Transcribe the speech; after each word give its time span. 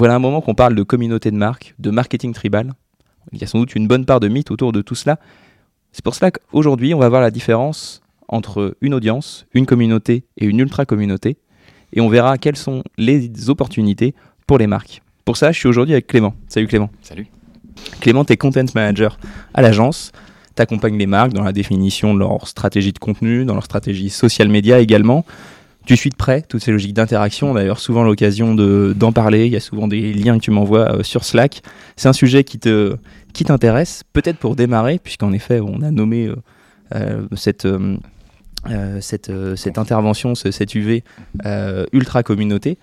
Voilà 0.00 0.14
un 0.14 0.18
moment 0.18 0.40
qu'on 0.40 0.54
parle 0.54 0.74
de 0.74 0.82
communauté 0.82 1.30
de 1.30 1.36
marque, 1.36 1.74
de 1.78 1.90
marketing 1.90 2.32
tribal. 2.32 2.72
Il 3.32 3.38
y 3.38 3.44
a 3.44 3.46
sans 3.46 3.58
doute 3.58 3.74
une 3.74 3.86
bonne 3.86 4.06
part 4.06 4.18
de 4.18 4.28
mythes 4.28 4.50
autour 4.50 4.72
de 4.72 4.80
tout 4.80 4.94
cela. 4.94 5.18
C'est 5.92 6.02
pour 6.02 6.14
cela 6.14 6.30
qu'aujourd'hui, 6.30 6.94
on 6.94 6.98
va 6.98 7.10
voir 7.10 7.20
la 7.20 7.30
différence 7.30 8.00
entre 8.26 8.78
une 8.80 8.94
audience, 8.94 9.44
une 9.52 9.66
communauté 9.66 10.24
et 10.38 10.46
une 10.46 10.58
ultra-communauté. 10.58 11.36
Et 11.92 12.00
on 12.00 12.08
verra 12.08 12.38
quelles 12.38 12.56
sont 12.56 12.82
les 12.96 13.50
opportunités 13.50 14.14
pour 14.46 14.56
les 14.56 14.66
marques. 14.66 15.02
Pour 15.26 15.36
ça, 15.36 15.52
je 15.52 15.58
suis 15.58 15.68
aujourd'hui 15.68 15.92
avec 15.92 16.06
Clément. 16.06 16.34
Salut 16.48 16.66
Clément. 16.66 16.88
Salut. 17.02 17.26
Clément, 18.00 18.24
tu 18.24 18.32
es 18.32 18.38
content 18.38 18.64
manager 18.74 19.18
à 19.52 19.60
l'agence. 19.60 20.12
Tu 20.56 20.62
accompagnes 20.62 20.96
les 20.96 21.06
marques 21.06 21.34
dans 21.34 21.44
la 21.44 21.52
définition 21.52 22.14
de 22.14 22.20
leur 22.20 22.48
stratégie 22.48 22.94
de 22.94 22.98
contenu, 22.98 23.44
dans 23.44 23.52
leur 23.52 23.64
stratégie 23.64 24.08
social 24.08 24.48
média 24.48 24.80
également. 24.80 25.26
Tu 25.90 25.96
suis 25.96 26.10
de 26.10 26.14
près 26.14 26.42
toutes 26.42 26.62
ces 26.62 26.70
logiques 26.70 26.94
d'interaction. 26.94 27.50
On 27.50 27.56
a 27.56 27.62
d'ailleurs 27.62 27.80
souvent 27.80 28.04
l'occasion 28.04 28.54
d'en 28.54 29.10
parler. 29.10 29.46
Il 29.46 29.52
y 29.52 29.56
a 29.56 29.60
souvent 29.60 29.88
des 29.88 30.12
liens 30.12 30.38
que 30.38 30.44
tu 30.44 30.52
m'envoies 30.52 30.88
euh, 30.88 31.02
sur 31.02 31.24
Slack. 31.24 31.62
C'est 31.96 32.06
un 32.06 32.12
sujet 32.12 32.44
qui 32.44 32.60
te 32.60 32.94
qui 33.32 33.42
t'intéresse, 33.42 34.04
peut-être 34.12 34.36
pour 34.36 34.54
démarrer, 34.54 35.00
puisqu'en 35.00 35.32
effet, 35.32 35.58
on 35.58 35.82
a 35.82 35.90
nommé 35.90 36.28
euh, 36.28 36.36
euh, 36.94 37.26
cette, 37.34 37.66
cette, 39.00 39.32
cette, 39.56 39.78
intervention, 39.78 40.36
cette 40.36 40.76
UV 40.76 41.02
ultra 41.92 42.22
communauté. 42.22 42.78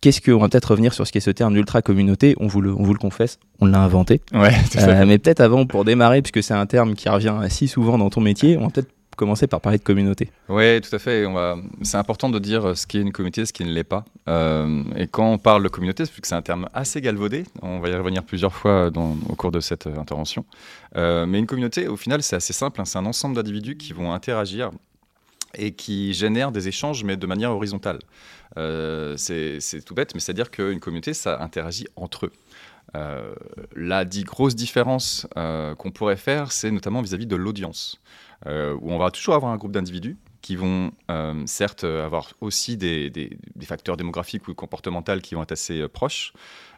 Qu'est-ce 0.00 0.20
que, 0.20 0.30
on 0.30 0.38
va 0.38 0.48
peut-être 0.48 0.70
revenir 0.70 0.94
sur 0.94 1.04
ce 1.04 1.10
qu'est 1.10 1.18
ce 1.18 1.32
terme 1.32 1.56
ultra 1.56 1.82
communauté. 1.82 2.36
On 2.38 2.46
vous 2.46 2.60
le, 2.60 2.72
on 2.72 2.84
vous 2.84 2.92
le 2.92 3.00
confesse, 3.00 3.40
on 3.58 3.66
l'a 3.66 3.80
inventé. 3.80 4.20
Ouais, 4.32 4.52
mais 5.04 5.18
peut-être 5.18 5.40
avant, 5.40 5.66
pour 5.66 5.84
démarrer, 5.84 6.22
puisque 6.22 6.44
c'est 6.44 6.54
un 6.54 6.66
terme 6.66 6.94
qui 6.94 7.08
revient 7.08 7.34
si 7.48 7.66
souvent 7.66 7.98
dans 7.98 8.08
ton 8.08 8.20
métier, 8.20 8.56
on 8.56 8.66
va 8.66 8.70
peut-être 8.70 8.92
commencer 9.18 9.46
par 9.46 9.60
parler 9.60 9.76
de 9.78 9.82
communauté. 9.82 10.30
Oui, 10.48 10.80
tout 10.80 10.94
à 10.94 10.98
fait. 10.98 11.26
C'est 11.82 11.98
important 11.98 12.30
de 12.30 12.38
dire 12.38 12.76
ce 12.76 12.86
qui 12.86 12.96
est 12.96 13.02
une 13.02 13.12
communauté, 13.12 13.44
ce 13.44 13.52
qui 13.52 13.64
ne 13.64 13.70
l'est 13.70 13.84
pas. 13.84 14.04
Euh, 14.28 14.84
et 14.96 15.08
quand 15.08 15.30
on 15.30 15.38
parle 15.38 15.64
de 15.64 15.68
communauté, 15.68 16.04
c'est 16.06 16.34
un 16.34 16.40
terme 16.40 16.68
assez 16.72 17.00
galvaudé. 17.00 17.44
On 17.60 17.80
va 17.80 17.88
y 17.88 17.94
revenir 17.94 18.22
plusieurs 18.22 18.54
fois 18.54 18.90
au 18.96 19.34
cours 19.34 19.50
de 19.50 19.60
cette 19.60 19.88
euh, 19.88 19.98
intervention. 19.98 20.46
Euh, 20.96 21.26
mais 21.26 21.40
une 21.40 21.46
communauté, 21.46 21.88
au 21.88 21.96
final, 21.96 22.22
c'est 22.22 22.36
assez 22.36 22.52
simple. 22.52 22.80
Hein. 22.80 22.84
c'est 22.84 22.98
un 22.98 23.06
ensemble 23.06 23.34
d'individus 23.34 23.76
qui 23.76 23.92
vont 23.92 24.12
interagir 24.12 24.70
et 25.54 25.72
qui 25.72 26.14
génèrent 26.14 26.52
des 26.52 26.68
échanges, 26.68 27.02
mais 27.04 27.16
de 27.16 27.26
manière 27.26 27.50
horizontale. 27.50 27.98
c'est 29.16 29.84
tout 29.84 29.94
bête, 29.94 30.14
mais 30.14 30.20
c'est-à-dire 30.20 30.50
qu'une 30.50 30.78
communauté, 30.78 31.12
ça 31.12 31.42
interagit 31.42 31.88
entre 31.96 32.26
eux. 32.26 32.32
La 32.94 34.04
dit 34.04 34.24
grosse 34.24 34.54
différence 34.56 35.26
qu'on 35.34 35.90
pourrait 35.92 36.16
faire, 36.16 36.52
c'est 36.52 36.70
notamment 36.70 37.02
vis 37.02 37.14
à 37.14 37.16
-vis 37.16 37.26
de 37.26 37.36
l'audience. 37.36 38.00
Euh, 38.46 38.76
où 38.80 38.92
on 38.92 38.98
va 38.98 39.10
toujours 39.10 39.34
avoir 39.34 39.52
un 39.52 39.56
groupe 39.56 39.72
d'individus 39.72 40.16
qui 40.42 40.54
vont 40.54 40.92
euh, 41.10 41.42
certes 41.46 41.82
avoir 41.82 42.32
aussi 42.40 42.76
des, 42.76 43.36
facteurs 43.62 43.96
démographiques 43.96 44.46
ou 44.46 44.54
comportementaux 44.54 45.18
qui 45.18 45.34
vont 45.34 45.42
être 45.42 45.52
assez 45.52 45.80
euh, 45.80 45.88
proches, 45.88 46.32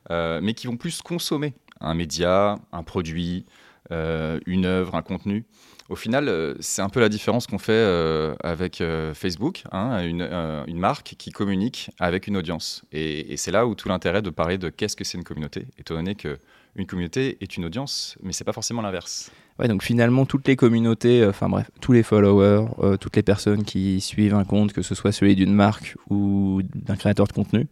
mais 0.08 0.54
qui 0.54 0.66
vont 0.66 0.76
plus 0.76 1.02
consommer 1.02 1.54
un 1.80 1.94
média, 1.94 2.56
un 2.72 2.82
produit, 2.82 3.46
une 3.90 4.64
œuvre, 4.64 4.94
un 4.94 5.02
contenu. 5.02 5.44
Au 5.90 5.96
final, 5.96 6.54
c'est 6.60 6.82
un 6.82 6.88
peu 6.88 7.00
la 7.00 7.08
différence 7.08 7.48
qu'on 7.48 7.58
fait 7.58 8.34
avec 8.44 8.80
Facebook, 9.12 9.64
hein, 9.72 10.00
une, 10.04 10.78
marque 10.78 11.16
qui 11.18 11.32
communique 11.32 11.90
avec 11.98 12.28
une 12.28 12.36
audience. 12.36 12.84
Et, 12.92 13.36
c'est 13.36 13.50
là 13.50 13.66
où 13.66 13.74
tout 13.74 13.88
l'intérêt 13.88 14.22
de 14.22 14.30
parler 14.30 14.56
de 14.56 14.68
qu'est-ce 14.68 14.94
que 14.94 15.02
c'est 15.02 15.18
une 15.18 15.24
communauté, 15.24 15.66
étant 15.78 15.96
donné 15.96 16.14
qu'une 16.14 16.86
communauté 16.86 17.38
est 17.40 17.56
une 17.56 17.64
audience, 17.64 18.16
mais 18.22 18.32
c'est 18.32 18.44
pas 18.44 18.52
forcément 18.52 18.82
l'inverse. 18.82 19.32
Ouais, 19.58 19.68
donc 19.68 19.82
finalement, 19.82 20.24
toutes 20.24 20.48
les 20.48 20.56
communautés, 20.56 21.22
euh, 21.22 21.30
enfin 21.30 21.48
bref, 21.48 21.70
tous 21.82 21.92
les 21.92 22.02
followers, 22.02 22.66
euh, 22.78 22.96
toutes 22.96 23.16
les 23.16 23.22
personnes 23.22 23.64
qui 23.64 24.00
suivent 24.00 24.34
un 24.34 24.44
compte, 24.44 24.72
que 24.72 24.80
ce 24.80 24.94
soit 24.94 25.12
celui 25.12 25.36
d'une 25.36 25.52
marque 25.52 25.96
ou 26.08 26.62
d'un 26.74 26.96
créateur 26.96 27.26
de 27.26 27.32
contenu, 27.32 27.66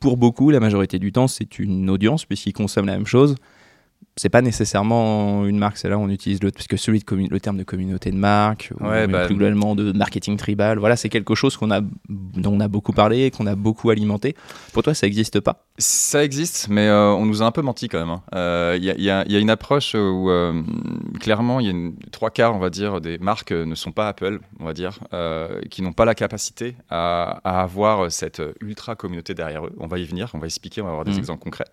pour 0.00 0.16
beaucoup, 0.16 0.50
la 0.50 0.58
majorité 0.58 0.98
du 0.98 1.12
temps, 1.12 1.28
c'est 1.28 1.60
une 1.60 1.88
audience 1.90 2.24
puisqu'ils 2.24 2.52
consomment 2.52 2.86
la 2.86 2.96
même 2.96 3.06
chose 3.06 3.36
c'est 4.18 4.30
pas 4.30 4.40
nécessairement 4.40 5.44
une 5.44 5.58
marque, 5.58 5.76
c'est 5.76 5.90
là 5.90 5.98
où 5.98 6.00
on 6.00 6.08
utilise 6.08 6.42
le, 6.42 6.50
parce 6.50 6.66
que 6.66 6.78
celui 6.78 7.00
de 7.00 7.28
le 7.30 7.38
terme 7.38 7.58
de 7.58 7.64
communauté 7.64 8.10
de 8.10 8.16
marque, 8.16 8.72
ou 8.80 8.84
bah, 8.84 9.26
plus 9.26 9.34
globalement 9.34 9.74
de 9.74 9.92
marketing 9.92 10.38
tribal, 10.38 10.78
voilà, 10.78 10.96
c'est 10.96 11.10
quelque 11.10 11.34
chose 11.34 11.58
qu'on 11.58 11.70
a, 11.70 11.82
dont 12.08 12.52
on 12.52 12.60
a 12.60 12.68
beaucoup 12.68 12.92
parlé, 12.92 13.30
qu'on 13.30 13.46
a 13.46 13.54
beaucoup 13.54 13.90
alimenté. 13.90 14.34
Pour 14.72 14.82
toi, 14.82 14.94
ça 14.94 15.06
n'existe 15.06 15.40
pas? 15.40 15.66
Ça 15.76 16.24
existe, 16.24 16.68
mais 16.70 16.88
euh, 16.88 17.10
on 17.10 17.26
nous 17.26 17.42
a 17.42 17.46
un 17.46 17.50
peu 17.50 17.60
menti 17.60 17.88
quand 17.88 17.98
même. 17.98 18.08
Il 18.08 18.14
hein. 18.14 18.22
euh, 18.36 18.78
y, 18.80 19.02
y, 19.02 19.10
a 19.10 19.38
une 19.38 19.50
approche 19.50 19.94
où 19.94 20.30
euh, 20.30 20.62
clairement, 21.20 21.60
il 21.60 21.66
y 21.66 21.70
a 21.70 21.90
trois 22.10 22.30
quarts, 22.30 22.54
on 22.54 22.58
va 22.58 22.70
dire, 22.70 23.02
des 23.02 23.18
marques 23.18 23.52
ne 23.52 23.74
sont 23.74 23.92
pas 23.92 24.08
Apple, 24.08 24.40
on 24.58 24.64
va 24.64 24.72
dire, 24.72 24.98
qui 25.70 25.82
n'ont 25.82 25.92
pas 25.92 26.06
la 26.06 26.14
capacité 26.14 26.74
à, 26.88 27.38
avoir 27.44 28.10
cette 28.10 28.42
ultra 28.62 28.94
communauté 28.94 29.34
derrière 29.34 29.66
eux. 29.66 29.72
On 29.78 29.86
va 29.86 29.98
y 29.98 30.04
venir, 30.04 30.30
on 30.32 30.38
va 30.38 30.46
expliquer, 30.46 30.80
on 30.80 30.84
va 30.84 30.90
avoir 30.90 31.04
des 31.04 31.12
mmh. 31.12 31.18
exemples 31.18 31.42
concrets. 31.42 31.66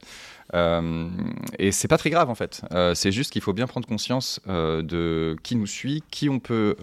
Euh, 0.54 1.09
et 1.59 1.72
c'est 1.72 1.88
pas 1.88 1.98
très 1.98 2.09
grave 2.09 2.30
en 2.30 2.36
fait. 2.36 2.62
Euh, 2.74 2.94
c'est 2.94 3.12
juste 3.12 3.31
qu'il 3.31 3.42
faut 3.42 3.54
bien 3.54 3.68
prendre 3.68 3.88
conscience 3.88 4.40
euh, 4.48 4.81
de 4.81 5.36
qui 5.44 5.56
nous 5.56 5.68
suit, 5.68 6.04
qui 6.12 6.30
on 6.30 6.40
peut 6.40 6.76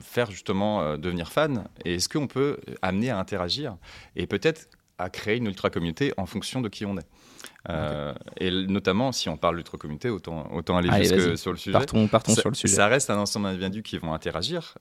faire 0.00 0.30
justement 0.30 0.96
devenir 0.96 1.32
fan, 1.32 1.64
et 1.84 1.94
est-ce 1.94 2.08
qu'on 2.08 2.26
peut 2.26 2.58
amener 2.82 3.10
à 3.10 3.18
interagir 3.18 3.76
et 4.16 4.26
peut-être 4.26 4.68
à 4.98 5.08
créer 5.08 5.38
une 5.38 5.46
ultra 5.46 5.70
communauté 5.70 6.12
en 6.16 6.26
fonction 6.26 6.60
de 6.60 6.68
qui 6.68 6.84
on 6.84 6.96
est. 6.98 7.06
Et 7.68 8.50
notamment, 8.50 9.12
si 9.12 9.28
on 9.28 9.36
parle 9.36 9.56
d'ultra 9.56 9.78
communauté, 9.78 10.08
autant, 10.10 10.48
autant 10.52 10.76
aller 10.76 10.90
jusque 11.04 11.38
sur 11.38 11.52
le 11.52 11.58
sujet. 11.58 11.72
Partons, 11.72 12.08
partons 12.08 12.34
sur 12.34 12.48
le 12.48 12.54
sujet. 12.54 12.74
Ça 12.74 12.86
reste 12.86 13.10
un 13.10 13.18
ensemble 13.18 13.46
d'individus 13.46 13.82
qui 13.82 13.98
vont 13.98 14.14
interagir, 14.14 14.78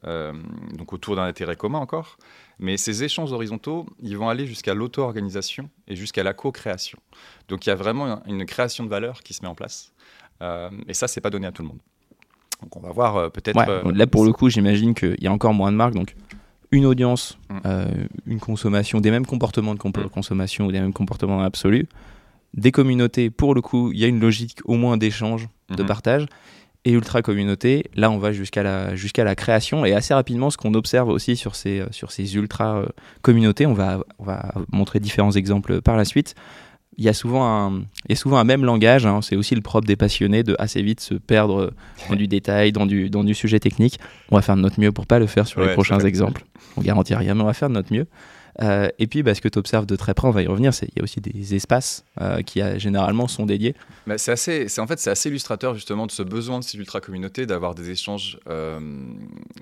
donc 0.74 0.94
autour 0.94 1.16
d'un 1.16 1.24
intérêt 1.24 1.56
commun 1.56 1.80
encore. 1.80 2.18
Mais 2.60 2.76
ces 2.76 3.04
échanges 3.06 3.32
horizontaux, 3.32 3.86
ils 4.02 4.18
vont 4.18 4.28
aller 4.28 4.46
jusqu'à 4.46 4.74
l'auto-organisation 4.74 5.70
et 5.88 5.96
jusqu'à 5.96 6.24
la 6.24 6.34
co-création. 6.34 7.00
Donc 7.48 7.66
il 7.66 7.70
y 7.70 7.72
a 7.72 7.76
vraiment 7.76 8.22
une 8.26 8.46
création 8.46 8.84
de 8.84 8.90
valeur 8.90 9.24
qui 9.24 9.34
se 9.34 9.42
met 9.42 9.48
en 9.48 9.56
place. 9.56 9.94
Euh, 10.42 10.70
et 10.88 10.94
ça, 10.94 11.08
c'est 11.08 11.22
pas 11.22 11.30
donné 11.30 11.48
à 11.48 11.52
tout 11.52 11.62
le 11.62 11.70
monde. 11.70 11.80
Donc 12.62 12.76
on 12.76 12.82
va 12.82 12.92
voir 12.92 13.16
euh, 13.16 13.30
peut-être. 13.30 13.58
Euh, 13.68 13.92
là, 13.94 14.08
pour 14.08 14.26
le 14.26 14.34
coup, 14.34 14.50
j'imagine 14.50 14.94
qu'il 14.94 15.22
y 15.22 15.28
a 15.28 15.32
encore 15.32 15.54
moins 15.54 15.72
de 15.72 15.78
marques. 15.78 15.94
Donc 15.94 16.16
une 16.72 16.86
audience, 16.86 17.38
mm. 17.50 18.08
une 18.28 18.40
consommation, 18.40 19.00
des 19.00 19.12
mêmes 19.12 19.26
comportements 19.26 19.74
de 19.74 19.80
mm. 19.80 20.10
consommation 20.10 20.66
ou 20.66 20.72
des 20.72 20.82
mêmes 20.82 20.94
comportements 20.94 21.42
absolus. 21.42 21.88
Des 22.54 22.72
communautés, 22.72 23.30
pour 23.30 23.54
le 23.54 23.62
coup, 23.62 23.92
il 23.92 24.00
y 24.00 24.04
a 24.04 24.08
une 24.08 24.20
logique 24.20 24.60
au 24.66 24.76
moins 24.76 24.98
d'échange, 24.98 25.50
de 25.70 25.84
mm-hmm. 25.84 25.88
partage 25.88 26.26
et 26.86 26.92
ultra 26.92 27.22
communauté. 27.22 27.86
Là, 27.96 28.10
on 28.10 28.18
va 28.18 28.32
jusqu'à 28.32 28.64
la, 28.64 28.96
jusqu'à 28.96 29.24
la 29.24 29.36
création 29.36 29.86
et 29.86 29.94
assez 29.94 30.14
rapidement, 30.14 30.50
ce 30.50 30.58
qu'on 30.58 30.74
observe 30.74 31.10
aussi 31.10 31.36
sur 31.36 31.56
ces, 31.56 31.84
sur 31.92 32.12
ces 32.12 32.36
ultra 32.36 32.86
communautés, 33.22 33.66
on 33.66 33.74
va, 33.74 34.00
on 34.18 34.24
va 34.24 34.54
montrer 34.72 35.00
différents 35.00 35.32
exemples 35.32 35.82
par 35.82 35.98
la 35.98 36.06
suite 36.06 36.36
il 37.00 37.06
y 37.06 37.10
a 37.10 37.14
souvent 37.14 37.48
un, 37.48 37.80
il 38.06 38.10
y 38.10 38.14
a 38.14 38.16
souvent 38.18 38.38
un 38.38 38.44
même 38.44 38.66
langage. 38.66 39.06
Hein. 39.06 39.22
c'est 39.22 39.38
aussi 39.38 39.56
le 39.56 39.62
propre 39.62 39.88
des 39.88 39.96
passionnés 39.96 40.44
de 40.44 40.56
assez 40.60 40.81
vite 40.81 41.00
se 41.00 41.14
perdre 41.14 41.72
dans 42.10 42.16
du 42.16 42.28
détail, 42.28 42.74
dans 42.74 42.86
du, 42.86 43.10
dans 43.10 43.24
du 43.24 43.34
sujet 43.34 43.60
technique. 43.60 44.00
On 44.31 44.36
va 44.36 44.42
faire 44.42 44.58
de 44.58 44.62
notre 44.62 44.80
mieux 44.81 44.92
pour 44.92 45.08
pas 45.08 45.18
le 45.18 45.26
faire 45.26 45.48
sur 45.48 45.62
les 45.62 45.74
prochains 45.74 46.00
exemples. 46.00 46.44
On 46.76 46.81
garantit 46.81 47.16
rien, 47.16 47.34
mais 47.36 47.42
on 47.42 47.46
va 47.46 47.54
faire 47.54 47.70
de 47.70 47.76
notre 47.76 47.94
mieux. 47.94 48.06
Euh, 48.62 48.90
et 49.00 49.08
puis, 49.08 49.24
bah, 49.24 49.34
ce 49.34 49.42
que 49.42 49.47
tu 49.47 49.58
observes 49.58 49.86
de 49.86 49.96
très 49.96 50.14
près, 50.14 50.28
on 50.28 50.31
va 50.31 50.42
y 50.42 50.47
revenir, 50.47 50.72
il 50.81 50.90
y 50.96 51.00
a 51.00 51.03
aussi 51.03 51.22
des 51.22 51.56
espaces 51.56 52.03
euh, 52.20 52.42
qui 52.42 52.62
a, 52.62 52.78
généralement 52.78 53.28
sont 53.28 53.46
dédiés. 53.46 53.75
Bah, 54.06 54.18
c'est 54.18 54.31
assez, 54.31 54.68
en 54.80 54.88
fait, 54.88 55.00
c'est 55.00 55.09
assez 55.09 55.30
illustrateur 55.30 55.74
justement 55.75 56.06
de 56.06 56.12
ce 56.12 56.24
besoin 56.24 56.59
de 56.59 56.64
ces 56.64 56.78
ultra-communautés 56.78 57.46
d'avoir 57.46 57.75
des 57.75 57.90
échanges, 57.90 58.40
euh, 58.50 58.80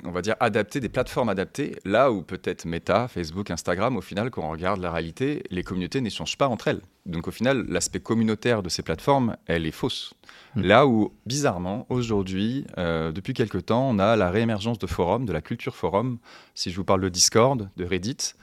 on 0.04 0.12
va 0.12 0.22
dire, 0.22 0.36
adaptés, 0.40 0.80
des 0.80 0.90
plateformes 0.90 1.30
adaptées, 1.30 1.76
là 1.86 2.12
où 2.12 2.24
peut-être 2.24 2.66
Meta, 2.66 3.08
Facebook, 3.08 3.52
Instagram, 3.52 3.98
au 3.98 4.02
final, 4.02 4.32
quand 4.32 4.44
on 4.44 4.52
regarde 4.52 4.82
la 4.82 4.92
réalité, 4.92 5.44
les 5.52 5.64
communautés 5.64 6.02
n'échangent 6.02 6.38
pas 6.38 6.48
entre 6.48 6.68
elles. 6.68 6.82
Donc 7.06 7.28
au 7.28 7.32
final, 7.32 7.66
l'aspect 7.70 8.00
communautaire 8.00 8.64
de 8.64 8.70
ces 8.70 8.82
plateformes, 8.82 9.38
elle 9.46 9.66
est 9.66 9.72
fausse. 9.72 10.14
Hmm. 10.56 10.62
Là 10.62 10.88
où, 10.88 11.14
bizarrement, 11.26 11.86
aujourd'hui, 11.90 12.66
depuis 12.78 13.34
quelques 13.34 13.68
temps, 13.68 13.88
on 13.90 14.00
a 14.00 14.16
la 14.16 14.30
réémergence 14.30 14.78
de 14.78 14.88
forums, 14.88 15.26
de 15.26 15.32
la 15.32 15.42
culture 15.42 15.76
forum. 15.76 16.18
Si 16.54 16.70
je 16.70 16.76
vous 16.76 16.84
parle 16.84 17.02
de 17.02 17.10
Discord, 17.10 17.70
de 17.78 17.86
Reddit, 17.86 18.34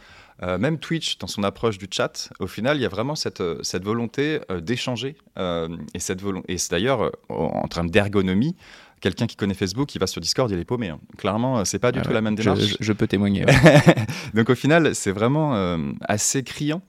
euh, 0.42 0.58
même 0.58 0.78
Twitch, 0.78 1.18
dans 1.18 1.26
son 1.26 1.42
approche 1.44 1.78
du 1.78 1.86
chat, 1.90 2.30
au 2.40 2.46
final, 2.46 2.76
il 2.76 2.82
y 2.82 2.86
a 2.86 2.88
vraiment 2.88 3.14
cette, 3.14 3.40
euh, 3.40 3.58
cette 3.62 3.84
volonté 3.84 4.40
euh, 4.50 4.60
d'échanger. 4.60 5.16
et 5.36 5.98
cette 5.98 6.20
et 6.48 6.58
c'est 6.58 6.70
d'ailleurs, 6.70 7.12
en 7.28 7.68
termes 7.68 7.90
d'ergonomie, 7.90 8.56
quelqu'un 9.00 9.26
qui 9.26 9.36
connaît 9.36 9.54
Facebook, 9.54 9.94
il 9.94 9.98
va 9.98 10.06
sur 10.06 10.20
Discord, 10.20 10.50
il 10.50 10.58
est 10.58 10.64
paumé. 10.64 10.88
Hein. 10.88 11.00
Clairement, 11.18 11.64
c'est 11.64 11.78
pas 11.78 11.92
du 11.92 12.00
tout 12.02 12.12
la 12.12 12.20
même 12.20 12.34
démarche. 12.34 12.76
Je, 12.80 12.92
peux 12.92 13.06
témoigner. 13.06 13.44
Donc 14.34 14.50
au 14.50 14.54
final, 14.54 14.94
c'est 14.94 15.12
vraiment 15.12 15.76
assez 16.02 16.42
criant. 16.42 16.82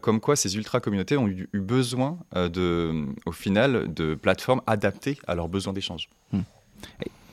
comme 0.00 0.20
quoi 0.20 0.36
ces 0.36 0.56
ultra 0.56 0.80
communautés 0.80 1.16
ont 1.16 1.28
eu, 1.28 1.48
besoin 1.54 2.18
de, 2.34 3.06
au 3.24 3.32
final 3.32 3.92
de 3.92 4.14
plateformes 4.14 4.62
adaptées 4.66 5.18
à 5.26 5.34
leurs 5.34 5.48
besoins 5.48 5.72
d'échange. 5.72 6.08
Hmm 6.32 6.40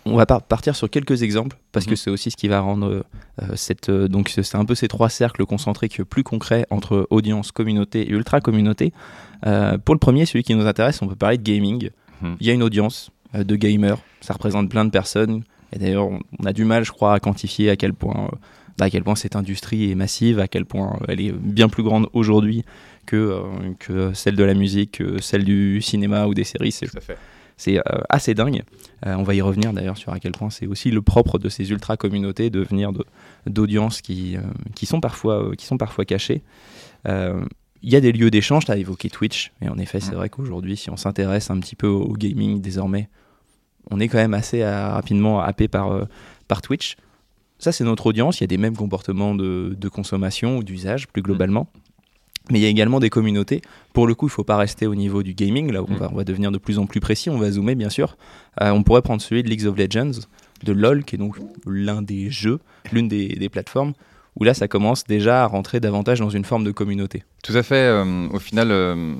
on 0.05 0.15
va 0.15 0.25
partir 0.25 0.75
sur 0.75 0.89
quelques 0.89 1.23
exemples 1.23 1.57
parce 1.71 1.85
que 1.85 1.91
mhm. 1.91 1.95
c'est 1.95 2.09
aussi 2.09 2.31
ce 2.31 2.37
qui 2.37 2.47
va 2.47 2.59
rendre 2.59 3.05
euh, 3.41 3.55
cette 3.55 3.89
euh, 3.89 4.07
donc 4.07 4.29
c'est 4.29 4.55
un 4.55 4.65
peu 4.65 4.75
ces 4.75 4.87
trois 4.87 5.09
cercles 5.09 5.45
concentriques 5.45 6.03
plus 6.03 6.23
concrets 6.23 6.65
entre 6.69 7.07
audience, 7.09 7.51
communauté 7.51 8.01
et 8.01 8.11
ultra 8.11 8.41
communauté. 8.41 8.93
Euh, 9.45 9.77
pour 9.77 9.95
le 9.95 9.99
premier, 9.99 10.25
celui 10.25 10.43
qui 10.43 10.55
nous 10.55 10.65
intéresse, 10.65 11.01
on 11.01 11.07
peut 11.07 11.15
parler 11.15 11.37
de 11.37 11.43
gaming. 11.43 11.89
Mhm. 12.21 12.37
Il 12.39 12.47
y 12.47 12.49
a 12.49 12.53
une 12.53 12.63
audience 12.63 13.11
de 13.33 13.55
gamers, 13.55 13.97
ça 14.21 14.33
représente 14.33 14.69
plein 14.69 14.85
de 14.85 14.91
personnes. 14.91 15.43
Et 15.71 15.79
d'ailleurs, 15.79 16.07
on 16.07 16.45
a 16.45 16.53
du 16.53 16.65
mal, 16.65 16.85
je 16.85 16.91
crois, 16.91 17.15
à 17.15 17.19
quantifier 17.19 17.69
à 17.71 17.75
quel 17.75 17.93
point 17.93 18.29
à 18.79 18.89
quel 18.89 19.03
point 19.03 19.15
cette 19.15 19.35
industrie 19.35 19.91
est 19.91 19.95
massive, 19.95 20.39
à 20.39 20.47
quel 20.47 20.65
point 20.65 20.99
elle 21.07 21.21
est 21.21 21.31
bien 21.31 21.69
plus 21.69 21.83
grande 21.83 22.07
aujourd'hui 22.13 22.63
que, 23.05 23.39
que 23.79 24.13
celle 24.13 24.35
de 24.35 24.43
la 24.43 24.55
musique, 24.55 24.93
que 24.93 25.21
celle 25.21 25.43
du 25.43 25.79
cinéma 25.81 26.25
ou 26.25 26.33
des 26.33 26.43
séries. 26.43 26.71
C'est 26.71 26.89
c'est 27.57 27.79
assez 28.09 28.33
dingue. 28.33 28.63
on 29.05 29.23
va 29.23 29.35
y 29.35 29.41
revenir 29.41 29.73
d'ailleurs 29.73 29.97
sur 29.97 30.11
à 30.13 30.19
quel 30.19 30.31
point 30.31 30.49
c'est 30.49 30.67
aussi 30.67 30.91
le 30.91 31.01
propre 31.01 31.39
de 31.39 31.49
ces 31.49 31.69
ultra 31.69 31.97
communautés 31.97 32.49
de 32.49 32.61
venir 32.61 32.91
d'audiences 33.45 34.01
qui, 34.01 34.37
qui, 34.75 34.85
sont 34.85 34.99
parfois, 35.01 35.55
qui 35.55 35.65
sont 35.65 35.77
parfois 35.77 36.05
cachées. 36.05 36.41
Il 37.05 37.89
y 37.89 37.95
a 37.95 38.01
des 38.01 38.11
lieux 38.11 38.31
d'échange, 38.31 38.65
tu 38.65 38.71
as 38.71 38.77
évoqué 38.77 39.09
Twitch, 39.09 39.51
et 39.61 39.69
en 39.69 39.77
effet, 39.77 39.99
c'est 39.99 40.15
vrai 40.15 40.29
qu'aujourd'hui, 40.29 40.77
si 40.77 40.89
on 40.89 40.97
s'intéresse 40.97 41.51
un 41.51 41.59
petit 41.59 41.75
peu 41.75 41.87
au 41.87 42.13
gaming 42.13 42.61
désormais, 42.61 43.09
on 43.91 43.99
est 43.99 44.07
quand 44.07 44.17
même 44.17 44.33
assez 44.33 44.65
rapidement 44.65 45.41
happé 45.41 45.67
par, 45.67 46.07
par 46.47 46.61
Twitch. 46.61 46.95
Ça, 47.63 47.71
c'est 47.71 47.85
notre 47.85 48.07
audience. 48.07 48.39
Il 48.39 48.43
y 48.43 48.43
a 48.43 48.47
des 48.47 48.57
mêmes 48.57 48.75
comportements 48.75 49.35
de, 49.35 49.89
consommation 49.89 50.57
ou 50.57 50.63
d'usage 50.63 51.07
plus 51.07 51.21
globalement. 51.21 51.67
Mais 52.51 52.59
il 52.59 52.61
y 52.61 52.65
a 52.65 52.69
également 52.69 52.99
des 52.99 53.09
communautés. 53.09 53.61
Pour 53.93 54.05
le 54.05 54.15
coup, 54.15 54.25
il 54.25 54.29
ne 54.29 54.33
faut 54.33 54.43
pas 54.43 54.57
rester 54.57 54.85
au 54.85 54.95
niveau 54.95 55.23
du 55.23 55.33
gaming. 55.33 55.71
Là, 55.71 55.81
où 55.81 55.87
on, 55.89 55.95
va, 55.95 56.09
on 56.11 56.15
va 56.15 56.23
devenir 56.23 56.51
de 56.51 56.57
plus 56.57 56.77
en 56.77 56.85
plus 56.85 56.99
précis. 56.99 57.29
On 57.29 57.37
va 57.37 57.51
zoomer, 57.51 57.75
bien 57.75 57.89
sûr. 57.89 58.17
Euh, 58.61 58.71
on 58.71 58.83
pourrait 58.83 59.01
prendre 59.01 59.21
celui 59.21 59.43
de 59.43 59.49
League 59.49 59.65
of 59.65 59.77
Legends, 59.77 60.19
de 60.63 60.73
LoL, 60.73 61.05
qui 61.05 61.15
est 61.15 61.17
donc 61.17 61.37
l'un 61.65 62.01
des 62.01 62.29
jeux, 62.29 62.59
l'une 62.91 63.07
des, 63.07 63.49
plateformes 63.49 63.93
où 64.35 64.43
là, 64.43 64.55
ça 64.55 64.67
commence 64.67 65.03
déjà 65.03 65.43
à 65.43 65.45
rentrer 65.45 65.79
davantage 65.79 66.19
dans 66.19 66.31
une 66.31 66.43
forme 66.43 66.63
de 66.63 66.71
communauté. 66.71 67.23
Tout 67.43 67.55
à 67.55 67.61
fait. 67.61 67.75
Euh, 67.75 68.27
au 68.29 68.39
final, 68.39 68.71
euh, 68.71 69.13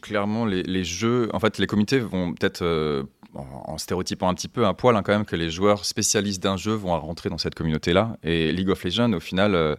clairement, 0.00 0.44
les, 0.44 0.64
les, 0.64 0.82
jeux, 0.82 1.28
en 1.32 1.38
fait, 1.38 1.58
les 1.58 1.68
communautés 1.68 2.00
vont 2.00 2.34
peut-être 2.34 3.06
en, 3.34 3.78
stéréotypant 3.78 4.28
un 4.28 4.34
petit 4.34 4.48
peu 4.48 4.66
un 4.66 4.74
poil 4.74 4.96
hein, 4.96 5.02
quand 5.02 5.12
même 5.12 5.24
que 5.24 5.36
les 5.36 5.50
joueurs 5.50 5.84
spécialistes 5.84 6.42
d'un 6.42 6.56
jeu 6.56 6.72
vont 6.72 6.98
rentrer 6.98 7.30
dans 7.30 7.38
cette 7.38 7.54
communauté-là. 7.54 8.16
Et 8.22 8.52
League 8.52 8.68
of 8.68 8.82
Legends, 8.84 9.12
au 9.12 9.20
final, 9.20 9.54
euh, 9.54 9.74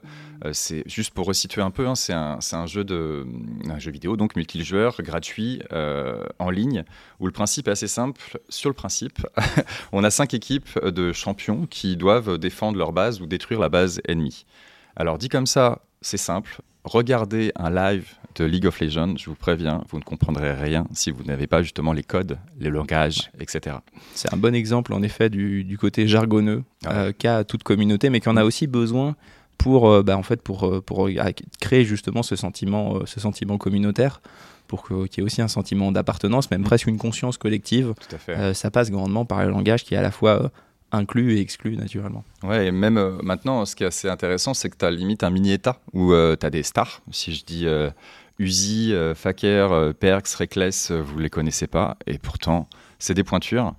euh, 0.46 0.52
c'est 0.54 0.84
juste 0.88 1.14
pour 1.14 1.28
resituer 1.28 1.62
un 1.62 1.72
peu, 1.72 1.88
hein, 1.88 1.96
c'est 1.96 2.14
un, 2.14 2.66
jeu 2.66 2.84
de 2.84 3.26
vidéo 3.88 4.18
donc 4.18 4.36
multijoueur 4.36 5.02
gratuit 5.02 5.62
euh, 5.72 6.24
en 6.40 6.50
ligne 6.50 6.84
où 7.20 7.26
le 7.26 7.32
principe 7.32 7.68
est 7.68 7.72
assez 7.72 7.88
simple. 7.88 8.40
Sur 8.50 8.70
le 8.70 8.76
principe, 8.76 9.26
on 9.92 10.04
a 10.04 10.10
cinq 10.10 10.34
équipes 10.34 10.80
de 10.84 11.14
champions 11.14 11.66
qui 11.68 11.98
doivent 11.98 12.38
défendre 12.38 12.78
leur 12.78 12.94
base 12.94 13.22
ou 13.22 13.26
détruire 13.26 13.60
la 13.60 13.70
base 13.70 14.02
ennemie. 14.08 14.46
Alors 14.96 15.18
dit 15.18 15.30
comme 15.30 15.48
ça, 15.48 15.84
c'est 16.02 16.18
simple. 16.18 16.62
Regardez 16.84 17.52
un 17.56 17.70
live 17.70 18.10
de 18.36 18.46
League 18.46 18.66
of 18.66 18.80
Legends, 18.80 19.16
je 19.18 19.30
vous 19.30 19.36
préviens, 19.36 19.84
vous 19.90 20.00
ne 20.00 20.04
comprendrez 20.04 20.54
rien 20.54 20.88
si 20.94 21.12
vous 21.12 21.24
n'avez 21.24 21.48
pas 21.48 21.62
justement 21.62 21.94
les 21.94 22.04
codes, 22.04 22.38
les 22.60 22.70
langages, 22.70 23.32
etc. 23.40 23.78
C'est 24.14 24.34
un 24.34 24.38
bon 24.38 24.56
exemple 24.56 24.94
en 24.94 25.02
effet 25.02 25.30
du, 25.30 25.78
côté 25.80 26.08
jargonneux 26.08 26.64
euh, 26.88 27.12
qu'a 27.18 27.44
toute 27.44 27.64
communauté, 27.64 28.10
mais 28.10 28.20
qu'on 28.20 28.38
a 28.38 28.44
aussi 28.44 28.68
besoin 28.68 29.16
pour, 29.58 29.90
euh, 29.90 30.04
bah, 30.04 30.18
en 30.18 30.24
fait, 30.24 30.42
pour, 30.42 30.66
euh, 30.66 30.82
pour 30.82 31.10
créer 31.60 31.86
justement 31.86 32.24
ce 32.24 32.36
sentiment, 32.36 33.06
ce 33.06 33.20
sentiment 33.20 33.58
communautaire 33.58 34.22
pour 34.68 34.88
qu'il 34.88 34.98
y 35.18 35.20
ait 35.20 35.24
aussi 35.24 35.42
un 35.42 35.48
sentiment 35.48 35.92
d'appartenance, 35.92 36.50
même 36.50 36.62
mm. 36.62 36.66
presque 36.66 36.88
une 36.88 36.98
conscience 36.98 37.38
collective. 37.38 37.94
Tout 38.00 38.16
à 38.16 38.18
fait. 38.18 38.54
ça 38.54 38.72
passe 38.72 38.90
grandement 38.90 39.26
par 39.26 39.44
le 39.44 39.52
langage 39.52 39.84
qui 39.84 39.94
est 39.94 39.98
à 39.98 40.02
la 40.02 40.12
fois 40.12 40.52
inclus 40.94 41.36
et 41.36 41.42
exclu 41.42 41.76
naturellement. 41.76 42.24
Ouais, 42.44 42.68
et 42.68 42.72
même 42.72 42.98
euh, 42.98 43.18
maintenant, 43.22 43.66
ce 43.66 43.76
qui 43.76 43.84
est 43.84 43.88
assez 43.88 44.08
intéressant, 44.08 44.54
c'est 44.54 44.70
que 44.70 44.78
tu 44.78 44.86
as 44.86 44.92
limite 44.92 45.24
un 45.24 45.32
mini-état 45.32 45.80
où 45.92 46.14
tu 46.14 46.46
as 46.46 46.50
des 46.50 46.64
stars. 46.64 47.02
Si 47.12 47.34
je 47.34 47.44
dis 47.44 47.66
Uzi, 48.40 48.94
Faker, 49.16 49.94
Perks, 50.00 50.34
Reckless, 50.36 50.92
vous 50.92 51.18
ne 51.18 51.24
les 51.24 51.30
connaissez 51.30 51.68
pas, 51.68 51.98
et 52.08 52.18
pourtant, 52.18 52.68
c'est 53.00 53.14
des 53.14 53.24
pointures. 53.24 53.74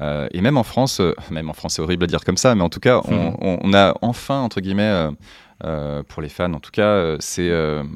et 0.00 0.40
même 0.40 0.56
en 0.56 0.62
France, 0.62 1.00
même 1.30 1.50
en 1.50 1.52
France, 1.52 1.74
c'est 1.74 1.82
horrible 1.82 2.04
à 2.04 2.06
dire 2.06 2.24
comme 2.24 2.36
ça, 2.36 2.54
mais 2.54 2.62
en 2.62 2.70
tout 2.70 2.80
cas, 2.80 3.02
on, 3.04 3.58
on 3.62 3.74
a 3.74 3.94
enfin, 4.00 4.40
entre 4.40 4.60
guillemets, 4.60 5.08
pour 5.60 6.22
les 6.22 6.28
fans, 6.28 6.52
en 6.54 6.60
tout 6.60 6.70
cas, 6.70 7.16
c'est 7.20 7.50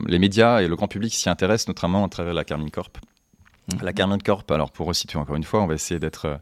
les 0.07 0.19
médias 0.19 0.61
et 0.61 0.69
le 0.69 0.77
grand 0.77 0.89
public 0.89 1.15
s'y 1.15 1.31
intéressent, 1.31 1.69
notamment 1.69 2.05
à 2.05 2.09
travers 2.09 2.35
la 2.35 2.45
Carmine 2.45 2.71
Corp. 2.71 2.99
La 3.81 3.93
Carmine 3.93 4.23
Corp, 4.23 4.51
alors 4.51 4.73
pour 4.73 4.87
resituer 4.87 5.19
encore 5.19 5.37
une 5.37 5.45
fois, 5.45 5.63
on 5.63 5.67
va 5.67 5.75
essayer 5.75 6.01
d'être. 6.01 6.27
Euh, 6.27 6.37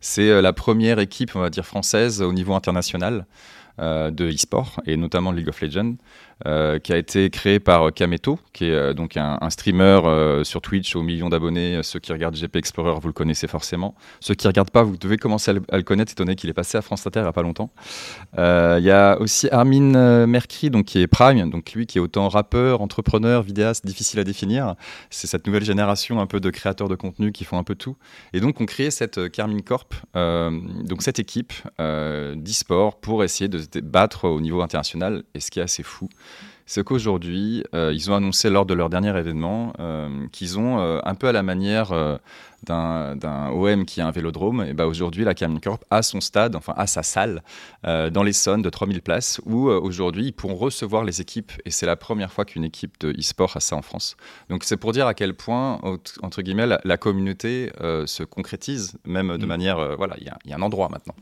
c'est 0.00 0.28
euh, 0.28 0.42
la 0.42 0.52
première 0.52 0.98
équipe, 0.98 1.34
on 1.34 1.40
va 1.40 1.48
dire, 1.48 1.64
française 1.64 2.20
au 2.20 2.32
niveau 2.32 2.54
international 2.54 3.26
euh, 3.80 4.10
de 4.10 4.28
e-sport, 4.28 4.80
et 4.86 4.96
notamment 4.96 5.32
League 5.32 5.48
of 5.48 5.60
Legends. 5.60 5.94
Euh, 6.44 6.78
qui 6.78 6.92
a 6.92 6.98
été 6.98 7.30
créé 7.30 7.60
par 7.60 7.94
Kameto, 7.94 8.38
qui 8.52 8.66
est 8.66 8.70
euh, 8.70 8.92
donc 8.92 9.16
un, 9.16 9.48
streamer 9.48 10.02
euh, 10.04 10.44
sur 10.44 10.60
Twitch 10.60 10.94
aux 10.94 11.00
millions 11.00 11.30
d'abonnés. 11.30 11.80
Ceux 11.82 11.98
qui 11.98 12.12
regardent 12.12 12.36
GP 12.36 12.56
Explorer, 12.56 13.00
vous 13.00 13.08
le 13.08 13.14
connaissez 13.14 13.46
forcément. 13.46 13.94
Ceux 14.20 14.34
qui 14.34 14.46
ne 14.46 14.50
regardent 14.50 14.70
pas, 14.70 14.82
vous 14.82 14.98
devez 14.98 15.16
commencer 15.16 15.52
à 15.52 15.54
le, 15.54 15.82
connaître, 15.82 16.12
étant 16.12 16.24
donné 16.24 16.36
qu'il 16.36 16.50
est 16.50 16.54
passé 16.54 16.76
à 16.76 16.82
France 16.82 17.06
Inter 17.06 17.20
il 17.20 17.22
n'y 17.22 17.28
a 17.28 17.32
pas 17.32 17.40
longtemps. 17.40 17.70
Il 18.36 18.84
y 18.84 18.90
a 18.90 19.18
aussi 19.18 19.48
Armin 19.50 20.26
Mercry, 20.26 20.68
donc, 20.68 20.84
qui 20.84 21.00
est 21.00 21.06
Prime, 21.06 21.48
donc 21.48 21.72
lui 21.72 21.86
qui 21.86 21.96
est 21.96 22.02
autant 22.02 22.28
rappeur, 22.28 22.82
entrepreneur, 22.82 23.42
vidéaste, 23.42 23.86
difficile 23.86 24.20
à 24.20 24.24
définir. 24.24 24.74
C'est 25.08 25.26
cette 25.26 25.46
nouvelle 25.46 25.64
génération 25.64 26.20
un 26.20 26.26
peu 26.26 26.38
de 26.38 26.50
créateurs 26.50 26.90
de 26.90 26.96
contenu 26.96 27.32
qui 27.32 27.44
font 27.44 27.56
un 27.56 27.64
peu 27.64 27.76
tout. 27.76 27.96
Et 28.34 28.40
donc 28.40 28.60
on 28.60 28.66
crée 28.66 28.90
cette 28.90 29.30
Carmine 29.30 29.62
Corp, 29.62 29.94
donc 30.14 31.00
cette 31.00 31.18
équipe 31.18 31.54
d'e-sport 31.78 33.00
pour 33.00 33.24
essayer 33.24 33.48
de 33.48 33.56
se 33.56 33.80
battre 33.80 34.28
au 34.28 34.42
niveau 34.42 34.60
international. 34.60 35.22
Et 35.34 35.40
ce 35.40 35.50
qui 35.50 35.60
est 35.60 35.62
assez 35.62 35.82
fou, 35.82 36.10
c'est 36.66 36.82
qu'aujourd'hui, 36.82 37.64
euh, 37.74 37.92
ils 37.94 38.10
ont 38.10 38.14
annoncé 38.14 38.50
lors 38.50 38.66
de 38.66 38.74
leur 38.74 38.90
dernier 38.90 39.16
événement 39.16 39.72
euh, 39.78 40.26
qu'ils 40.32 40.58
ont, 40.58 40.80
euh, 40.80 40.98
un 41.04 41.14
peu 41.14 41.28
à 41.28 41.32
la 41.32 41.44
manière 41.44 41.92
d'un 42.64 43.50
OM 43.52 43.86
qui 43.86 44.00
a 44.00 44.08
un 44.08 44.10
vélodrome, 44.10 44.64
et 44.68 44.72
bah 44.72 44.86
aujourd'hui, 44.86 45.24
la 45.24 45.34
Carmine 45.34 45.60
Corp 45.60 45.84
a 45.90 46.02
son 46.02 46.20
stade, 46.20 46.56
enfin 46.56 46.74
a 46.76 46.88
sa 46.88 47.04
salle 47.04 47.42
dans 47.84 48.24
l'Essonne 48.24 48.62
de 48.62 48.70
3000 48.70 49.02
places, 49.02 49.40
où 49.46 49.68
aujourd'hui, 49.68 50.26
ils 50.26 50.32
pourront 50.32 50.56
recevoir 50.56 51.04
les 51.04 51.20
équipes, 51.20 51.52
et 51.64 51.70
c'est 51.70 51.86
la 51.86 51.94
première 51.94 52.32
fois 52.32 52.44
qu'une 52.44 52.64
équipe 52.64 52.98
de 52.98 53.12
e-sport 53.12 53.56
a 53.56 53.60
ça 53.60 53.76
en 53.76 53.82
France. 53.82 54.16
Donc 54.48 54.64
c'est 54.64 54.76
pour 54.76 54.90
dire 54.90 55.06
à 55.06 55.14
quel 55.14 55.34
point, 55.34 55.80
entre 56.22 56.42
guillemets, 56.42 56.66
la, 56.82 56.96
communauté 56.96 57.70
se 58.06 58.24
concrétise, 58.24 58.98
même 59.04 59.38
de 59.38 59.44
mm. 59.44 59.48
manière, 59.48 59.96
voilà, 59.96 60.16
il 60.18 60.24
y, 60.24 60.50
y 60.50 60.52
a 60.52 60.56
un 60.56 60.62
endroit 60.62 60.88
maintenant. 60.88 61.14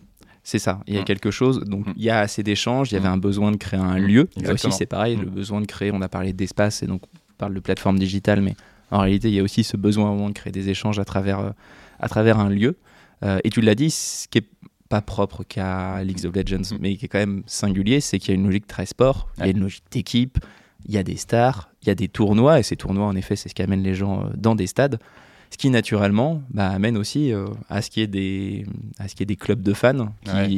C'est 0.47 0.59
ça, 0.59 0.81
il 0.87 0.95
y 0.95 0.99
a 0.99 1.01
mm. 1.01 1.05
quelque 1.05 1.31
chose. 1.31 1.61
Donc, 1.61 1.87
mm. 1.87 1.95
il 1.97 2.03
y 2.05 2.11
a 2.11 2.21
assez 2.21 2.43
d'échanges, 2.43 2.93
il 2.93 2.95
y 2.95 2.99
avait 2.99 3.09
mm. 3.09 3.13
un 3.13 3.17
besoin 3.17 3.51
de 3.51 3.57
créer 3.57 3.81
un 3.81 3.99
lieu. 3.99 4.29
Là 4.37 4.53
aussi, 4.53 4.71
c'est 4.71 4.87
pareil, 4.87 5.17
le 5.17 5.27
besoin 5.27 5.63
de 5.63 5.67
créer, 5.67 5.91
on 5.91 6.03
a 6.03 6.09
parlé 6.09 6.35
d'espace, 6.35 6.83
et 6.83 6.87
donc 6.87 7.03
on 7.05 7.35
parle 7.39 7.55
de 7.55 7.61
plateforme 7.61 7.99
digitale, 7.99 8.43
mais 8.43 8.55
en 8.91 9.01
réalité, 9.01 9.29
il 9.29 9.35
y 9.35 9.41
a 9.41 9.43
aussi 9.43 9.65
ce 9.65 9.79
besoin 9.79 10.15
de 10.29 10.35
créer 10.35 10.53
des 10.53 10.69
échanges 10.69 10.99
à 10.99 11.05
travers, 11.07 11.41
euh, 11.41 11.51
à 11.99 12.09
travers 12.09 12.39
un 12.39 12.51
lieu. 12.51 12.77
Euh, 13.25 13.41
et 13.43 13.49
tu 13.49 13.63
l'as 13.63 13.75
dit, 13.75 13.91
ce 13.91 14.29
qui 14.29 14.39
est 14.39 14.49
pas 14.91 15.01
propre 15.01 15.45
qu'à 15.45 16.05
League 16.05 16.27
of 16.27 16.37
Legends, 16.37 16.77
mais 16.79 16.97
qui 16.97 17.07
est 17.07 17.09
quand 17.09 17.19
même 17.19 17.43
singulier, 17.47 18.01
c'est 18.01 18.19
qu'il 18.19 18.35
y 18.35 18.37
a 18.37 18.39
une 18.39 18.45
logique 18.45 18.67
très 18.67 18.85
sport, 18.85 19.29
il 19.39 19.45
y 19.45 19.49
a 19.49 19.51
une 19.51 19.61
logique 19.61 19.85
d'équipe, 19.91 20.39
il 20.87 20.95
y 20.95 20.99
a 20.99 21.03
des 21.03 21.17
stars, 21.17 21.71
il 21.83 21.89
y 21.89 21.91
a 21.91 21.95
des 21.95 22.09
tournois, 22.09 22.61
et 22.61 22.63
ces 22.63 22.77
tournois, 22.77 23.07
en 23.07 23.17
effet, 23.17 23.35
c'est 23.35 23.49
ce 23.49 23.55
qui 23.55 23.63
amène 23.63 23.83
les 23.83 23.95
gens 23.95 24.25
euh, 24.25 24.29
dans 24.37 24.55
des 24.55 24.67
stades 24.67 24.99
ce 25.55 25.57
qui 25.57 25.71
naturellement 25.71 26.43
bah, 26.51 26.69
amène 26.69 26.97
aussi 26.97 27.33
euh, 27.33 27.47
à 27.69 27.81
ce 27.81 27.89
qu'il 27.89 28.01
y 28.01 28.05
ait 28.05 28.09
des 28.09 28.67
à 28.99 29.07
ce 29.07 29.15
des 29.15 29.37
clubs 29.37 29.63
de 29.63 29.73
fans 29.73 30.09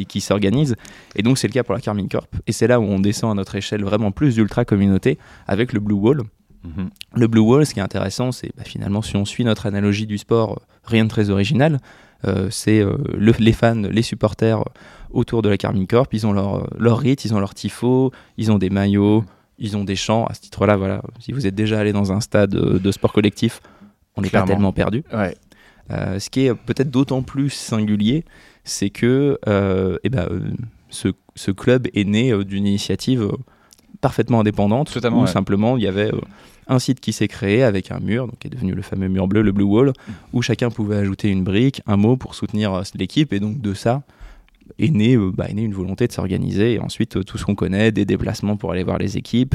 qui, 0.08 0.20
s'organisent. 0.22 0.74
Et 1.16 1.22
donc 1.22 1.36
c'est 1.36 1.48
le 1.48 1.52
cas 1.52 1.62
pour 1.62 1.74
la 1.74 1.82
Carmine 1.82 2.08
Corp. 2.08 2.34
Et 2.46 2.52
c'est 2.52 2.66
là 2.66 2.80
où 2.80 2.84
on 2.84 2.98
descend 2.98 3.32
à 3.32 3.34
notre 3.34 3.56
échelle 3.56 3.84
vraiment 3.84 4.10
plus 4.10 4.36
d'ultra 4.36 4.64
communauté 4.64 5.18
avec 5.46 5.74
le 5.74 5.80
Blue 5.80 5.94
Wall. 5.94 6.22
Mhm. 6.64 6.88
le 7.14 7.26
Blue 7.28 7.42
Wall 7.42 7.66
ce 7.66 7.74
qui 7.74 7.78
est 7.78 7.82
intéressant 7.82 8.32
c'est 8.32 8.50
bah, 8.56 8.64
finalement 8.64 9.00
si 9.02 9.14
on 9.16 9.24
suit 9.24 9.44
notre 9.44 9.66
analogie 9.66 10.06
du 10.06 10.18
sport 10.18 10.60
rien 10.82 11.04
de 11.04 11.08
très 11.08 11.30
original 11.30 11.78
euh, 12.24 12.48
c'est 12.50 12.80
euh, 12.80 12.96
les 13.18 13.52
fans 13.52 13.82
les 13.88 14.02
supporters 14.02 14.64
autour 15.10 15.42
de 15.42 15.48
la 15.48 15.58
Carmine 15.58 15.86
Corp 15.86 16.12
ils 16.12 16.26
ont 16.26 16.32
leur 16.32 16.66
leur 16.76 16.98
rite 16.98 17.24
ils 17.24 17.34
ont 17.34 17.38
leur 17.38 17.54
tifo 17.54 18.10
ils 18.36 18.50
ont 18.50 18.58
des 18.58 18.70
maillots 18.70 19.22
ils 19.58 19.76
ont 19.76 19.84
des 19.84 19.96
chants. 19.96 20.24
À 20.26 20.34
ce 20.34 20.40
titre 20.40 20.66
là 20.66 20.76
voilà 20.76 21.02
si 21.20 21.30
vous 21.30 21.46
êtes 21.46 21.54
déjà 21.54 21.78
allé 21.78 21.92
dans 21.92 22.10
un 22.10 22.20
stade 22.20 22.50
de 22.50 22.90
sport 22.90 23.12
collectif 23.12 23.60
on 24.16 24.22
n'est 24.22 24.30
pas 24.30 24.42
tellement 24.42 24.72
perdu. 24.72 25.04
Euh, 25.90 26.18
ce 26.18 26.30
qui 26.30 26.46
est 26.46 26.54
peut-être 26.54 26.90
d'autant 26.90 27.22
plus 27.22 27.50
singulier, 27.50 28.24
c'est 28.64 28.90
que 28.90 29.38
euh, 29.46 29.98
eh 30.02 30.08
ben, 30.08 30.26
euh, 30.30 30.50
ce, 30.90 31.50
club 31.52 31.86
est 31.94 32.04
né 32.04 32.32
d'une 32.44 32.66
initiative 32.66 33.30
parfaitement 34.00 34.40
indépendante, 34.40 34.92
Totalement, 34.92 35.22
où 35.22 35.26
simplement 35.26 35.76
il 35.76 35.84
y 35.84 35.86
avait 35.86 36.10
un 36.66 36.80
site 36.80 36.98
qui 36.98 37.12
s'est 37.12 37.28
créé 37.28 37.62
avec 37.62 37.92
un 37.92 38.00
mur, 38.00 38.26
donc 38.26 38.38
qui 38.40 38.48
est 38.48 38.50
devenu 38.50 38.72
le 38.72 38.82
fameux 38.82 39.08
mur 39.08 39.28
bleu, 39.28 39.42
le 39.42 39.52
Blue 39.52 39.64
Wall, 39.64 39.88
mm. 39.90 40.12
où 40.32 40.42
chacun 40.42 40.70
pouvait 40.70 40.96
ajouter 40.96 41.28
une 41.28 41.44
brique, 41.44 41.82
un 41.86 41.96
mot 41.96 42.16
pour 42.16 42.34
soutenir 42.34 42.82
l'équipe, 42.94 43.32
et 43.32 43.38
donc 43.38 43.60
de 43.60 43.74
ça 43.74 44.02
est 44.80 44.90
né, 44.90 45.16
bah, 45.16 45.46
né 45.52 45.62
une 45.62 45.74
volonté 45.74 46.08
de 46.08 46.12
s'organiser, 46.12 46.74
et 46.74 46.80
ensuite 46.80 47.24
tout 47.24 47.38
ce 47.38 47.44
qu'on 47.44 47.54
connaît, 47.54 47.92
des 47.92 48.04
déplacements 48.04 48.56
pour 48.56 48.72
aller 48.72 48.82
voir 48.82 48.98
les 48.98 49.16
équipes, 49.16 49.54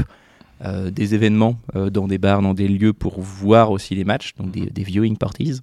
euh, 0.64 0.90
des 0.90 1.14
événements 1.14 1.58
euh, 1.74 1.90
dans 1.90 2.06
des 2.06 2.18
bars, 2.18 2.42
dans 2.42 2.54
des 2.54 2.68
lieux 2.68 2.92
pour 2.92 3.20
voir 3.20 3.70
aussi 3.70 3.94
les 3.94 4.04
matchs, 4.04 4.34
donc 4.36 4.50
des, 4.50 4.82
viewing 4.84 5.16
parties 5.16 5.60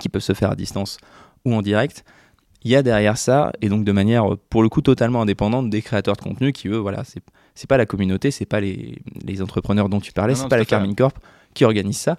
qui 0.00 0.08
peuvent 0.08 0.22
se 0.22 0.32
faire 0.32 0.50
à 0.50 0.56
distance 0.56 0.98
ou 1.44 1.54
en 1.54 1.62
direct. 1.62 2.04
Il 2.64 2.70
y 2.70 2.76
a 2.76 2.82
derrière 2.82 3.16
ça, 3.16 3.52
et 3.60 3.68
donc 3.68 3.84
de 3.84 3.92
manière 3.92 4.36
pour 4.50 4.62
le 4.62 4.68
coup 4.68 4.82
totalement 4.82 5.22
indépendante 5.22 5.70
des 5.70 5.82
créateurs 5.82 6.16
de 6.16 6.22
contenu 6.22 6.52
qui, 6.52 6.66
eux, 6.66 6.76
voilà, 6.76 7.04
c'est 7.54 7.66
pas 7.68 7.76
la 7.76 7.86
communauté, 7.86 8.32
c'est 8.32 8.46
pas 8.46 8.60
les, 8.60 8.98
les, 9.24 9.40
entrepreneurs 9.40 9.88
dont 9.88 10.00
tu 10.00 10.12
parlais, 10.12 10.34
c'est 10.34 10.48
pas 10.48 10.56
la 10.56 10.64
Carmine 10.64 10.96
Corp 10.96 11.16
qui 11.54 11.64
organise 11.64 11.98
ça. 11.98 12.18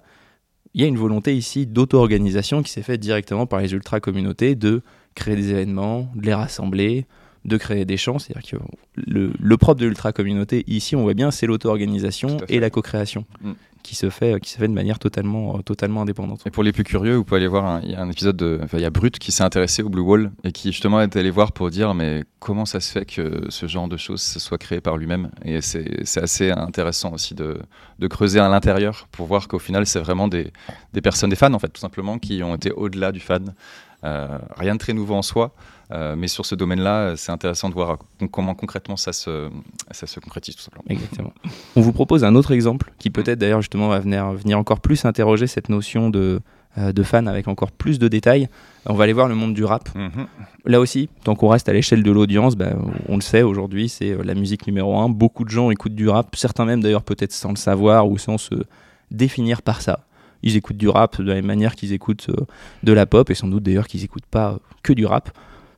Il 0.72 0.80
y 0.80 0.84
a 0.84 0.86
une 0.86 0.96
volonté 0.96 1.36
ici 1.36 1.66
d'auto-organisation 1.66 2.62
qui 2.62 2.70
s'est 2.70 2.82
faite 2.82 3.00
directement 3.00 3.46
par 3.46 3.60
les 3.60 3.72
ultra 3.72 4.00
communautés 4.00 4.54
de 4.54 4.82
créer 5.14 5.36
des 5.36 5.50
événements, 5.50 6.08
de 6.14 6.24
les 6.24 6.34
rassembler, 6.34 7.06
de 7.44 7.56
créer 7.56 7.84
des 7.84 7.96
champs. 7.96 8.18
C'est-à-dire 8.18 8.50
que 8.50 8.56
le, 8.96 9.56
propre 9.56 9.80
de 9.80 9.86
l'ultra 9.86 10.12
communauté, 10.12 10.64
ici, 10.66 10.96
on 10.96 11.02
voit 11.02 11.14
bien, 11.14 11.30
c'est 11.30 11.46
l'auto-organisation 11.46 12.38
et 12.48 12.60
la 12.60 12.70
co-création. 12.70 13.24
Mm. 13.42 13.52
qui 13.82 13.94
se 13.94 14.10
fait, 14.10 14.38
qui 14.40 14.50
se 14.50 14.58
fait 14.58 14.68
de 14.68 14.74
manière 14.74 14.98
totalement, 14.98 15.56
euh, 15.56 15.62
totalement 15.62 16.02
indépendante. 16.02 16.42
Et 16.46 16.50
pour 16.50 16.62
les 16.62 16.72
plus 16.72 16.84
curieux, 16.84 17.16
vous 17.16 17.24
pouvez 17.24 17.38
aller 17.38 17.48
voir, 17.48 17.80
il 17.82 17.92
y 17.92 17.94
a 17.94 18.02
un 18.02 18.10
épisode 18.10 18.36
de, 18.36 18.60
il 18.74 18.80
y 18.80 18.84
a 18.84 18.90
Brut 18.90 19.18
qui 19.18 19.32
s'est 19.32 19.42
intéressé 19.42 19.82
au 19.82 19.88
Blue 19.88 20.02
Wall 20.02 20.32
et 20.44 20.52
qui 20.52 20.70
justement 20.70 21.00
est 21.00 21.16
allé 21.16 21.30
voir 21.30 21.52
pour 21.52 21.70
dire 21.70 21.94
mais 21.94 22.24
comment 22.40 22.66
ça 22.66 22.80
se 22.80 22.92
fait 22.92 23.06
que 23.06 23.46
ce 23.48 23.66
genre 23.66 23.88
de 23.88 23.96
choses 23.96 24.20
soit 24.20 24.58
créé 24.58 24.82
par 24.82 24.98
lui-même? 24.98 25.30
Et 25.46 25.62
c'est 25.62 26.22
assez 26.22 26.50
intéressant 26.50 27.14
aussi 27.14 27.34
de, 27.34 27.58
de 27.98 28.06
creuser 28.06 28.38
à 28.38 28.50
l'intérieur 28.50 29.08
pour 29.12 29.26
voir 29.26 29.48
qu'au 29.48 29.58
final 29.58 29.86
c'est 29.86 30.00
vraiment 30.00 30.28
des, 30.28 30.52
des 30.92 31.00
personnes, 31.00 31.30
des 31.30 31.36
fans 31.36 31.54
en 31.54 31.58
fait, 31.58 31.68
tout 31.68 31.80
simplement, 31.80 32.18
qui 32.18 32.42
ont 32.42 32.54
été 32.54 32.70
au-delà 32.72 33.12
du 33.12 33.20
fan. 33.20 33.54
Euh, 34.04 34.38
rien 34.56 34.74
de 34.74 34.78
très 34.78 34.92
nouveau 34.92 35.14
en 35.14 35.22
soi, 35.22 35.54
euh, 35.92 36.14
mais 36.16 36.28
sur 36.28 36.46
ce 36.46 36.54
domaine-là, 36.54 37.14
c'est 37.16 37.32
intéressant 37.32 37.68
de 37.68 37.74
voir 37.74 37.98
comment 38.30 38.54
concrètement 38.54 38.96
ça 38.96 39.12
se, 39.12 39.50
ça 39.90 40.06
se 40.06 40.20
concrétise 40.20 40.56
tout 40.56 40.62
simplement. 40.62 40.84
Exactement. 40.88 41.32
On 41.76 41.80
vous 41.80 41.92
propose 41.92 42.24
un 42.24 42.34
autre 42.34 42.52
exemple 42.52 42.92
qui 42.98 43.10
peut-être 43.10 43.38
d'ailleurs 43.38 43.60
justement 43.60 43.88
va 43.88 43.98
venir, 43.98 44.32
venir 44.32 44.58
encore 44.58 44.80
plus 44.80 45.04
interroger 45.04 45.46
cette 45.46 45.68
notion 45.68 46.10
de, 46.10 46.40
euh, 46.78 46.92
de 46.92 47.02
fan 47.02 47.26
avec 47.26 47.48
encore 47.48 47.72
plus 47.72 47.98
de 47.98 48.08
détails. 48.08 48.48
On 48.86 48.94
va 48.94 49.04
aller 49.04 49.12
voir 49.12 49.28
le 49.28 49.34
monde 49.34 49.52
du 49.52 49.64
rap. 49.64 49.88
Mhm. 49.94 50.26
Là 50.64 50.80
aussi, 50.80 51.08
tant 51.24 51.34
qu'on 51.34 51.48
reste 51.48 51.68
à 51.68 51.72
l'échelle 51.72 52.02
de 52.02 52.10
l'audience, 52.10 52.56
bah, 52.56 52.72
on 53.08 53.16
le 53.16 53.22
sait 53.22 53.42
aujourd'hui, 53.42 53.88
c'est 53.88 54.16
la 54.22 54.34
musique 54.34 54.66
numéro 54.66 54.96
un. 54.98 55.08
Beaucoup 55.08 55.44
de 55.44 55.50
gens 55.50 55.70
écoutent 55.70 55.94
du 55.94 56.08
rap, 56.08 56.36
certains 56.36 56.64
même 56.64 56.82
d'ailleurs 56.82 57.02
peut-être 57.02 57.32
sans 57.32 57.50
le 57.50 57.56
savoir 57.56 58.08
ou 58.08 58.16
sans 58.16 58.38
se 58.38 58.54
définir 59.10 59.62
par 59.62 59.82
ça 59.82 60.04
ils 60.42 60.56
écoutent 60.56 60.76
du 60.76 60.88
rap 60.88 61.20
de 61.20 61.28
la 61.28 61.34
même 61.34 61.46
manière 61.46 61.74
qu'ils 61.74 61.92
écoutent 61.92 62.28
euh, 62.30 62.46
de 62.82 62.92
la 62.92 63.06
pop, 63.06 63.30
et 63.30 63.34
sans 63.34 63.48
doute 63.48 63.62
d'ailleurs 63.62 63.86
qu'ils 63.86 64.00
n'écoutent 64.00 64.26
pas 64.26 64.58
que 64.82 64.92
du 64.92 65.06
rap. 65.06 65.30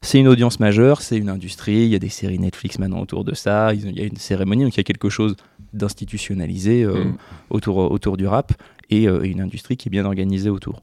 C'est 0.04 0.18
une 0.18 0.26
audience 0.26 0.59
majeure, 0.59 1.00
c'est 1.00 1.16
une 1.16 1.28
industrie, 1.28 1.85
il 1.85 1.88
y 1.88 1.94
a 1.94 2.00
des 2.00 2.09
séries 2.09 2.40
Netflix 2.40 2.78
maintenant 2.80 3.00
autour 3.00 3.25
de 3.25 3.35
ça, 3.35 3.73
il 3.73 3.97
y 3.97 4.02
a 4.02 4.04
une 4.04 4.16
cérémonie, 4.16 4.64
donc 4.64 4.75
il 4.75 4.78
y 4.78 4.80
a 4.80 4.85
quelque 4.85 5.09
chose 5.09 5.37
d'institutionnalisé 5.73 6.82
euh, 6.82 7.04
mm. 7.04 7.16
autour, 7.50 7.76
autour 7.76 8.16
du 8.16 8.26
rap, 8.26 8.52
euh, 8.92 9.23
et 9.23 9.28
une 9.28 9.40
industrie 9.40 9.76
qui 9.76 9.88
est 9.88 9.90
bien 9.90 10.04
organisée 10.04 10.50
autour. 10.50 10.82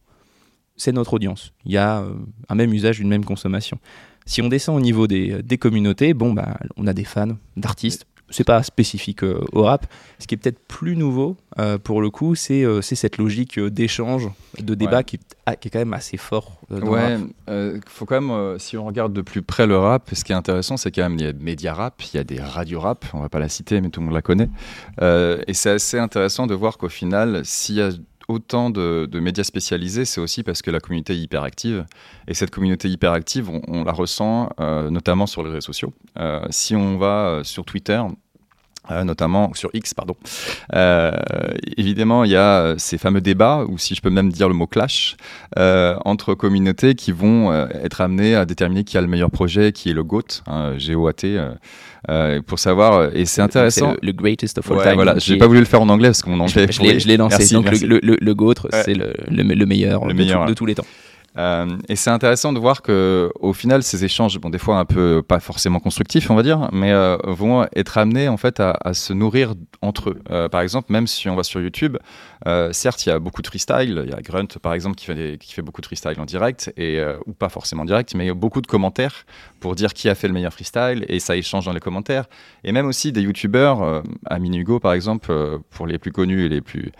C'est 0.77 0.93
notre 0.93 1.13
audience, 1.13 1.51
il 1.65 1.73
y 1.73 1.77
a 1.77 2.05
un 2.47 2.55
même 2.55 2.73
usage, 2.73 3.01
une 3.01 3.09
même 3.09 3.25
consommation. 3.25 3.77
Si 4.25 4.41
on 4.41 4.47
descend 4.47 4.77
au 4.77 4.81
niveau 4.81 5.05
des, 5.05 5.43
des 5.43 5.57
communautés, 5.57 6.13
bon, 6.13 6.33
bah, 6.33 6.57
on 6.77 6.87
a 6.87 6.93
des 6.93 7.03
fans 7.03 7.35
d'artistes, 7.57 8.05
c'est 8.29 8.43
pas 8.43 8.61
spécifique 8.63 9.23
euh, 9.23 9.43
au 9.53 9.63
rap. 9.63 9.85
Ce 10.19 10.27
qui 10.27 10.35
est 10.35 10.37
peut-être 10.37 10.59
plus 10.67 10.95
nouveau 10.95 11.37
euh, 11.57 11.77
pour 11.77 12.01
le 12.01 12.09
coup, 12.09 12.35
c'est 12.35 12.63
euh, 12.63 12.81
cette 12.81 13.17
logique 13.17 13.59
d'échange, 13.59 14.29
de 14.59 14.75
débat 14.75 15.03
qui, 15.03 15.19
ah, 15.45 15.55
qui, 15.55 15.67
est 15.67 15.71
quand 15.71 15.79
même 15.79 15.93
assez 15.93 16.17
fort. 16.17 16.59
ouais, 16.69 17.17
il 17.47 17.81
faut 17.87 18.05
quand 18.05 18.21
même, 18.21 18.59
si 18.59 18.77
on 18.77 18.85
regarde 18.85 19.13
de 19.13 19.21
plus 19.21 19.41
près 19.41 19.67
le 19.67 19.77
rap, 19.77 20.09
ce 20.13 20.23
qui 20.23 20.31
est 20.31 20.35
intéressant, 20.35 20.77
c'est 20.77 20.91
quand 20.91 21.03
même 21.03 21.15
il 21.15 21.25
y 21.25 21.27
a 21.27 21.33
des 21.33 21.43
médias 21.43 21.73
rap, 21.73 22.01
il 22.13 22.17
y 22.17 22.19
a 22.19 22.23
des 22.23 22.39
radios 22.39 22.79
rap, 22.79 23.05
on 23.13 23.21
va 23.21 23.29
pas 23.29 23.39
la 23.39 23.49
citer, 23.49 23.81
mais 23.81 23.89
tout 23.89 23.99
le 23.99 24.07
monde 24.07 24.15
la 24.15 24.21
connaît. 24.21 24.49
et 25.01 25.53
c'est 25.53 25.71
assez 25.71 25.99
intéressant 25.99 26.47
de 26.47 26.53
voir 26.53 26.77
qu'au 26.77 26.89
final, 26.89 27.41
s'il 27.43 27.75
y 27.75 27.81
a 27.81 27.91
autant 28.29 28.69
de, 28.69 29.19
médias 29.19 29.43
spécialisés, 29.43 30.05
c'est 30.05 30.21
aussi 30.21 30.43
parce 30.43 30.61
que 30.61 30.71
la 30.71 30.79
communauté 30.79 31.13
est 31.13 31.19
hyper 31.19 31.43
active. 31.43 31.85
Et 32.27 32.33
cette 32.33 32.51
communauté 32.51 32.87
hyper 32.87 33.11
active, 33.11 33.49
on, 33.49 33.83
la 33.83 33.91
ressent 33.91 34.49
notamment 34.59 35.27
sur 35.27 35.43
les 35.43 35.49
réseaux 35.49 35.73
sociaux. 35.73 35.93
si 36.49 36.75
on 36.75 36.97
va 36.97 37.41
sur 37.43 37.65
Twitter, 37.65 38.01
euh, 38.91 39.03
notamment 39.03 39.53
sur 39.53 39.69
X, 39.73 39.93
pardon. 39.93 40.15
Euh, 40.73 41.11
évidemment, 41.77 42.23
il 42.23 42.31
y 42.31 42.35
a 42.35 42.61
euh, 42.61 42.75
ces 42.77 42.97
fameux 42.97 43.21
débats, 43.21 43.65
ou 43.67 43.77
si 43.77 43.93
je 43.93 44.01
peux 44.01 44.09
même 44.09 44.31
dire 44.31 44.47
le 44.47 44.55
mot 44.55 44.67
clash, 44.67 45.15
entre 45.55 46.33
communautés 46.33 46.95
qui 46.95 47.11
vont 47.11 47.53
être 47.83 48.01
amenées 48.01 48.35
à 48.35 48.45
déterminer 48.45 48.83
qui 48.83 48.97
a 48.97 49.01
le 49.01 49.07
meilleur 49.07 49.29
projet, 49.29 49.71
qui 49.71 49.89
est 49.89 49.93
le 49.93 50.03
GOAT, 50.03 50.41
hein, 50.47 50.73
G-O-A-T, 50.77 51.39
pour 52.47 52.59
savoir. 52.59 53.15
Et 53.15 53.25
c'est 53.25 53.41
intéressant. 53.41 53.95
Le, 54.01 54.11
greatest 54.11 54.57
of 54.57 54.71
all 54.71 54.77
ouais, 54.77 54.83
time. 54.83 54.95
Voilà, 54.95 55.17
j'ai 55.17 55.37
pas 55.37 55.47
voulu 55.47 55.59
le 55.59 55.65
faire 55.65 55.81
en 55.81 55.89
anglais 55.89 56.09
parce 56.09 56.21
que 56.21 56.29
mon 56.29 56.39
anglais. 56.39 56.67
Je, 56.71 57.07
l'ai 57.07 57.17
lancé. 57.17 57.53
donc 57.53 57.69
Le, 57.81 57.99
le, 58.01 58.35
GOAT, 58.35 58.55
c'est 58.71 58.93
le, 58.95 59.65
meilleur, 59.65 60.05
le 60.05 60.13
meilleur 60.13 60.45
de 60.45 60.53
tous 60.53 60.65
les 60.65 60.75
temps. 60.75 60.85
Euh, 61.37 61.77
et 61.87 61.95
c'est 61.95 62.09
intéressant 62.09 62.53
de 62.53 62.59
voir 62.59 62.81
que, 62.81 63.31
au 63.39 63.53
final, 63.53 63.83
ces 63.83 64.03
échanges, 64.03 64.39
bon, 64.39 64.49
des 64.49 64.57
fois 64.57 64.77
un 64.77 64.85
peu 64.85 65.21
pas 65.21 65.39
forcément 65.39 65.79
constructifs, 65.79 66.29
on 66.29 66.35
va 66.35 66.43
dire, 66.43 66.69
mais 66.71 66.91
euh, 66.91 67.17
vont 67.25 67.65
être 67.75 67.97
amenés 67.97 68.27
en 68.27 68.37
fait 68.37 68.59
à, 68.59 68.93
se 68.93 69.13
nourrir 69.13 69.53
entre 69.81 70.11
eux. 70.11 70.21
Euh, 70.31 70.49
par 70.49 70.61
exemple, 70.61 70.91
même 70.91 71.07
si 71.07 71.29
on 71.29 71.35
va 71.35 71.43
sur 71.43 71.61
YouTube, 71.61 71.97
certes, 72.71 73.05
il 73.05 73.09
y 73.09 73.11
a 73.11 73.19
beaucoup 73.19 73.41
de 73.41 73.47
freestyle. 73.47 74.03
Il 74.05 74.09
y 74.09 74.13
a 74.13 74.21
Grunt, 74.21 74.47
par 74.61 74.73
exemple, 74.73 74.95
qui 74.95 75.05
fait, 75.05 75.37
qui 75.39 75.53
fait 75.53 75.61
beaucoup 75.61 75.81
de 75.81 75.85
freestyle 75.85 76.19
en 76.19 76.25
direct, 76.25 76.73
et, 76.77 77.01
ou 77.25 77.33
pas 77.33 77.49
forcément 77.49 77.83
en 77.83 77.85
direct, 77.85 78.15
mais 78.15 78.25
il 78.25 78.27
y 78.27 78.31
a 78.31 78.35
beaucoup 78.35 78.61
de 78.61 78.67
commentaires 78.67 79.25
pour 79.59 79.75
dire 79.75 79.93
qui 79.93 80.09
a 80.09 80.15
fait 80.15 80.27
le 80.27 80.33
meilleur 80.33 80.53
freestyle, 80.53 81.05
et 81.07 81.19
ça 81.19 81.35
échange 81.35 81.65
dans 81.65 81.73
les 81.73 81.79
commentaires. 81.79 82.25
Et 82.63 82.71
même 82.71 82.87
aussi 82.87 83.11
des 83.11 83.21
YouTubeurs, 83.21 84.03
Amin 84.25 84.53
Hugo, 84.53 84.79
par 84.79 84.93
exemple, 84.93 85.33
pour 85.69 85.85
les 85.85 85.97
plus 85.97 86.11
connus 86.11 86.45
et 86.45 86.49
les 86.49 86.61
plus 86.61 86.91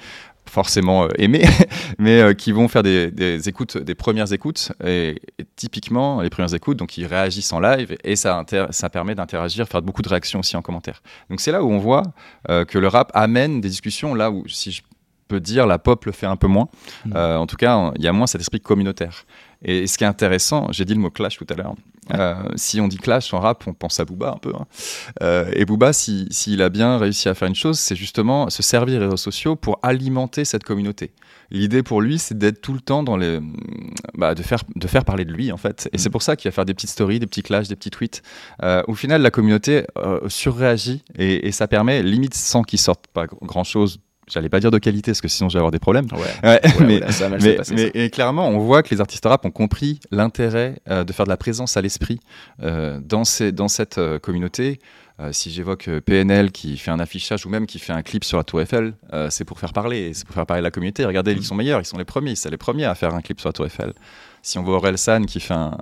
forcément 0.50 1.06
euh, 1.06 1.10
aimés, 1.18 1.46
mais 1.98 2.22
euh, 2.22 2.34
qui 2.34 2.52
vont 2.52 2.68
faire 2.68 2.84
des, 2.84 3.48
écoutes, 3.48 3.78
des 3.78 3.96
premières 3.96 4.32
écoutes, 4.34 4.72
et, 4.84 5.22
typiquement 5.56 6.22
les 6.22 6.30
premières 6.30 6.54
écoutes, 6.54 6.78
donc 6.78 6.98
ils 6.98 7.06
réagissent 7.06 7.54
en 7.54 7.60
live, 7.60 7.96
et 8.04 8.16
ça, 8.16 8.44
ça 8.72 8.90
permet 8.90 9.16
d'interagir, 9.16 9.68
faire 9.68 9.82
beaucoup 9.82 10.02
de 10.02 10.10
réactions 10.10 10.40
aussi 10.40 10.58
en 10.58 10.62
commentaire. 10.62 11.02
Donc 11.30 11.40
c'est 11.40 11.52
là 11.52 11.64
où 11.64 11.72
on 11.72 11.80
voit 11.80 12.04
euh, 12.50 12.66
que 12.66 12.78
le 12.78 12.88
rap 12.88 13.12
amène 13.14 13.62
des 13.62 13.70
discussions, 13.70 14.14
là 14.16 14.32
où, 14.32 14.48
si 14.48 14.72
je 14.72 14.82
peux 15.28 15.40
dire, 15.40 15.68
la 15.68 15.78
pop 15.78 16.06
le 16.06 16.12
fait 16.12 16.26
un 16.26 16.36
peu 16.36 16.48
moins. 16.48 16.70
Mmh. 17.06 17.16
en 17.16 17.46
tout 17.46 17.56
cas, 17.56 17.92
il 17.98 18.04
y 18.04 18.08
a 18.08 18.12
moins 18.12 18.26
cet 18.26 18.42
esprit 18.42 18.60
communautaire. 18.60 19.26
Et 19.64 19.88
ce 19.88 19.98
qui 19.98 20.04
est 20.04 20.08
intéressant, 20.08 20.72
j'ai 20.72 20.86
dit 20.86 20.94
le 20.94 21.00
mot 21.00 21.10
clash 21.10 21.38
tout 21.38 21.48
à 21.50 21.56
l'heure. 21.56 21.76
Euh, 22.14 22.36
si 22.56 22.82
on 22.82 22.88
dit 22.88 22.98
clash 22.98 23.34
en 23.34 23.40
rap, 23.40 23.64
on 23.68 23.74
pense 23.74 24.00
à 24.00 24.06
Booba 24.06 24.32
un 24.32 24.38
peu. 24.38 24.54
Hein. 24.56 24.66
Euh, 25.22 25.52
et 25.54 25.66
Booba, 25.66 25.94
s'il 25.94 26.62
a 26.62 26.70
bien 26.70 26.98
réussi 26.98 27.30
à 27.30 27.36
faire 27.36 27.48
une 27.48 27.56
chose, 27.56 27.78
c'est 27.78 27.96
justement 27.96 28.50
se 28.50 28.64
servir 28.64 29.00
des 29.00 29.06
réseaux 29.06 29.18
sociaux 29.18 29.56
pour 29.56 29.80
alimenter 29.84 30.46
cette 30.46 30.64
communauté. 30.64 31.12
L'idée 31.52 31.84
pour 31.84 32.02
lui, 32.02 32.20
c'est 32.20 32.38
d'être 32.38 32.62
tout 32.62 32.74
le 32.74 32.80
temps 32.80 33.04
dans 33.04 33.18
les, 33.18 33.40
bah, 34.16 34.34
de 34.34 34.44
faire 34.44 34.60
de 34.76 34.88
faire 34.88 35.04
parler 35.04 35.26
de 35.26 35.34
lui 35.34 35.52
en 35.52 35.58
fait. 35.58 35.90
Et 35.92 35.98
mm. 35.98 36.00
c'est 36.00 36.10
pour 36.10 36.22
ça 36.22 36.36
qu'il 36.36 36.50
va 36.50 36.54
faire 36.54 36.66
des 36.66 36.74
petites 36.74 36.92
stories, 36.92 37.20
des 37.20 37.28
petits 37.28 37.44
clashs, 37.44 37.68
des 37.68 37.76
petits 37.76 37.92
tweets. 37.92 38.22
Euh, 38.64 38.82
au 38.88 38.96
final, 38.96 39.22
la 39.22 39.32
communauté 39.32 39.84
surréagit 40.28 41.04
et, 41.18 41.48
et, 41.48 41.52
ça 41.52 41.68
permet, 41.68 42.02
limite 42.02 42.34
sans 42.34 42.64
qu'il 42.64 42.80
sorte 42.80 43.08
pas 43.08 43.26
grand 43.28 43.64
chose 43.64 44.00
j'allais 44.30 44.50
pas 44.50 44.60
dire 44.60 44.72
de 44.72 44.78
qualité 44.78 45.12
parce 45.12 45.22
que 45.22 45.28
sinon 45.28 45.50
j'allais 45.50 45.62
avoir 45.62 45.72
des 45.72 45.80
problèmes. 45.80 46.08
mais, 47.74 48.10
clairement, 48.10 48.48
on 48.48 48.60
voit 48.60 48.84
que 48.84 48.94
les 48.94 49.02
artistes 49.02 49.26
rap 49.26 49.46
ont 49.46 49.52
compris 49.52 50.00
l'intérêt 50.12 50.76
euh, 50.90 51.04
de 51.04 51.14
faire 51.14 51.26
de 51.26 51.30
la 51.30 51.38
présence 51.38 51.78
à 51.78 51.82
l'esprit 51.82 52.20
euh, 52.64 53.00
dans, 53.04 53.24
dans 53.54 53.68
cette 53.68 53.98
euh, 53.98 54.20
communauté. 54.20 54.80
Si 55.32 55.52
j'évoque 55.52 55.90
PNL 56.06 56.52
qui 56.52 56.78
fait 56.78 56.92
un 56.92 57.00
affichage 57.00 57.46
ou 57.46 57.50
même 57.50 57.66
qui 57.66 57.80
fait 57.80 57.94
un 57.94 58.02
clip 58.02 58.24
sur 58.24 58.38
la 58.38 58.44
Tour 58.44 58.62
Eiffel, 58.62 58.94
c'est 59.30 59.46
pour 59.46 59.60
faire 59.60 59.74
parler, 59.74 60.14
c'est 60.14 60.26
pour 60.26 60.36
faire 60.36 60.46
parler 60.46 60.62
la 60.62 60.72
communauté. 60.72 61.06
Regardez, 61.06 61.32
ils 61.34 61.40
mm. 61.40 61.44
sont 61.44 61.56
meilleurs, 61.56 61.82
ils 61.82 61.86
sont 61.86 61.98
les 61.98 62.06
premiers, 62.06 62.36
c'est 62.36 62.50
les 62.50 62.58
premiers 62.58 62.86
à 62.86 62.96
faire 62.96 63.14
un 63.14 63.22
clip 63.22 63.40
sur 63.40 63.50
la 63.50 63.54
Tour 63.54 63.66
Eiffel. 63.66 63.94
Si 64.42 64.58
on 64.58 64.64
voit 64.64 64.78
Aurel 64.78 64.98
San 64.98 65.26
qui 65.26 65.40
fait 65.40 65.54
un, 65.54 65.78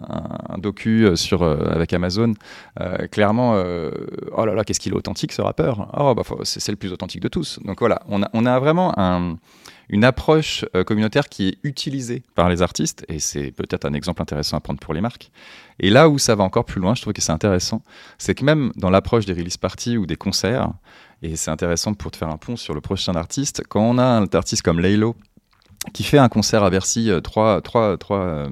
docu 0.58 1.06
euh, 1.06 1.16
sur, 1.16 1.44
euh, 1.44 1.58
avec 1.70 1.94
Amazon, 1.94 2.34
euh, 2.80 3.08
clairement, 3.08 3.54
oh 3.54 4.46
là 4.46 4.54
là, 4.54 4.64
qu'est-ce 4.64 4.80
qu'il 4.80 4.94
est 4.94 4.96
authentique 4.96 5.32
ce 5.32 5.42
rappeur 5.42 5.90
Oh, 5.98 6.14
bah, 6.16 6.24
c'est 6.44 6.72
le 6.72 6.78
plus 6.78 6.92
authentique 6.92 7.22
de 7.22 7.28
tous. 7.28 7.60
Donc 7.64 7.80
voilà, 7.80 8.02
on 8.08 8.24
a, 8.24 8.30
on 8.34 8.46
a 8.46 8.60
vraiment 8.60 8.94
une 9.90 10.04
approche 10.04 10.66
communautaire 10.86 11.30
qui 11.30 11.50
est 11.50 11.58
utilisée 11.64 12.24
par 12.36 12.50
les 12.50 12.62
artistes, 12.62 13.06
et 13.08 13.20
c'est 13.20 13.52
peut-être 13.52 13.86
un 13.86 13.94
exemple 13.94 14.22
intéressant 14.22 14.58
à 14.58 14.60
prendre 14.60 14.80
pour 14.80 14.94
les 14.94 15.02
marques. 15.02 15.32
Et 15.80 15.90
là 15.90 16.10
où 16.10 16.18
ça 16.18 16.36
va 16.36 16.44
encore 16.44 16.66
plus 16.66 16.82
loin, 16.82 16.96
je 16.96 17.02
trouve 17.02 17.14
que 17.14 17.22
c'est 17.22 17.32
intéressant, 17.32 17.82
c'est 18.18 18.36
que 18.36 18.44
même 18.44 18.72
dans 18.76 18.90
l'approche 18.90 19.26
des 19.26 19.34
release 19.34 19.58
parties 19.58 19.98
ou 19.98 20.06
des 20.06 20.18
concerts, 20.18 20.72
et 21.22 21.36
c'est 21.36 21.52
intéressant 21.52 21.94
pour 21.94 22.12
te 22.12 22.18
faire 22.18 22.30
un 22.30 22.38
pont 22.38 22.56
sur 22.56 22.74
le 22.74 22.82
prochain 22.82 23.16
artiste, 23.16 23.64
quand 23.70 23.82
on 23.82 23.98
a 23.98 24.04
un 24.04 24.26
artiste 24.34 24.62
comme 24.62 24.80
Laylo, 24.80 25.16
qui 25.94 26.04
fait 26.04 26.18
un 26.18 26.30
concert 26.30 26.64
à 26.64 26.70
Bercy, 26.70 27.10
euh, 27.10 27.22
trois, 27.22 27.62
trois, 27.62 27.98
trois 27.98 28.20
euh, 28.20 28.50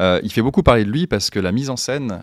euh, 0.00 0.20
il 0.22 0.32
fait 0.32 0.42
beaucoup 0.42 0.62
parler 0.62 0.84
de 0.84 0.90
lui 0.90 1.06
parce 1.06 1.30
que 1.30 1.38
la 1.38 1.52
mise 1.52 1.70
en 1.70 1.76
scène 1.76 2.22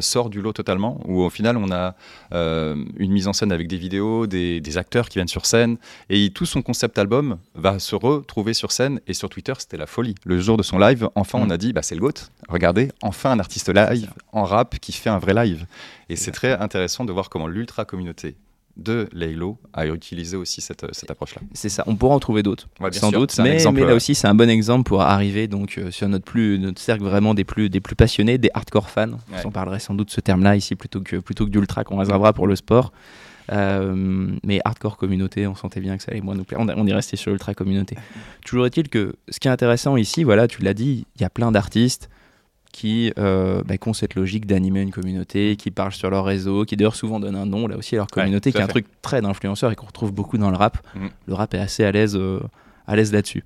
sort 0.00 0.30
du 0.30 0.40
lot 0.40 0.52
totalement, 0.52 1.00
où 1.06 1.22
au 1.22 1.30
final 1.30 1.56
on 1.56 1.70
a 1.70 1.94
une 2.32 3.12
mise 3.12 3.28
en 3.28 3.32
scène 3.32 3.52
avec 3.52 3.68
des 3.68 3.76
vidéos, 3.76 4.26
des, 4.26 4.60
des, 4.60 4.78
acteurs 4.78 5.08
qui 5.08 5.18
viennent 5.18 5.28
sur 5.28 5.46
scène, 5.46 5.78
et 6.10 6.30
tout 6.30 6.46
son 6.46 6.62
concept 6.62 6.98
album 6.98 7.38
va 7.54 7.78
se 7.78 7.94
retrouver 7.94 8.54
sur 8.54 8.72
scène, 8.72 9.00
et 9.06 9.14
sur 9.14 9.28
Twitter 9.28 9.54
c'était 9.58 9.76
la 9.76 9.86
folie. 9.86 10.14
Le 10.24 10.38
jour 10.38 10.56
de 10.56 10.62
son 10.62 10.78
live, 10.78 11.08
enfin 11.14 11.38
on 11.38 11.46
mm. 11.46 11.52
a 11.52 11.56
dit, 11.56 11.72
bah, 11.72 11.82
c'est 11.82 11.94
le 11.94 12.00
GOAT, 12.00 12.30
regardez, 12.48 12.90
enfin 13.02 13.32
un 13.32 13.40
artiste 13.40 13.68
live 13.74 14.10
en 14.32 14.44
rap 14.44 14.78
qui 14.78 14.92
fait 14.92 15.10
un 15.10 15.18
vrai 15.18 15.34
live. 15.34 15.66
Et 16.08 16.16
c'est 16.16 16.32
très 16.32 16.52
intéressant 16.52 17.04
de 17.04 17.12
voir 17.12 17.28
comment 17.28 17.46
l'ultra 17.46 17.84
communauté 17.84 18.36
de 18.78 19.08
Laylo 19.12 19.58
a 19.72 19.86
utilisé 19.86 20.36
aussi 20.36 20.60
cette, 20.60 20.86
cette 20.94 21.10
approche-là. 21.10 21.42
C'est 21.52 21.68
ça, 21.68 21.84
on 21.86 21.96
pourra 21.96 22.14
en 22.14 22.20
trouver 22.20 22.42
d'autres, 22.42 22.68
sans 22.92 23.10
doute, 23.10 23.36
mais, 23.38 23.58
mais, 23.72 23.84
là 23.84 23.94
aussi 23.94 24.14
c'est 24.14 24.28
un 24.28 24.34
bon 24.34 24.48
exemple 24.48 24.88
pour 24.88 25.02
arriver 25.02 25.48
donc 25.48 25.78
euh, 25.78 25.90
sur 25.90 26.08
notre, 26.08 26.24
plus, 26.24 26.58
notre 26.58 26.80
cercle 26.80 27.02
vraiment 27.02 27.34
des 27.34 27.44
plus, 27.44 27.68
des 27.68 27.80
plus 27.80 27.96
passionnés, 27.96 28.38
des 28.38 28.50
hardcore 28.54 28.88
fans. 28.88 29.18
On 29.44 29.50
parlerait 29.50 29.80
sans 29.80 29.94
doute 29.94 30.10
ce 30.10 30.20
terme-là 30.20 30.56
ici 30.56 30.76
plutôt 30.76 31.00
que, 31.00 31.16
plutôt 31.16 31.44
que 31.44 31.50
d'ultra 31.50 31.84
qu'on 31.84 31.98
réservera 31.98 32.32
pour 32.32 32.46
le 32.46 32.56
sport. 32.56 32.92
Euh, 33.50 34.30
mais 34.44 34.60
hardcore 34.64 34.98
communauté, 34.98 35.46
on 35.46 35.54
sentait 35.54 35.80
bien 35.80 35.96
que 35.96 36.02
ça 36.02 36.12
allait 36.12 36.20
moins 36.20 36.34
nous 36.34 36.44
plaire. 36.44 36.60
On, 36.60 36.68
on 36.68 36.86
est 36.86 36.92
resté 36.92 37.16
sur 37.16 37.32
ultra 37.32 37.54
communauté. 37.54 37.96
Toujours 38.44 38.66
est-il 38.66 38.88
que 38.88 39.14
ce 39.30 39.40
qui 39.40 39.48
est 39.48 39.50
intéressant 39.50 39.96
ici, 39.96 40.22
voilà, 40.22 40.46
tu 40.48 40.62
l'as 40.62 40.74
dit, 40.74 41.06
il 41.16 41.22
y 41.22 41.24
a 41.24 41.30
plein 41.30 41.50
d'artistes 41.50 42.10
qui, 42.72 43.12
euh, 43.18 43.62
bah, 43.64 43.78
qui 43.78 43.88
ont 43.88 43.92
cette 43.92 44.14
logique 44.14 44.46
d'animer 44.46 44.82
une 44.82 44.90
communauté, 44.90 45.56
qui 45.56 45.70
parlent 45.70 45.92
sur 45.92 46.10
leur 46.10 46.24
réseau, 46.24 46.64
qui 46.64 46.76
d'ailleurs 46.76 46.94
souvent 46.96 47.20
donnent 47.20 47.36
un 47.36 47.46
nom 47.46 47.66
là 47.66 47.76
aussi 47.76 47.94
à 47.96 47.98
leur 47.98 48.06
communauté, 48.06 48.52
qui 48.52 48.58
est 48.58 48.62
un 48.62 48.66
truc 48.66 48.86
très 49.02 49.20
d'influenceur 49.20 49.72
et 49.72 49.74
qu'on 49.76 49.86
retrouve 49.86 50.12
beaucoup 50.12 50.38
dans 50.38 50.50
le 50.50 50.56
rap. 50.56 50.78
Mhm. 50.94 51.10
Le 51.26 51.34
rap 51.34 51.54
est 51.54 51.58
assez 51.58 51.84
à 51.84 51.92
l'aise 51.92 52.16
euh, 52.16 52.40
à 52.86 52.96
l'aise 52.96 53.12
là-dessus. 53.12 53.44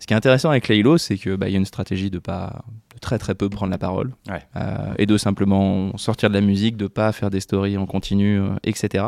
Ce 0.00 0.06
qui 0.06 0.12
est 0.12 0.16
intéressant 0.16 0.50
avec 0.50 0.68
Laylo, 0.68 0.98
c'est 0.98 1.16
que 1.16 1.34
bah, 1.36 1.48
y 1.48 1.54
a 1.54 1.58
une 1.58 1.64
stratégie 1.64 2.10
de 2.10 2.18
pas 2.18 2.64
de 2.94 2.98
très 3.00 3.18
très 3.18 3.34
peu 3.34 3.48
prendre 3.48 3.70
la 3.70 3.78
parole 3.78 4.12
Ouais. 4.28 4.42
euh, 4.56 4.92
et 4.98 5.06
de 5.06 5.16
simplement 5.16 5.96
sortir 5.96 6.28
de 6.28 6.34
la 6.34 6.40
musique, 6.40 6.76
de 6.76 6.86
pas 6.86 7.10
faire 7.12 7.30
des 7.30 7.40
stories 7.40 7.78
en 7.78 7.86
continu, 7.86 8.38
euh, 8.38 8.48
etc. 8.64 9.06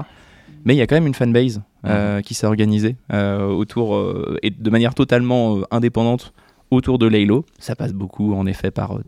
Mais 0.65 0.75
il 0.75 0.79
y 0.79 0.81
a 0.81 0.87
quand 0.87 0.97
même 0.97 1.07
une 1.07 1.15
fanbase 1.15 1.61
euh, 1.85 2.21
qui 2.23 2.35
s'est 2.35 2.47
organisée 2.47 2.97
autour 3.13 4.03
et 4.43 4.51
de 4.51 4.71
manière 4.71 4.95
totalement 4.95 5.59
indépendante 5.71 6.33
autour 6.71 6.99
de 6.99 7.07
Laylo. 7.07 7.45
Ça 7.59 7.75
passe 7.77 7.93
beaucoup 7.93 8.35
en 8.35 8.47
effet 8.47 8.71
par 8.71 8.97
euh, 8.97 9.03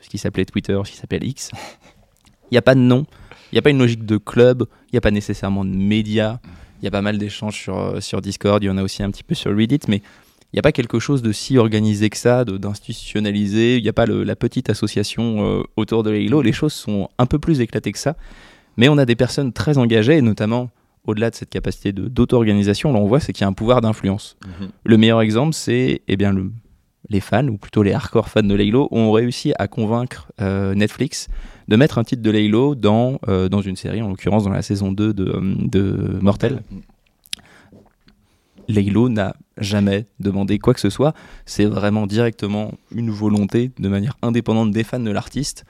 ce 0.00 0.08
qui 0.08 0.18
s'appelait 0.18 0.44
Twitter, 0.44 0.78
ce 0.84 0.90
qui 0.90 0.96
s'appelle 0.96 1.24
X. 1.24 1.50
Il 2.50 2.54
n'y 2.54 2.58
a 2.58 2.62
pas 2.62 2.74
de 2.74 2.80
nom, 2.80 3.06
il 3.50 3.54
n'y 3.54 3.58
a 3.58 3.62
pas 3.62 3.70
une 3.70 3.78
logique 3.78 4.04
de 4.04 4.16
club, 4.18 4.64
il 4.88 4.90
n'y 4.94 4.98
a 4.98 5.00
pas 5.00 5.10
nécessairement 5.10 5.64
de 5.64 5.70
médias. 5.70 6.38
Il 6.80 6.84
y 6.84 6.88
a 6.88 6.90
pas 6.90 7.00
mal 7.02 7.16
d'échanges 7.18 7.58
sur, 7.58 7.76
euh, 7.78 8.00
sur 8.00 8.20
Discord, 8.20 8.62
il 8.62 8.66
y 8.66 8.70
en 8.70 8.76
a 8.76 8.82
aussi 8.82 9.02
un 9.02 9.10
petit 9.10 9.22
peu 9.24 9.34
sur 9.34 9.56
Reddit, 9.56 9.80
mais 9.88 9.96
il 9.96 10.56
n'y 10.56 10.58
a 10.58 10.62
pas 10.62 10.70
quelque 10.70 10.98
chose 11.00 11.22
de 11.22 11.32
si 11.32 11.56
organisé 11.58 12.10
que 12.10 12.16
ça, 12.18 12.44
d'institutionnalisé. 12.44 13.78
Il 13.78 13.82
n'y 13.82 13.88
a 13.88 13.92
pas 13.92 14.06
le- 14.06 14.22
la 14.24 14.36
petite 14.36 14.70
association 14.70 15.44
euh, 15.60 15.62
autour 15.76 16.02
de 16.02 16.10
Laylo. 16.10 16.42
Les 16.42 16.52
choses 16.52 16.72
sont 16.74 17.08
un 17.18 17.26
peu 17.26 17.38
plus 17.38 17.60
éclatées 17.60 17.90
que 17.92 17.98
ça. 17.98 18.16
Mais 18.76 18.88
on 18.88 18.98
a 18.98 19.04
des 19.06 19.16
personnes 19.16 19.52
très 19.52 19.78
engagées, 19.78 20.18
et 20.18 20.22
notamment 20.22 20.70
au-delà 21.06 21.30
de 21.30 21.34
cette 21.34 21.50
capacité 21.50 21.92
d'auto-organisation, 21.92 22.92
là 22.92 22.98
on 22.98 23.06
voit 23.06 23.20
c'est 23.20 23.32
qu'il 23.32 23.42
y 23.42 23.44
a 23.44 23.48
un 23.48 23.52
pouvoir 23.52 23.80
d'influence. 23.80 24.36
Mhm. 24.60 24.68
Le 24.84 24.96
meilleur 24.96 25.20
exemple, 25.22 25.54
c'est 25.54 26.02
eh 26.08 26.16
bien 26.16 26.32
le- 26.32 26.50
les 27.10 27.20
fans, 27.20 27.46
ou 27.48 27.56
plutôt 27.56 27.82
les 27.82 27.92
hardcore 27.92 28.28
fans 28.28 28.42
de 28.42 28.54
Laylo, 28.54 28.88
ont 28.90 29.12
réussi 29.12 29.52
à 29.58 29.68
convaincre 29.68 30.32
euh, 30.40 30.74
Netflix 30.74 31.28
de 31.68 31.76
mettre 31.76 31.98
un 31.98 32.04
titre 32.04 32.22
de 32.22 32.30
Laylo 32.30 32.74
dans, 32.74 33.18
euh, 33.28 33.48
dans 33.48 33.60
une 33.60 33.76
série, 33.76 34.02
en 34.02 34.08
l'occurrence 34.08 34.44
dans 34.44 34.50
la 34.50 34.62
saison 34.62 34.92
2 34.92 35.12
de, 35.12 35.24
euh, 35.24 35.40
de 35.58 36.18
Mortel. 36.20 36.62
Laylo 38.68 39.08
n'a 39.08 39.36
jamais 39.58 40.06
demandé 40.20 40.58
quoi 40.58 40.74
que 40.74 40.80
ce 40.80 40.90
soit. 40.90 41.14
C'est 41.46 41.66
vraiment 41.66 42.06
directement 42.06 42.72
une 42.94 43.10
volonté, 43.10 43.70
de 43.78 43.88
manière 43.88 44.16
indépendante 44.22 44.70
des 44.70 44.84
fans 44.84 45.00
de 45.00 45.10
l'artiste, 45.10 45.64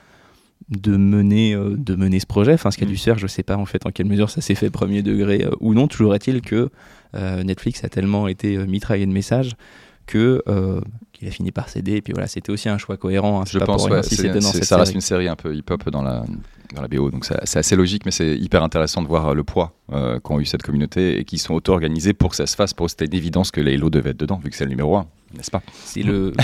de 0.70 0.96
mener, 0.96 1.54
euh, 1.54 1.74
de 1.76 1.94
mener 1.94 2.20
ce 2.20 2.26
projet. 2.26 2.54
Enfin, 2.54 2.70
ce 2.70 2.78
qui 2.78 2.84
a 2.84 2.86
Mm. 2.86 2.90
dû 2.90 2.96
se 2.96 3.04
faire, 3.04 3.18
je 3.18 3.26
sais 3.26 3.42
pas 3.42 3.56
en 3.56 3.66
fait 3.66 3.84
en 3.86 3.90
quelle 3.90 4.06
mesure 4.06 4.30
ça 4.30 4.40
s'est 4.40 4.54
fait 4.54 4.70
premier 4.70 5.02
degré 5.02 5.44
euh, 5.44 5.50
ou 5.60 5.74
non. 5.74 5.88
Toujours 5.88 6.14
est-il 6.14 6.40
que 6.40 6.70
euh, 7.14 7.42
Netflix 7.42 7.84
a 7.84 7.88
tellement 7.88 8.28
été 8.28 8.56
mitraillé 8.58 9.06
de 9.06 9.12
messages 9.12 9.52
que 10.06 10.42
euh, 10.48 10.80
qu'il 11.12 11.26
a 11.28 11.30
fini 11.30 11.50
par 11.52 11.68
céder. 11.68 11.92
Et 11.96 12.02
puis 12.02 12.12
voilà, 12.12 12.26
c'était 12.26 12.50
aussi 12.52 12.68
un 12.68 12.78
choix 12.78 12.96
cohérent. 12.96 13.40
hein. 13.40 13.44
Je 13.46 13.58
pas 13.58 13.66
pense 13.66 13.86
ouais, 13.88 14.02
si 14.02 14.10
c'est- 14.10 14.22
c'était 14.22 14.34
dans 14.38 14.40
c'est- 14.40 14.58
cette 14.58 14.64
ça 14.64 14.76
reste 14.76 14.86
série. 14.88 14.94
une 14.96 15.00
série 15.00 15.28
un 15.28 15.36
peu 15.36 15.54
hip-hop 15.54 15.88
dans 15.90 16.02
la, 16.02 16.24
dans 16.74 16.82
la 16.82 16.88
BO, 16.88 17.10
donc 17.10 17.24
c'est 17.24 17.56
assez 17.58 17.76
logique, 17.76 18.04
mais 18.04 18.10
c'est 18.10 18.36
hyper 18.36 18.62
intéressant 18.62 19.02
de 19.02 19.08
voir 19.08 19.28
euh, 19.28 19.34
le 19.34 19.44
poids 19.44 19.74
euh, 19.92 20.18
qu'ont 20.20 20.40
eu 20.40 20.44
cette 20.46 20.62
communauté 20.62 21.18
et 21.20 21.24
qui 21.24 21.38
sont 21.38 21.54
auto-organisés 21.54 22.12
pour 22.14 22.30
que 22.30 22.36
ça 22.36 22.46
se 22.46 22.56
fasse. 22.56 22.74
Pour 22.74 22.86
eux, 22.86 22.88
c'était 22.88 23.06
une 23.06 23.14
évidence 23.14 23.50
que 23.50 23.60
Laylo 23.60 23.90
devait 23.90 24.10
être 24.10 24.16
dedans, 24.20 24.40
vu 24.42 24.50
que 24.50 24.56
c'est 24.56 24.64
le 24.64 24.70
numéro 24.70 24.96
1, 24.96 25.06
n'est-ce 25.36 25.50
pas? 25.50 25.62
C'est 25.84 26.02
le. 26.02 26.32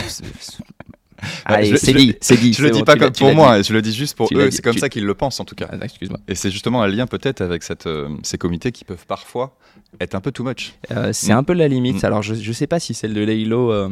Ouais, 1.48 1.54
Allez, 1.56 1.76
c'est 1.76 1.92
dit, 1.92 2.14
c'est 2.20 2.36
dit. 2.38 2.52
Je 2.52 2.62
le 2.62 2.70
dis 2.70 2.78
bon, 2.80 2.84
pas 2.84 2.96
comme 2.96 3.12
pour 3.12 3.34
moi, 3.34 3.62
je 3.62 3.72
le 3.72 3.82
dis 3.82 3.92
juste 3.94 4.16
pour 4.16 4.28
Tu 4.28 4.36
eux. 4.36 4.50
C'est 4.50 4.62
comme 4.62 4.74
Tu- 4.74 4.80
ça 4.80 4.88
qu'ils 4.88 5.04
le 5.04 5.14
pensent 5.14 5.40
en 5.40 5.44
tout 5.44 5.54
cas. 5.54 5.68
Ah, 5.70 5.76
excuse-moi. 5.82 6.18
Et 6.28 6.34
c'est 6.34 6.50
justement 6.50 6.82
un 6.82 6.88
lien 6.88 7.06
peut-être 7.06 7.40
avec 7.40 7.62
cette, 7.62 7.86
euh, 7.86 8.08
ces 8.22 8.38
comités 8.38 8.72
qui 8.72 8.84
peuvent 8.84 9.04
parfois 9.06 9.56
être 10.00 10.14
un 10.14 10.20
peu 10.20 10.32
too 10.32 10.44
much. 10.44 10.74
Euh, 10.92 11.12
c'est 11.12 11.32
Mm. 11.32 11.38
un 11.38 11.42
peu 11.42 11.52
la 11.52 11.68
limite. 11.68 12.02
Mm. 12.02 12.06
Alors, 12.06 12.22
je, 12.22 12.34
je 12.34 12.52
sais 12.52 12.66
pas 12.66 12.80
si 12.80 12.94
celle 12.94 13.14
de 13.14 13.20
Laylo 13.22 13.70
euh, 13.72 13.88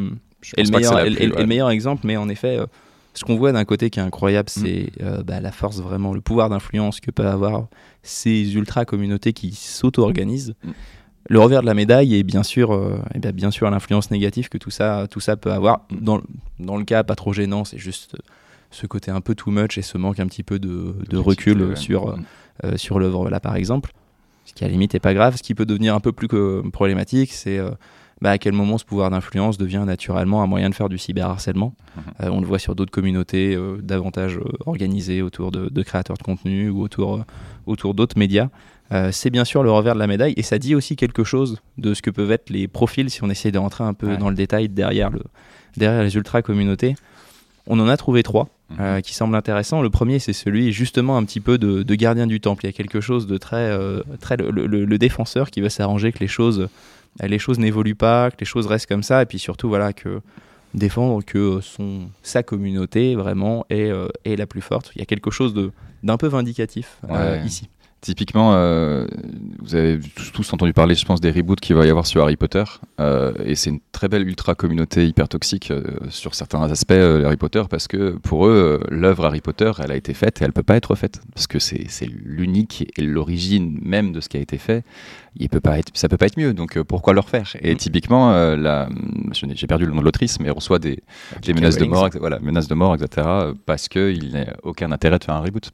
est, 0.56 0.62
le 0.64 0.70
meilleur, 0.70 0.99
est- 1.00 1.11
plus, 1.14 1.26
le 1.26 1.47
meilleur 1.47 1.70
exemple, 1.70 2.02
mais 2.06 2.16
en 2.16 2.28
effet, 2.28 2.58
ce 3.14 3.25
qu'on 3.25 3.37
voit 3.37 3.52
d'un 3.52 3.64
côté 3.64 3.90
qui 3.90 3.99
est 3.99 4.02
incroyable, 4.02 4.49
Mm. 4.56 4.60
c'est 4.64 4.93
bah, 5.25 5.41
la 5.41 5.52
force, 5.52 5.78
vraiment, 5.80 6.14
le 6.14 6.21
pouvoir 6.21 6.49
d'influence 6.49 7.00
que 7.00 7.10
peuvent 7.10 7.26
avoir 7.26 7.67
ces 8.02 8.54
ultra-communautés 8.54 9.32
qui 9.32 9.52
s'auto-organisent. 9.54 10.54
Le 11.28 11.38
revers 11.41 11.60
de 11.60 11.67
la 11.67 11.75
médaille 11.75 12.14
est 12.17 12.23
bien 12.23 12.43
sûr, 12.43 12.73
euh, 12.73 12.99
eh 13.14 13.19
bien, 13.19 13.32
bien 13.32 13.50
sûr 13.50 13.71
l'influence 13.71 14.10
négative 14.10 14.49
que 14.49 14.58
tout 14.58 14.71
ça, 14.71 15.06
tout 15.10 15.21
ça 15.21 15.36
peut 15.36 15.52
avoir. 15.52 15.82
Dans, 15.91 16.21
dans 16.58 16.76
le 16.76 16.84
cas 16.84 17.02
pas 17.04 17.14
trop 17.17 17.32
gênant, 17.32 17.64
c'est 17.64 17.78
juste 17.78 18.14
euh, 18.14 18.19
ce 18.71 18.86
côté 18.86 19.10
un 19.10 19.21
peu 19.21 19.34
too 19.34 19.50
much 19.50 19.76
et 19.78 19.82
ce 19.82 19.99
manque 19.99 20.21
un 20.21 20.26
petit 20.26 20.43
peu 20.43 20.58
de, 20.58 20.95
recul 21.17 21.62
ouais. 21.62 21.76
sur, 21.76 22.17
Mm. 22.17 22.25
euh, 22.64 22.76
sur 22.76 22.99
l'œuvre 22.99 23.28
là 23.30 23.41
par 23.41 23.56
exemple. 23.56 23.93
Ce 24.45 24.54
qui 24.54 24.64
à 24.64 24.67
la 24.69 24.73
limite 24.73 24.95
est 24.95 25.00
pas 25.00 25.12
grave. 25.14 25.36
Ce 25.36 25.43
qui 25.43 25.54
peut 25.54 25.67
devenir 25.67 25.95
un 25.95 26.00
peu 26.00 26.12
plus 26.12 26.28
que 26.28 26.62
problématique, 26.73 27.32
c'est 27.32 27.58
euh, 27.58 27.71
bah, 28.23 28.30
à 28.30 28.38
quel 28.38 28.52
moment 28.54 28.78
ce 28.78 28.84
pouvoir 28.84 29.10
d'influence 29.10 29.58
devient 29.58 29.84
naturellement 29.86 30.43
un 30.43 30.47
moyen 30.47 30.71
de 30.71 30.75
faire 30.75 30.88
du 30.88 30.97
cyberharcèlement. 30.99 31.75
Euh, 32.23 32.30
on 32.30 32.41
le 32.41 32.47
voit 32.47 32.58
sur 32.58 32.75
d'autres 32.75 32.91
communautés 32.91 33.54
euh, 33.54 33.76
davantage 33.82 34.38
euh, 34.38 34.45
organisées 34.67 35.21
autour 35.23 35.50
de, 35.52 35.69
de 35.69 35.82
créateurs 35.82 36.17
de 36.17 36.23
contenu 36.23 36.71
ou 36.71 36.80
autour, 36.82 37.25
autour 37.67 37.93
d'autres 37.95 38.19
médias. 38.19 38.49
Euh, 38.93 39.11
c'est 39.13 39.31
bien 39.31 39.45
sûr 39.45 39.63
le 39.63 39.71
revers 39.71 39.95
de 39.95 39.99
la 39.99 40.07
médaille 40.07 40.33
et 40.39 40.43
ça 40.43 40.59
dit 40.59 40.75
aussi 40.75 40.97
quelque 40.97 41.23
chose 41.25 41.59
de 41.77 41.93
ce 41.93 42.01
que 42.01 42.11
peuvent 42.11 42.31
être 42.33 42.49
les 42.49 42.69
profils 42.69 43.11
si 43.11 43.23
on 43.23 43.29
essaie 43.29 43.51
de 43.53 43.59
rentrer 43.59 43.85
un 43.85 43.93
peu 43.93 44.07
Ouais. 44.09 44.17
dans 44.17 44.31
le 44.31 44.35
détail 44.35 44.69
derrière, 44.71 45.11
le, 45.11 45.21
derrière 45.77 46.03
les 46.03 46.15
ultra 46.17 46.41
communautés. 46.41 46.95
On 47.67 47.79
en 47.81 47.89
a 47.89 47.97
trouvé 47.99 48.23
trois 48.23 48.49
Mhm. 48.71 48.77
euh, 48.81 49.01
qui 49.03 49.15
semblent 49.15 49.35
intéressants. 49.37 49.83
Le 49.83 49.91
premier, 49.91 50.19
c'est 50.19 50.33
celui 50.33 50.73
justement 50.73 51.17
un 51.19 51.25
petit 51.25 51.41
peu 51.41 51.59
de, 51.59 51.83
de 51.83 51.95
gardien 51.95 52.27
du 52.27 52.41
temple. 52.41 52.65
Il 52.65 52.69
y 52.69 52.71
a 52.71 52.73
quelque 52.73 53.01
chose 53.03 53.27
de 53.27 53.37
très, 53.37 53.57
euh, 53.57 54.03
très 54.21 54.37
le, 54.39 54.51
le- 54.51 54.85
le 54.87 54.99
défenseur 54.99 55.51
qui 55.51 55.61
veut 55.61 55.69
s'arranger 55.69 56.13
que 56.13 56.19
les 56.21 56.27
choses, 56.29 56.69
les 57.23 57.39
choses 57.39 57.59
n'évoluent 57.59 57.95
pas, 57.95 58.31
que 58.31 58.37
les 58.41 58.47
choses 58.47 58.67
restent 58.67 58.87
comme 58.89 59.03
ça, 59.03 59.21
et 59.23 59.27
puis 59.27 59.39
surtout 59.39 59.69
voilà 59.69 59.93
que 59.93 60.21
défendre 60.75 61.23
que 61.25 61.61
son 61.63 62.09
sa 62.23 62.43
communauté 62.43 63.15
vraiment 63.15 63.65
est, 63.71 63.91
est 64.25 64.37
la 64.37 64.47
plus 64.47 64.61
forte. 64.61 64.93
Il 64.95 64.99
y 64.99 65.03
a 65.03 65.07
quelque 65.07 65.31
chose 65.31 65.55
d'un 66.03 66.17
peu 66.19 66.27
vindicatif 66.29 66.99
Ouais. 67.09 67.43
ici. 67.47 67.69
Typiquement, 68.00 68.54
euh, 68.54 69.06
vous 69.58 69.75
avez 69.75 69.99
tous, 70.15 70.30
tous 70.32 70.52
entendu 70.52 70.73
parler, 70.73 70.95
je 70.95 71.04
pense, 71.04 71.21
des 71.21 71.32
reboots 71.32 71.58
qu'il 71.58 71.75
va 71.75 71.84
y 71.84 71.91
avoir 71.91 72.06
sur 72.06 72.23
Harry 72.23 72.37
Potter. 72.37 72.63
euh, 73.00 73.32
et 73.45 73.56
c'est 73.56 73.71
une 73.71 73.80
très 73.91 74.06
belle 74.08 74.26
ultra 74.28 74.54
communauté 74.54 75.04
hyper 75.06 75.28
toxique 75.28 75.73
euh, 75.73 75.82
sur 76.08 76.37
certains 76.37 76.63
aspects 76.71 76.93
Harry 76.93 77.37
Potter 77.37 77.63
parce 77.69 77.89
que 77.89 78.11
pour 78.19 78.47
eux, 78.47 78.80
l'œuvre 78.91 79.25
Harry 79.26 79.41
Potter, 79.41 79.73
elle 79.82 79.91
a 79.91 79.97
été 79.97 80.15
faite 80.15 80.41
et 80.41 80.45
elle 80.45 80.52
peut 80.52 80.63
pas 80.63 80.76
être 80.76 80.95
faite 80.95 81.21
parce 81.34 81.49
que 81.49 81.58
c'est 81.58 81.87
l'unique 82.25 82.87
et 82.97 83.02
l'origine 83.02 83.78
même 83.82 84.13
de 84.13 84.21
ce 84.21 84.28
qui 84.28 84.37
a 84.37 84.41
été 84.41 84.58
fait. 84.58 84.84
Il 85.37 85.49
peut 85.49 85.61
pas 85.61 85.78
être, 85.80 85.91
ça 85.95 86.08
peut 86.08 86.17
pas 86.17 86.26
être 86.26 86.39
mieux. 86.39 86.54
Donc 86.54 86.80
pourquoi 86.82 87.15
le 87.15 87.21
refaire? 87.21 87.56
Et 87.63 87.75
Mm. 87.75 87.78
typiquement, 87.78 88.30
la, 88.54 88.89
j'ai 89.32 89.67
perdu 89.67 89.87
le 89.87 89.93
nom 89.93 89.99
de 90.00 90.04
l'autrice, 90.04 90.39
mais 90.39 90.47
elle 90.47 90.52
reçoit 90.52 90.78
des, 90.78 91.02
des 91.43 91.52
menaces 91.52 91.76
de 91.76 91.84
mort, 91.84 92.08
voilà, 92.21 92.39
menaces 92.39 92.69
de 92.69 92.75
mort, 92.75 92.95
etc. 92.95 93.26
Parce 93.67 93.89
qu'il 93.89 94.30
n'a 94.32 94.54
aucun 94.63 94.93
intérêt 94.93 95.19
de 95.19 95.25
faire 95.25 95.34
un 95.34 95.41
reboot. 95.41 95.73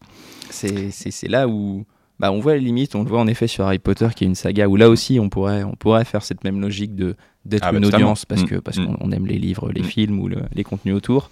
C'est 0.50 1.28
là 1.28 1.48
où 1.48 1.84
bah, 2.20 2.30
on 2.32 2.40
voit 2.40 2.54
les 2.54 2.60
limites. 2.60 2.94
On 2.94 3.02
le 3.02 3.08
voit 3.08 3.20
en 3.20 3.26
effet 3.26 3.46
sur 3.46 3.64
Harry 3.66 3.78
Potter, 3.78 4.08
qui 4.14 4.24
est 4.24 4.26
une 4.26 4.34
saga 4.34 4.68
où 4.68 4.76
là 4.76 4.88
aussi 4.88 5.18
on 5.20 5.28
pourrait, 5.28 5.64
on 5.64 5.74
pourrait 5.74 6.04
faire 6.04 6.22
cette 6.22 6.44
même 6.44 6.60
logique 6.60 6.94
de 6.94 7.16
d'être 7.44 7.64
Ah 7.66 7.72
bah, 7.72 7.78
une 7.78 7.84
totalement. 7.84 8.06
audience 8.06 8.24
parce 8.24 8.42
Mm. 8.42 8.46
que 8.46 8.54
parce 8.56 8.78
Mm. 8.78 8.86
qu'on 8.86 8.96
on 9.00 9.12
aime 9.12 9.26
les 9.26 9.38
livres, 9.38 9.70
les 9.72 9.82
Mm. 9.82 9.84
films 9.84 10.20
ou 10.20 10.28
le- 10.28 10.42
les 10.54 10.64
contenus 10.64 10.94
autour. 10.94 11.30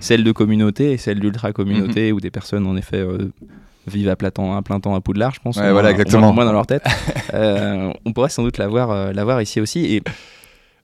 Celle 0.00 0.24
de 0.24 0.32
communauté 0.32 0.92
et 0.92 0.96
celle 0.96 1.20
d'ultra 1.20 1.52
communauté 1.52 2.10
Mm-hmm. 2.10 2.14
où 2.14 2.20
des 2.20 2.30
personnes 2.30 2.66
en 2.66 2.76
effet 2.76 2.96
euh, 2.96 3.30
vivent 3.86 4.08
à 4.08 4.16
plein 4.16 4.30
temps, 4.30 4.56
à 4.56 4.62
plein 4.62 4.80
temps 4.80 4.94
à 4.94 5.00
Poudlard, 5.00 5.34
je 5.34 5.40
pense. 5.40 5.56
Ouais, 5.56 5.62
au 5.62 5.64
moins- 5.66 5.72
voilà, 5.74 5.90
exactement. 5.90 6.32
moins 6.32 6.44
dans 6.46 6.52
leur 6.52 6.66
tête. 6.66 6.82
Euh, 7.34 7.92
on 8.04 8.12
pourrait 8.12 8.28
sans 8.28 8.42
doute 8.42 8.58
l'avoir 8.58 8.90
euh, 8.90 9.12
l'avoir 9.12 9.40
ici 9.40 9.60
aussi. 9.60 9.84
Et 9.86 10.02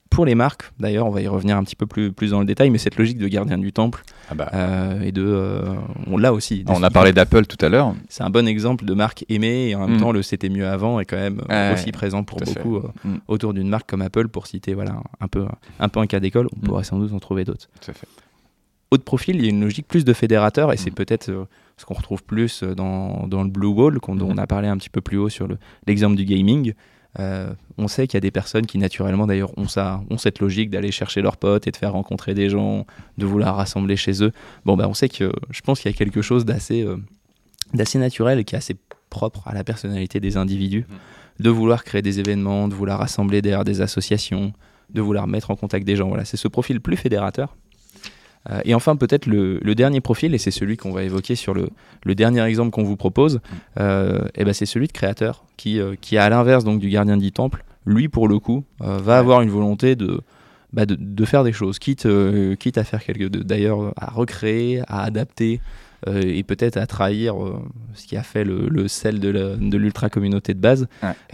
pour 0.09 0.25
les 0.25 0.35
marques, 0.35 0.71
d'ailleurs, 0.79 1.05
on 1.05 1.11
va 1.11 1.21
y 1.21 1.27
revenir 1.27 1.55
un 1.55 1.63
petit 1.63 1.75
peu 1.75 1.85
plus, 1.85 2.11
plus 2.11 2.31
dans 2.31 2.39
le 2.39 2.45
détail, 2.45 2.69
mais 2.71 2.77
cette 2.79 2.97
logique 2.97 3.19
de 3.19 3.27
gardien 3.27 3.57
du 3.57 3.71
temple 3.71 4.03
Ah 4.29 4.35
bah, 4.35 4.49
euh, 4.53 5.01
et 5.01 5.11
de, 5.11 5.23
euh, 5.23 5.61
on 6.07 6.17
l'a 6.17 6.33
aussi. 6.33 6.65
on 6.67 6.81
a 6.83 6.89
parlé 6.89 7.13
d'Apple 7.13 7.45
tout 7.45 7.63
à 7.63 7.69
l'heure. 7.69 7.93
C'est 8.09 8.23
un 8.23 8.29
bon 8.29 8.47
exemple 8.47 8.85
de 8.85 8.93
marque 8.93 9.23
aimée 9.29 9.69
et 9.69 9.75
en 9.75 9.87
même 9.87 9.97
Mm. 9.97 10.01
temps 10.01 10.11
le 10.11 10.21
c'était 10.23 10.49
mieux 10.49 10.67
avant 10.67 10.99
est 10.99 11.05
quand 11.05 11.15
même 11.17 11.41
Ouais, 11.47 11.73
aussi 11.73 11.91
présent 11.91 12.23
pour 12.23 12.39
beaucoup 12.39 12.77
euh, 12.77 12.89
Mm. 13.05 13.17
autour 13.27 13.53
d'une 13.53 13.69
marque 13.69 13.87
comme 13.89 14.01
Apple 14.01 14.27
pour 14.29 14.47
citer 14.47 14.73
voilà 14.73 14.95
un 15.21 15.27
peu 15.27 15.45
un 15.79 15.89
peu 15.89 15.99
un 15.99 16.07
cas 16.07 16.19
d'école. 16.19 16.47
On 16.53 16.57
Mm. 16.57 16.61
pourrait 16.67 16.83
sans 16.83 16.97
doute 16.99 17.13
en 17.13 17.19
trouver 17.19 17.45
d'autres. 17.45 17.67
Tout 17.81 17.91
à 17.91 17.93
fait. 17.93 18.07
Autre 18.91 19.03
profil, 19.03 19.35
il 19.35 19.43
y 19.43 19.45
a 19.45 19.49
une 19.51 19.61
logique 19.61 19.87
plus 19.87 20.03
de 20.03 20.13
fédérateur 20.13 20.73
et 20.73 20.77
c'est 20.77 20.89
Mm. 20.89 20.95
peut-être 20.95 21.31
ce 21.77 21.85
qu'on 21.85 21.93
retrouve 21.93 22.23
plus 22.23 22.63
dans, 22.63 23.27
dans 23.27 23.43
le 23.43 23.49
Blue 23.49 23.67
Wall 23.67 23.99
dont 24.05 24.27
on 24.27 24.37
a 24.37 24.47
parlé 24.47 24.67
un 24.67 24.77
petit 24.77 24.89
peu 24.89 25.01
plus 25.01 25.17
haut 25.17 25.29
sur 25.29 25.47
le- 25.47 25.57
l'exemple 25.87 26.15
du 26.15 26.25
gaming. 26.25 26.73
Euh, 27.17 27.53
on 27.77 27.87
sait 27.87 28.05
qu'il 28.05 28.15
y 28.15 28.17
a 28.17 28.21
des 28.21 28.31
personnes 28.31 28.67
qui 28.67 28.77
naturellement 28.77 29.25
d'ailleurs 29.25 29.57
ont 29.57 29.67
ça, 29.67 30.01
ont 30.11 30.17
cette 30.17 30.39
logique 30.39 30.69
d'aller 30.69 30.91
chercher 30.91 31.21
leurs 31.21 31.37
potes 31.37 31.65
et 31.67 31.71
de 31.71 31.75
faire 31.75 31.93
rencontrer 31.93 32.35
des 32.35 32.49
gens, 32.49 32.85
de 33.17 33.25
vouloir 33.25 33.55
rassembler 33.55 33.95
chez 33.95 34.23
eux. 34.23 34.31
Bon 34.65 34.77
bah 34.77 34.87
on 34.87 34.93
sait 34.93 35.09
que 35.09 35.31
je 35.49 35.61
pense 35.61 35.79
qu'il 35.79 35.91
y 35.91 35.93
a 35.93 35.97
quelque 35.97 36.21
chose 36.21 36.45
d'assez 36.45 36.83
euh, 36.83 36.97
d'assez 37.73 37.97
naturel 37.97 38.39
et 38.39 38.43
qui 38.43 38.55
est 38.55 38.59
assez 38.59 38.75
propre 39.09 39.47
à 39.47 39.53
la 39.55 39.63
personnalité 39.63 40.19
des 40.19 40.37
individus, 40.37 40.85
de 41.39 41.49
vouloir 41.49 41.83
créer 41.83 42.03
des 42.03 42.19
événements, 42.19 42.67
de 42.67 42.75
vouloir 42.75 42.99
rassembler 42.99 43.41
derrière 43.41 43.63
des 43.63 43.81
associations, 43.81 44.53
de 44.91 45.01
vouloir 45.01 45.25
mettre 45.25 45.49
en 45.49 45.55
contact 45.55 45.85
des 45.85 45.95
gens. 45.95 46.09
Voilà, 46.09 46.25
c'est 46.25 46.37
ce 46.37 46.47
profil 46.47 46.79
plus 46.79 46.97
fédérateur. 46.97 47.55
Euh, 48.49 48.61
et 48.65 48.73
enfin, 48.73 48.95
peut-être 48.95 49.25
le, 49.25 49.59
le 49.61 49.75
dernier 49.75 50.01
profil, 50.01 50.33
et 50.33 50.37
c'est 50.37 50.51
celui 50.51 50.77
qu'on 50.77 50.91
va 50.91 51.03
évoquer 51.03 51.35
sur 51.35 51.53
le, 51.53 51.69
le 52.03 52.15
dernier 52.15 52.41
exemple 52.43 52.71
qu'on 52.71 52.83
vous 52.83 52.97
propose, 52.97 53.41
euh, 53.79 54.21
et 54.35 54.45
ben 54.45 54.53
c'est 54.53 54.65
celui 54.65 54.87
de 54.87 54.91
créateur, 54.91 55.43
qui, 55.57 55.79
euh, 55.79 55.95
qui 55.99 56.17
à 56.17 56.29
l'inverse 56.29 56.63
donc 56.63 56.79
du 56.79 56.89
gardien 56.89 57.17
du 57.17 57.31
temple, 57.31 57.63
lui 57.85 58.07
pour 58.07 58.27
le 58.27 58.39
coup, 58.39 58.63
euh, 58.81 58.97
va 58.97 59.17
avoir 59.17 59.41
une 59.41 59.49
volonté 59.49 59.95
de, 59.95 60.21
bah, 60.73 60.85
de, 60.85 61.25
faire 61.25 61.43
des 61.43 61.53
choses, 61.53 61.79
quitte, 61.79 62.07
quitte 62.59 62.77
à 62.77 62.83
faire 62.83 63.03
quelque 63.03 63.25
d'ailleurs 63.25 63.93
à 63.97 64.11
recréer, 64.11 64.81
à 64.87 65.03
adapter 65.03 65.59
et 66.07 66.43
peut-être 66.43 66.77
à 66.77 66.87
trahir 66.87 67.35
ce 67.93 68.07
qui 68.07 68.15
a 68.15 68.23
fait 68.23 68.45
le, 68.45 68.87
sel 68.87 69.19
de 69.19 69.77
l'ultra 69.77 70.09
communauté 70.09 70.53
de 70.53 70.59
base, 70.59 70.87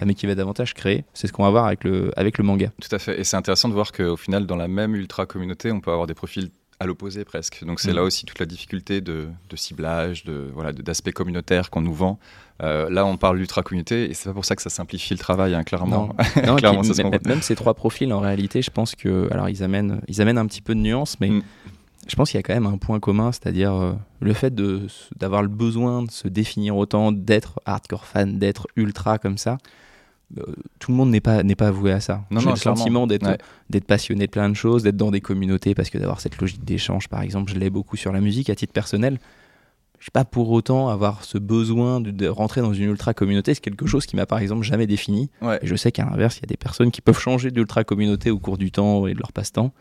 mais 0.03 0.15
qui 0.15 0.25
va 0.25 0.33
davantage 0.33 0.73
créer. 0.73 1.03
C'est 1.13 1.27
ce 1.27 1.33
qu'on 1.33 1.43
va 1.43 1.51
voir 1.51 1.65
avec 1.65 1.83
le, 1.83 2.11
avec 2.17 2.39
le 2.39 2.43
manga. 2.43 2.71
Tout 2.81 2.95
à 2.95 2.97
fait. 2.97 3.19
Et 3.19 3.23
c'est 3.23 3.37
intéressant 3.37 3.69
de 3.69 3.75
voir 3.75 3.91
qu'au 3.91 4.17
final, 4.17 4.47
dans 4.47 4.55
la 4.55 4.67
même 4.67 4.95
ultra 4.95 5.27
communauté, 5.27 5.71
on 5.71 5.81
peut 5.81 5.91
avoir 5.91 6.07
des 6.07 6.15
profils 6.15 6.49
à 6.79 6.85
l'opposé 6.85 7.23
presque. 7.23 7.63
Donc 7.65 7.79
c'est 7.79 7.91
mm. 7.91 7.95
là 7.95 8.03
aussi 8.03 8.25
toute 8.25 8.39
la 8.39 8.45
difficulté 8.45 9.01
de, 9.01 9.29
ciblage, 9.55 10.23
de 10.23 10.49
voilà, 10.53 10.73
d'aspect 10.73 11.11
communautaire 11.11 11.69
qu'on 11.69 11.81
nous 11.81 11.93
vend. 11.93 12.19
Euh, 12.63 12.89
là, 12.89 13.05
on 13.05 13.17
parle 13.17 13.38
d'ultra 13.38 13.63
communauté 13.63 14.09
et 14.09 14.13
c'est 14.13 14.29
pas 14.29 14.33
pour 14.33 14.45
ça 14.45 14.55
que 14.55 14.61
ça 14.61 14.69
simplifie 14.69 15.13
le 15.13 15.19
travail, 15.19 15.55
hein, 15.55 15.63
clairement. 15.63 16.15
même 17.25 17.41
ces 17.41 17.55
trois 17.55 17.73
profils, 17.73 18.11
en 18.13 18.19
réalité, 18.19 18.61
je 18.61 18.71
pense 18.71 18.95
que 18.95 19.27
alors 19.31 19.49
ils 19.49 19.63
amènent, 19.63 20.01
ils 20.07 20.21
amènent 20.21 20.38
un 20.38 20.45
petit 20.45 20.61
peu 20.61 20.75
de 20.75 20.79
nuance, 20.79 21.19
mais 21.19 21.29
mm. 21.29 21.43
je 22.07 22.15
pense 22.15 22.31
qu'il 22.31 22.38
y 22.38 22.39
a 22.39 22.43
quand 22.43 22.53
même 22.53 22.67
un 22.67 22.77
point 22.77 22.99
commun, 22.99 23.31
c'est-à-dire 23.31 23.73
euh, 23.73 23.93
le 24.21 24.33
fait 24.33 24.53
d'avoir 25.17 25.41
le 25.41 25.49
besoin 25.49 26.03
de 26.03 26.11
se 26.11 26.27
définir 26.27 26.75
autant, 26.75 27.11
d'être 27.11 27.59
hardcore 27.65 28.05
fan, 28.05 28.38
d'être 28.38 28.67
ultra 28.75 29.17
comme 29.17 29.38
ça. 29.38 29.57
Euh, 30.38 30.43
tout 30.79 30.91
le 30.91 30.97
monde 30.97 31.11
n'est 31.11 31.21
pas 31.21 31.43
n'est 31.43 31.55
pas 31.55 31.71
voué 31.71 31.91
à 31.91 31.99
ça. 31.99 32.23
J'ai 32.31 32.49
le 32.49 32.55
sentiment 32.55 33.07
d'être 33.07 33.38
d'être 33.69 33.85
passionné 33.85 34.25
de 34.25 34.31
plein 34.31 34.49
de 34.49 34.55
choses, 34.55 34.83
d'être 34.83 34.97
dans 34.97 35.11
des 35.11 35.21
communautés 35.21 35.75
parce 35.75 35.89
que 35.89 35.97
d'avoir 35.97 36.19
cette 36.19 36.39
logique 36.39 36.63
d'échange, 36.65 37.07
par 37.07 37.21
exemple, 37.21 37.51
je 37.51 37.57
l'ai 37.57 37.69
beaucoup 37.69 37.95
sur 37.95 38.11
la 38.11 38.21
musique 38.21 38.49
à 38.49 38.55
titre 38.55 38.73
personnel. 38.73 39.19
Je 39.99 40.11
pas 40.11 40.25
pour 40.25 40.51
autant 40.51 40.89
avoir 40.89 41.23
ce 41.23 41.38
besoin 41.39 41.99
de, 41.99 42.27
rentrer 42.27 42.61
dans 42.61 42.73
une 42.73 42.89
ultra 42.89 43.15
communauté. 43.15 43.55
C'est 43.55 43.61
quelque 43.61 43.88
chose 43.88 44.05
qui 44.05 44.15
m'a 44.15 44.27
par 44.27 44.39
exemple 44.39 44.63
jamais 44.63 44.85
défini. 44.85 45.31
Et 45.41 45.65
je 45.65 45.75
sais 45.75 45.91
qu'à 45.91 46.05
l'inverse, 46.05 46.38
il 46.38 46.41
y 46.41 46.45
a 46.45 46.47
des 46.47 46.57
personnes 46.57 46.91
qui 46.91 47.01
peuvent 47.01 47.17
changer 47.17 47.49
d'ultra 47.49 47.83
communauté 47.83 48.29
au 48.29 48.38
cours 48.38 48.57
du 48.57 48.71
temps 48.71 49.07
et 49.07 49.13
de 49.13 49.19
leur 49.19 49.31
passe-temps 49.31 49.73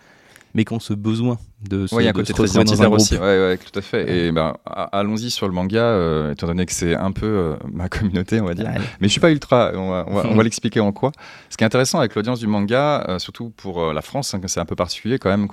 mais 0.54 0.64
qu'on 0.64 0.80
ce 0.80 0.94
besoin 0.94 1.38
de 1.68 1.86
se, 1.86 1.94
Oui, 1.94 2.02
il 2.02 2.06
y 2.06 2.08
a 2.08 2.10
un 2.10 2.12
côté 2.12 2.32
très 2.32 2.46
identitaire 2.46 2.92
aussi. 2.92 3.16
Ouais, 3.16 3.58
tout 3.58 3.78
à 3.78 3.82
fait. 3.82 4.26
Et 4.26 4.32
ben, 4.32 4.54
allons-y 4.64 5.30
sur 5.30 5.46
le 5.46 5.52
manga, 5.52 5.82
euh, 5.82 6.32
étant 6.32 6.46
donné 6.46 6.66
que 6.66 6.72
c'est 6.72 6.94
un 6.94 7.12
peu 7.12 7.26
euh, 7.26 7.56
ma 7.72 7.88
communauté, 7.88 8.40
on 8.40 8.46
va 8.46 8.54
dire. 8.54 8.70
Mais 9.00 9.08
je 9.08 9.12
suis 9.12 9.20
pas 9.20 9.30
ultra. 9.30 9.72
On 9.74 9.90
va, 9.90 10.06
on 10.08 10.34
va, 10.34 10.42
l'expliquer 10.44 10.80
en 10.80 10.92
quoi. 10.92 11.12
Ce 11.50 11.56
qui 11.56 11.64
est 11.64 11.66
intéressant 11.66 11.98
avec 11.98 12.14
l'audience 12.14 12.40
du 12.40 12.46
manga, 12.46 13.04
euh, 13.08 13.18
surtout 13.18 13.50
pour 13.50 13.92
la 13.92 14.02
France, 14.02 14.34
hein, 14.34 14.40
c'est 14.46 14.60
un 14.60 14.66
peu 14.66 14.76
particulier 14.76 15.18
quand 15.18 15.30
même 15.30 15.48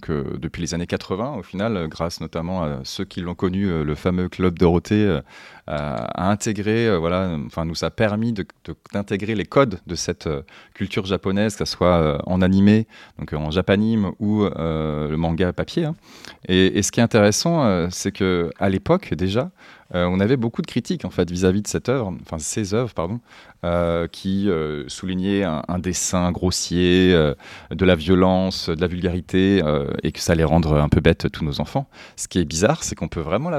que 0.00 0.36
depuis 0.38 0.62
les 0.62 0.74
années 0.74 0.86
80, 0.86 1.36
au 1.38 1.42
final, 1.42 1.88
grâce 1.88 2.20
notamment 2.20 2.64
à 2.64 2.80
ceux 2.84 3.04
qui 3.04 3.20
l'ont 3.20 3.34
connu, 3.34 3.84
le 3.84 3.94
fameux 3.94 4.28
club 4.28 4.58
Dorothée, 4.58 5.20
a 5.66 6.30
intégré, 6.30 6.96
voilà, 6.98 7.36
enfin, 7.46 7.64
nous 7.64 7.84
a 7.84 7.90
permis 7.90 8.34
d'intégrer 8.92 9.34
les 9.34 9.46
codes 9.46 9.80
de 9.86 9.94
cette 9.94 10.28
culture 10.74 11.06
japonaise, 11.06 11.56
que 11.56 11.64
ce 11.64 11.72
soit 11.72 12.18
en 12.26 12.42
animé, 12.42 12.86
donc 13.18 13.32
en 13.32 13.50
japanime 13.50 14.12
ou 14.18 14.44
euh, 14.44 15.08
le 15.08 15.16
manga 15.16 15.43
papier. 15.52 15.84
Hein. 15.84 15.94
Et, 16.48 16.82
ce 16.82 16.92
qui 16.92 17.00
est 17.00 17.02
intéressant, 17.02 17.64
euh, 17.64 17.88
c'est 17.90 18.12
que 18.12 18.50
à 18.58 18.68
l'époque 18.68 19.14
déjà, 19.14 19.50
euh, 19.94 20.06
on 20.06 20.20
avait 20.20 20.36
beaucoup 20.36 20.62
de 20.62 20.66
critiques 20.66 21.04
en 21.04 21.10
fait 21.10 21.30
vis-à-vis 21.30 21.62
de 21.62 21.68
cette 21.68 21.88
œuvre, 21.88 22.12
enfin 22.22 22.38
ces 22.38 22.74
œuvres 22.74 22.94
pardon, 22.94 23.20
euh, 23.64 24.08
qui 24.08 24.48
euh, 24.48 24.84
soulignaient 24.88 25.44
un, 25.44 25.78
dessin 25.78 26.32
grossier, 26.32 27.12
de 27.12 27.84
la 27.84 27.94
violence, 27.94 28.70
de 28.70 28.80
la 28.80 28.86
vulgarité, 28.86 29.62
et 30.02 30.12
que 30.12 30.20
ça 30.20 30.32
allait 30.32 30.44
rendre 30.44 30.76
un 30.76 30.88
peu 30.88 31.00
bête 31.00 31.30
tous 31.30 31.44
nos 31.44 31.60
enfants. 31.60 31.88
Ce 32.16 32.28
qui 32.28 32.38
est 32.38 32.44
bizarre, 32.44 32.82
c'est 32.82 32.94
qu'on 32.94 33.08
peut 33.08 33.20
vraiment 33.20 33.50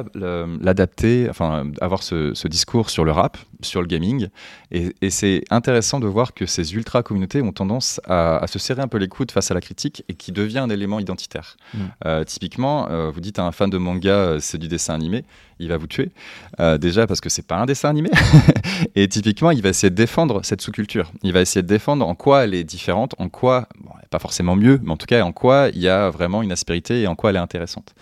l'adapter, 0.62 1.28
enfin 1.30 1.70
avoir 1.82 2.02
ce, 2.04 2.48
discours 2.48 2.90
sur 2.90 3.06
le 3.06 3.12
rap, 3.12 3.38
sur 3.62 3.82
le 3.82 3.88
gaming, 3.88 4.28
et, 4.72 4.94
c'est 5.10 5.44
intéressant 5.50 6.00
de 6.00 6.08
voir 6.08 6.34
que 6.34 6.46
ces 6.46 6.74
ultra 6.74 7.04
communautés 7.04 7.42
ont 7.42 7.52
tendance 7.52 8.02
à, 8.08 8.46
se 8.48 8.60
serrer 8.60 8.82
un 8.82 8.88
peu 8.88 8.98
les 8.98 9.08
coudes 9.08 9.32
face 9.32 9.52
à 9.52 9.54
la 9.54 9.62
critique 9.62 10.04
et 10.10 10.14
qui 10.16 10.32
devient 10.32 10.60
un 10.60 10.70
élément 10.70 11.00
identitaire. 11.00 11.58
Mmh. 11.74 12.24
typiquement, 12.26 12.88
vous 13.12 13.22
dites 13.22 13.40
à 13.40 13.44
un 13.44 13.52
fan 13.52 13.70
de 13.70 13.78
manga, 13.78 14.38
c'est 14.40 14.58
du 14.58 14.68
dessin 14.68 14.96
animé, 14.96 15.26
il 15.60 15.70
va 15.70 15.78
vous 15.78 15.88
tuer. 15.88 16.12
Euh, 16.60 16.78
déjà 16.78 17.08
parce 17.08 17.22
que 17.22 17.30
c'est 17.30 17.46
pas 17.46 17.58
un 17.58 17.66
dessin 17.66 17.90
animé. 17.90 18.10
et 18.96 19.08
typiquement, 19.08 19.52
il 19.52 19.62
va 19.62 19.70
essayer 19.70 19.90
de 19.90 19.96
défendre 19.96 20.44
cette 20.44 20.62
sous-culture. 20.62 21.12
Il 21.24 21.34
va 21.34 21.42
essayer 21.42 21.62
de 21.62 21.68
défendre 21.68 22.08
en 22.08 22.16
quoi 22.16 22.44
elle 22.44 22.54
est 22.54 22.64
différente, 22.64 23.16
en 23.18 23.30
quoi, 23.30 23.68
pas 24.10 24.20
forcément 24.20 24.56
mieux, 24.56 24.80
mais 24.84 24.92
en 24.92 24.98
tout 24.98 25.08
cas 25.08 25.24
en 25.24 25.32
quoi 25.32 25.70
il 25.74 25.80
y 25.80 25.90
a 25.90 26.10
vraiment 26.10 26.42
une 26.42 26.52
aspérité 26.52 27.02
et 27.02 27.08
en 27.08 27.16
quoi 27.16 27.30
elle 27.30 27.36
est 27.38 27.40
intéressante. 27.40 27.94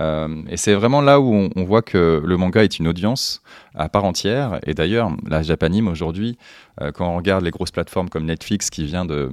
Euh, 0.00 0.42
et 0.48 0.56
c'est 0.56 0.74
vraiment 0.74 1.00
là 1.00 1.20
où 1.20 1.50
on, 1.54 1.64
voit 1.64 1.82
que 1.82 2.22
le 2.24 2.36
manga 2.36 2.62
est 2.62 2.78
une 2.78 2.86
audience 2.86 3.42
à 3.74 3.88
part 3.88 4.04
entière. 4.04 4.60
Et 4.64 4.74
d'ailleurs, 4.74 5.10
la 5.28 5.42
Japanime 5.42 5.88
aujourd'hui, 5.88 6.38
euh, 6.80 6.92
quand 6.92 7.08
on 7.08 7.16
regarde 7.16 7.44
les 7.44 7.50
grosses 7.50 7.72
plateformes 7.72 8.08
comme 8.08 8.24
Netflix 8.24 8.70
qui 8.70 8.84
vient 8.84 9.04
de 9.04 9.32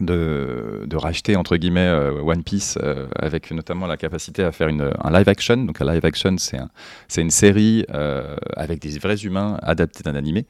de, 0.00 0.84
de, 0.86 0.96
racheter 0.96 1.36
entre 1.36 1.56
guillemets 1.56 1.86
euh, 1.86 2.20
One 2.20 2.42
Piece 2.42 2.78
euh, 2.82 3.06
avec 3.16 3.50
notamment 3.52 3.86
la 3.86 3.96
capacité 3.96 4.42
à 4.42 4.50
faire 4.50 4.68
une, 4.68 4.90
un 5.02 5.10
live 5.10 5.28
action. 5.28 5.56
Donc 5.56 5.80
un 5.80 5.92
live 5.92 6.04
action, 6.04 6.36
c'est 6.38 6.58
un, 6.58 6.68
une 7.16 7.30
série 7.30 7.84
euh, 7.94 8.36
avec 8.56 8.80
des 8.80 8.98
vrais 8.98 9.16
humains 9.16 9.58
adaptés 9.62 10.02
d'un 10.02 10.16
animé. 10.16 10.46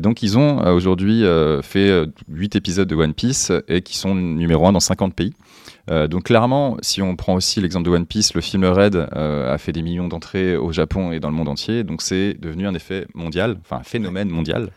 donc 0.00 0.22
ils 0.22 0.38
ont 0.38 0.66
aujourd'hui 0.66 1.24
fait 1.62 2.06
8 2.28 2.56
épisodes 2.56 2.88
de 2.88 2.94
One 2.94 3.14
Piece 3.14 3.52
et 3.68 3.82
qui 3.82 3.96
sont 3.96 4.14
numéro 4.14 4.66
1 4.66 4.72
dans 4.72 4.80
50 4.80 5.14
pays. 5.14 5.32
Donc 5.88 6.24
clairement, 6.24 6.76
si 6.82 7.00
on 7.00 7.14
prend 7.14 7.34
aussi 7.34 7.60
l'exemple 7.60 7.84
de 7.86 7.94
One 7.94 8.06
Piece, 8.06 8.34
le 8.34 8.40
film 8.40 8.64
Red 8.64 8.96
a 9.12 9.56
fait 9.58 9.72
des 9.72 9.82
millions 9.82 10.08
d'entrées 10.08 10.56
au 10.56 10.72
Japon 10.72 11.12
et 11.12 11.20
dans 11.20 11.30
le 11.30 11.36
monde 11.36 11.48
entier. 11.48 11.84
Donc 11.84 12.02
c'est 12.02 12.34
devenu 12.34 12.66
un 12.66 12.74
effet 12.74 13.06
mondial, 13.14 13.56
enfin 13.62 13.76
un 13.76 13.84
phénomène 13.84 14.28
mondial. 14.28 14.70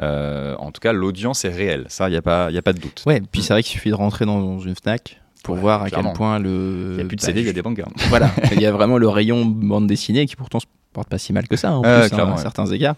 Euh, 0.00 0.54
en 0.58 0.70
tout 0.72 0.80
cas, 0.80 0.92
l'audience 0.92 1.44
est 1.44 1.50
réelle. 1.50 1.86
Ça, 1.88 2.08
il 2.08 2.12
n'y 2.12 2.16
a, 2.16 2.22
pas, 2.22 2.46
a 2.46 2.62
pas 2.62 2.72
de 2.72 2.80
doute. 2.80 3.02
Ouais, 3.06 3.20
puis 3.20 3.42
c'est 3.42 3.52
vrai 3.52 3.62
qu'il 3.62 3.72
suffit 3.72 3.90
de 3.90 3.94
rentrer 3.94 4.24
dans 4.24 4.58
une 4.58 4.74
Fnac 4.74 5.20
pour 5.44 5.56
voir 5.56 5.82
à 5.82 5.90
quel 5.90 6.12
point 6.12 6.38
le. 6.38 6.88
Il 6.92 6.96
n'y 6.96 7.02
a 7.02 7.04
plus 7.04 7.16
de 7.16 7.20
CD, 7.20 7.40
il 7.40 7.46
y 7.46 7.50
a 7.50 7.52
des 7.52 7.62
mangas. 7.62 7.86
Voilà, 8.08 8.30
il 8.52 8.60
y 8.60 8.66
a 8.66 8.72
vraiment 8.72 8.98
le 8.98 9.08
rayon 9.08 9.44
bande 9.44 9.86
dessinée 9.86 10.26
qui 10.26 10.36
pourtant 10.36 10.60
se 10.60 10.66
porte 10.92 11.08
pas 11.08 11.18
si 11.18 11.32
mal 11.32 11.46
que 11.48 11.56
ça, 11.56 11.72
en 11.72 11.82
plus, 11.82 11.90
hein, 11.90 12.32
à 12.32 12.36
certains 12.36 12.66
égards. 12.66 12.96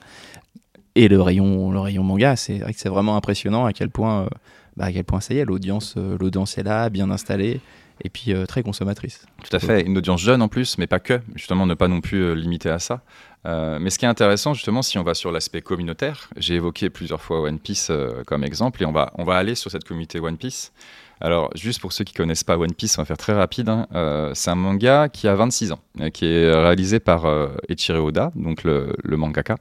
Et 0.94 1.08
le 1.08 1.20
rayon, 1.20 1.72
le 1.72 1.80
rayon 1.80 2.04
manga, 2.04 2.36
c'est 2.36 2.58
vrai 2.58 2.72
que 2.72 2.78
c'est 2.78 2.88
vraiment 2.88 3.16
impressionnant 3.16 3.64
à 3.64 3.72
quel 3.72 3.90
point, 3.90 4.22
euh, 4.22 4.28
bah, 4.76 4.86
à 4.86 4.92
quel 4.92 5.04
point 5.04 5.20
ça 5.20 5.34
y 5.34 5.38
est, 5.38 5.44
l'audience, 5.44 5.94
euh, 5.96 6.18
est 6.18 6.62
là, 6.62 6.88
bien 6.90 7.10
installée 7.10 7.60
et 8.02 8.08
puis 8.08 8.34
très 8.48 8.64
consommatrice. 8.64 9.24
Tout 9.48 9.54
à 9.54 9.60
fait, 9.60 9.82
une 9.82 9.96
audience 9.96 10.20
jeune 10.20 10.42
en 10.42 10.48
plus, 10.48 10.78
mais 10.78 10.88
pas 10.88 10.98
que, 10.98 11.20
justement 11.36 11.64
ne 11.64 11.74
pas 11.74 11.86
non 11.86 12.00
plus 12.00 12.34
limiter 12.34 12.68
à 12.68 12.80
ça. 12.80 13.02
Euh, 13.46 13.78
mais 13.78 13.90
ce 13.90 13.98
qui 13.98 14.04
est 14.04 14.08
intéressant, 14.08 14.54
justement, 14.54 14.82
si 14.82 14.98
on 14.98 15.02
va 15.02 15.14
sur 15.14 15.30
l'aspect 15.30 15.60
communautaire, 15.60 16.30
j'ai 16.36 16.54
évoqué 16.54 16.88
plusieurs 16.88 17.20
fois 17.20 17.42
One 17.42 17.58
Piece 17.58 17.88
euh, 17.90 18.22
comme 18.26 18.42
exemple, 18.42 18.82
et 18.82 18.86
on 18.86 18.92
va, 18.92 19.12
on 19.16 19.24
va 19.24 19.36
aller 19.36 19.54
sur 19.54 19.70
cette 19.70 19.84
communauté 19.84 20.18
One 20.18 20.38
Piece. 20.38 20.72
Alors, 21.20 21.50
juste 21.54 21.80
pour 21.80 21.92
ceux 21.92 22.04
qui 22.04 22.14
connaissent 22.14 22.44
pas 22.44 22.58
One 22.58 22.74
Piece, 22.74 22.98
on 22.98 23.02
va 23.02 23.06
faire 23.06 23.16
très 23.16 23.32
rapide. 23.32 23.68
Hein. 23.68 23.86
Euh, 23.94 24.32
c'est 24.34 24.50
un 24.50 24.54
manga 24.54 25.08
qui 25.08 25.28
a 25.28 25.34
26 25.34 25.72
ans, 25.72 25.80
qui 26.12 26.26
est 26.26 26.54
réalisé 26.54 27.00
par 27.00 27.26
Eiichiro 27.68 28.08
Oda, 28.08 28.32
donc 28.34 28.64
le, 28.64 28.94
mangaka, 29.04 29.56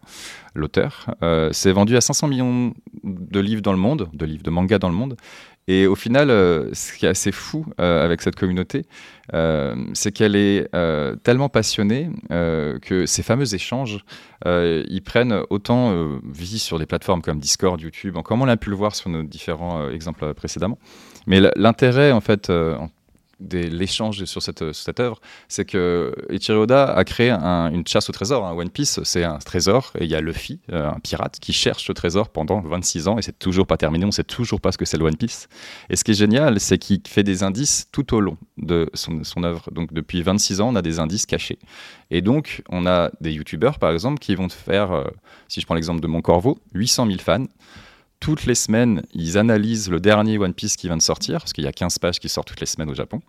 l'auteur. 0.56 1.16
c'est 1.52 1.72
vendu 1.72 1.96
à 1.96 2.02
500 2.02 2.28
millions 2.28 2.74
de 3.04 3.40
livres 3.40 3.62
dans 3.62 3.72
le 3.72 3.78
monde, 3.78 4.10
de 4.14 4.26
livres 4.26 4.44
de 4.44 4.50
manga 4.50 4.80
dans 4.80 4.90
le 4.90 4.96
monde. 4.96 5.16
Et 5.70 5.88
au 5.88 5.96
final, 5.96 6.28
ce 6.74 6.98
qui 6.98 7.06
est 7.06 7.10
assez 7.10 7.32
fou 7.32 7.66
avec 7.78 8.22
cette 8.22 8.36
communauté, 8.36 8.86
euh, 9.34 9.76
c'est 9.94 10.12
qu'elle 10.12 10.36
est, 10.36 10.68
euh, 10.76 11.16
tellement 11.16 11.48
passionnée 11.48 12.10
euh, 12.32 12.78
que 12.80 13.06
ces 13.06 13.24
fameux 13.24 13.56
échanges, 13.56 14.04
ils 14.46 15.02
prennent 15.06 15.40
autant 15.50 16.20
vie 16.26 16.60
sur 16.60 16.78
des 16.78 16.86
plateformes 16.86 17.22
comme 17.22 17.40
Discord, 17.40 17.80
YouTube, 17.80 18.18
comme 18.26 18.42
on 18.42 18.48
a 18.50 18.58
pu 18.58 18.70
le 18.70 18.76
voir 18.76 18.94
sur 18.94 19.10
nos 19.10 19.24
différents 19.24 19.90
exemples 19.90 20.34
précédemment. 20.34 20.78
Mais 21.28 21.42
l'intérêt, 21.56 22.12
en 22.12 22.22
fait, 22.22 22.50
l'échange 23.52 24.24
sur 24.26 24.42
cette, 24.42 24.62
œuvre, 25.00 25.20
c'est 25.48 25.66
que 25.66 26.14
Ichiro 26.30 26.64
Oda 26.64 26.86
a 26.86 27.04
créé 27.04 27.32
une 27.32 27.86
chasse 27.88 28.10
au 28.10 28.14
trésor. 28.14 28.44
One 28.56 28.70
Piece, 28.70 29.00
c'est 29.04 29.24
un 29.24 29.38
trésor, 29.40 29.92
et 30.00 30.04
il 30.06 30.10
y 30.10 30.16
a 30.16 30.22
Luffy, 30.22 30.60
euh, 30.72 30.90
un 30.90 31.00
pirate, 31.00 31.40
qui 31.40 31.54
cherche 31.54 31.86
ce 31.86 31.92
trésor 31.92 32.30
pendant 32.30 32.62
26 32.62 33.08
ans, 33.08 33.18
et 33.18 33.22
c'est 33.22 33.38
toujours 33.38 33.68
pas 33.68 33.78
terminé, 33.78 34.06
on 34.06 34.12
sait 34.12 34.24
toujours 34.24 34.62
pas 34.62 34.72
ce 34.72 34.78
que 34.78 34.86
c'est 34.86 34.98
le 34.98 35.06
One 35.06 35.18
Piece. 35.18 35.48
Et 35.90 35.96
ce 35.96 36.04
qui 36.04 36.12
est 36.12 36.16
génial, 36.16 36.60
c'est 36.60 36.78
qu'il 36.78 37.02
fait 37.08 37.24
des 37.24 37.44
indices 37.44 37.88
tout 37.92 38.16
au 38.16 38.20
long 38.20 38.38
de 38.58 38.90
son, 38.94 39.24
son 39.24 39.44
œuvre. 39.44 39.70
Donc 39.72 39.94
depuis 39.94 40.22
26 40.22 40.62
ans, 40.62 40.70
on 40.70 40.76
a 40.76 40.82
des 40.82 41.00
indices 41.00 41.26
cachés. 41.26 41.60
Et 42.12 42.22
donc, 42.22 42.62
on 42.70 42.86
a 42.86 43.12
des 43.22 43.32
youtubeurs, 43.32 43.80
par 43.80 43.92
exemple, 43.92 44.20
qui 44.20 44.36
vont 44.36 44.50
faire, 44.50 44.92
euh, 44.92 45.06
si 45.48 45.62
je 45.62 45.66
prends 45.66 45.76
l'exemple 45.76 46.02
de 46.02 46.08
Mon 46.08 46.22
Corvo, 46.22 46.60
800 46.74 47.08
000 47.08 47.20
fans 47.20 47.46
toutes 48.24 48.46
les 48.46 48.56
semaines, 48.56 49.02
ils 49.14 49.38
analysent 49.38 49.90
le 49.90 50.00
dernier 50.00 50.38
One 50.38 50.54
Piece 50.54 50.78
qui 50.78 50.88
vient 50.88 50.96
de 50.96 51.02
sortir, 51.02 51.40
parce 51.40 51.52
qu'il 51.52 51.66
y 51.66 51.68
a 51.68 51.74
15 51.74 52.00
pages 52.00 52.22
qui 52.22 52.30
sortent 52.30 52.48
toutes 52.48 52.62
les 52.62 52.66
semaines 52.66 52.90
au 52.90 52.94
Japon, 52.94 53.20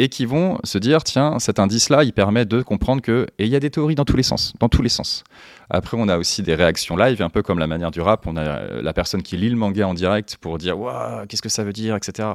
et 0.00 0.08
qui 0.08 0.26
vont 0.26 0.58
se 0.64 0.78
dire, 0.78 1.04
tiens, 1.04 1.38
cet 1.38 1.60
indice-là, 1.60 2.02
il 2.02 2.12
permet 2.12 2.44
de 2.44 2.60
comprendre 2.60 3.02
que... 3.02 3.28
Et 3.38 3.44
il 3.44 3.50
y 3.50 3.54
a 3.54 3.60
des 3.60 3.70
théories 3.70 3.94
dans 3.94 4.04
tous 4.04 4.16
les 4.16 4.24
sens, 4.24 4.52
dans 4.58 4.68
tous 4.68 4.82
les 4.82 4.88
sens. 4.88 5.22
Après, 5.70 5.96
on 5.98 6.08
a 6.08 6.16
aussi 6.16 6.42
des 6.42 6.54
réactions 6.54 6.96
live, 6.96 7.22
un 7.22 7.28
peu 7.28 7.42
comme 7.42 7.58
la 7.58 7.66
manière 7.66 7.90
du 7.90 8.00
rap. 8.00 8.26
On 8.26 8.36
a 8.36 8.80
la 8.80 8.92
personne 8.92 9.22
qui 9.22 9.36
lit 9.36 9.50
le 9.50 9.56
manga 9.56 9.86
en 9.86 9.94
direct 9.94 10.36
pour 10.40 10.58
dire, 10.58 10.78
waouh, 10.78 11.26
qu'est-ce 11.26 11.42
que 11.42 11.48
ça 11.48 11.64
veut 11.64 11.72
dire, 11.72 11.96
etc. 11.96 12.28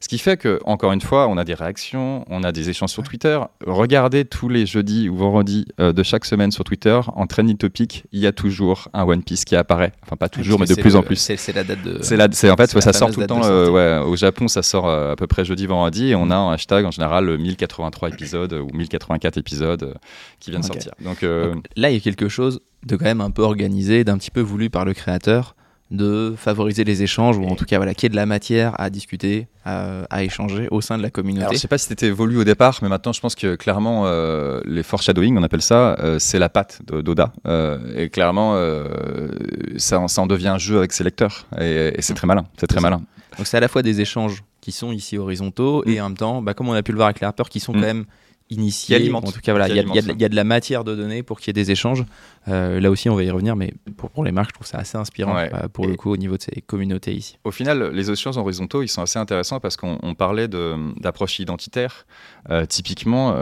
Ce 0.00 0.08
qui 0.08 0.18
fait 0.18 0.36
que, 0.36 0.60
encore 0.64 0.92
une 0.92 1.00
fois, 1.00 1.28
on 1.28 1.38
a 1.38 1.44
des 1.44 1.54
réactions, 1.54 2.24
on 2.28 2.42
a 2.44 2.52
des 2.52 2.68
échanges 2.68 2.90
sur 2.90 3.02
Twitter. 3.02 3.40
Regardez 3.66 4.24
tous 4.24 4.48
les 4.48 4.66
jeudis 4.66 5.08
ou 5.08 5.16
vendredis 5.16 5.66
euh, 5.80 5.92
de 5.92 6.02
chaque 6.02 6.24
semaine 6.26 6.50
sur 6.50 6.64
Twitter, 6.64 7.00
en 7.14 7.26
trending 7.26 7.56
topic, 7.56 8.04
il 8.12 8.20
y 8.20 8.26
a 8.26 8.32
toujours 8.32 8.88
un 8.92 9.04
One 9.04 9.22
Piece 9.22 9.44
qui 9.44 9.56
apparaît. 9.56 9.92
Enfin, 10.02 10.16
pas 10.16 10.28
toujours, 10.28 10.60
mais 10.60 10.66
de 10.66 10.74
plus 10.74 10.96
en 10.96 11.02
plus. 11.02 11.16
C'est 11.16 11.52
la 11.54 11.64
date 11.64 11.82
de. 11.82 11.98
C'est 12.02 12.50
en 12.50 12.56
fait, 12.56 12.70
ça 12.80 12.92
sort 12.92 13.10
tout 13.10 13.20
le 13.20 13.26
temps. 13.26 13.40
ouais, 13.40 13.98
au 14.04 14.16
Japon, 14.16 14.48
ça 14.48 14.62
sort 14.62 14.88
à 14.88 15.16
peu 15.16 15.26
près 15.26 15.44
jeudi, 15.44 15.66
vendredi, 15.66 16.10
et 16.10 16.14
on 16.14 16.30
a 16.30 16.36
un 16.36 16.52
hashtag 16.52 16.84
en 16.84 16.90
général 16.90 17.38
1083 17.38 18.10
épisodes 18.10 18.52
ou 18.52 18.68
1084 18.76 19.38
épisodes 19.38 19.94
qui 20.38 20.50
viennent 20.50 20.62
sortir. 20.62 20.92
Donc, 21.00 21.24
Donc 21.24 21.66
là, 21.76 21.90
il 21.90 21.94
y 21.94 21.96
a 21.96 22.00
quelque 22.00 22.28
chose 22.28 22.60
de 22.86 22.96
quand 22.96 23.04
même 23.04 23.20
un 23.20 23.30
peu 23.30 23.42
organisé, 23.42 24.04
d'un 24.04 24.18
petit 24.18 24.30
peu 24.30 24.40
voulu 24.40 24.70
par 24.70 24.84
le 24.84 24.94
créateur 24.94 25.54
de 25.90 26.34
favoriser 26.36 26.82
les 26.82 27.02
échanges 27.02 27.36
ou 27.36 27.44
en 27.44 27.56
tout 27.56 27.66
cas 27.66 27.76
voilà 27.76 27.94
qu'il 27.94 28.04
y 28.04 28.06
ait 28.06 28.10
de 28.10 28.16
la 28.16 28.26
matière 28.26 28.78
à 28.80 28.88
discuter 28.90 29.48
à, 29.66 30.22
échanger 30.22 30.68
au 30.70 30.80
sein 30.80 30.98
de 30.98 31.02
la 31.02 31.10
communauté. 31.10 31.42
Alors, 31.42 31.54
je 31.54 31.58
sais 31.58 31.68
pas 31.68 31.78
si 31.78 31.86
c'était 31.86 32.10
voulu 32.10 32.38
au 32.38 32.44
départ 32.44 32.78
mais 32.82 32.88
maintenant 32.88 33.12
je 33.12 33.20
pense 33.20 33.34
que 33.34 33.54
clairement 33.54 34.04
euh, 34.06 34.60
les 34.64 34.82
foreshadowing 34.82 35.36
on 35.38 35.42
appelle 35.42 35.62
ça 35.62 35.96
euh, 36.00 36.18
c'est 36.18 36.38
la 36.38 36.48
patte 36.48 36.80
d'Oda. 36.86 37.32
Euh, 37.46 37.78
et 37.96 38.08
clairement 38.08 38.54
ça, 39.76 40.06
ça, 40.08 40.22
en 40.22 40.26
devient 40.26 40.48
un 40.48 40.58
jeu 40.58 40.78
avec 40.78 40.92
ses 40.92 41.04
lecteurs. 41.04 41.46
Et, 41.60 41.94
c'est 42.00 42.14
très 42.14 42.26
malin 42.26 42.46
c'est 42.56 42.66
très 42.66 42.80
malin. 42.80 43.02
Donc 43.36 43.46
c'est 43.46 43.56
à 43.56 43.60
la 43.60 43.68
fois 43.68 43.82
des 43.82 44.00
échanges 44.00 44.42
qui 44.60 44.72
sont 44.72 44.90
ici 44.90 45.18
horizontaux 45.18 45.84
et 45.86 45.98
mm. 45.98 46.02
en 46.02 46.08
même 46.08 46.16
temps 46.16 46.42
bah, 46.42 46.54
comme 46.54 46.68
on 46.68 46.72
a 46.72 46.82
pu 46.82 46.92
le 46.92 46.96
voir 46.96 47.08
avec 47.08 47.20
les 47.20 47.26
rappeurs 47.26 47.50
qui 47.50 47.60
sont 47.60 47.72
mm. 47.72 47.76
quand 47.76 47.86
même 47.86 48.04
initié. 48.54 49.12
En 49.12 49.20
tout 49.20 49.40
cas, 49.40 49.52
voilà, 49.52 49.68
il 49.68 49.74
y, 49.74 50.20
y, 50.20 50.24
a 50.24 50.28
de 50.28 50.36
la 50.36 50.44
matière 50.44 50.84
de 50.84 50.94
données 50.94 51.22
pour 51.22 51.40
qu'il 51.40 51.48
y 51.48 51.50
ait 51.50 51.64
des 51.64 51.70
échanges. 51.70 52.04
Euh, 52.48 52.78
là 52.80 52.90
aussi, 52.90 53.08
on 53.08 53.14
va 53.14 53.22
y 53.22 53.30
revenir, 53.30 53.56
mais 53.56 53.72
pour, 53.96 54.10
pour 54.10 54.24
les 54.24 54.32
marques, 54.32 54.50
je 54.50 54.54
trouve 54.54 54.66
ça 54.66 54.78
assez 54.78 54.98
inspirant 54.98 55.36
euh, 55.36 55.68
pour 55.72 55.86
le 55.86 55.96
coup 55.96 56.10
au 56.10 56.16
niveau 56.16 56.36
de 56.36 56.42
ces 56.42 56.60
communautés 56.60 57.14
ici. 57.14 57.38
Au 57.44 57.50
final, 57.50 57.90
les 57.92 58.10
échanges 58.10 58.36
horizontaux, 58.36 58.82
ils 58.82 58.88
sont 58.88 59.02
assez 59.02 59.18
intéressants 59.18 59.60
parce 59.60 59.76
qu'on 59.76 60.14
parlait 60.14 60.48
d'approche 60.48 61.38
identitaire. 61.38 62.06
Euh, 62.50 62.66
typiquement, 62.66 63.32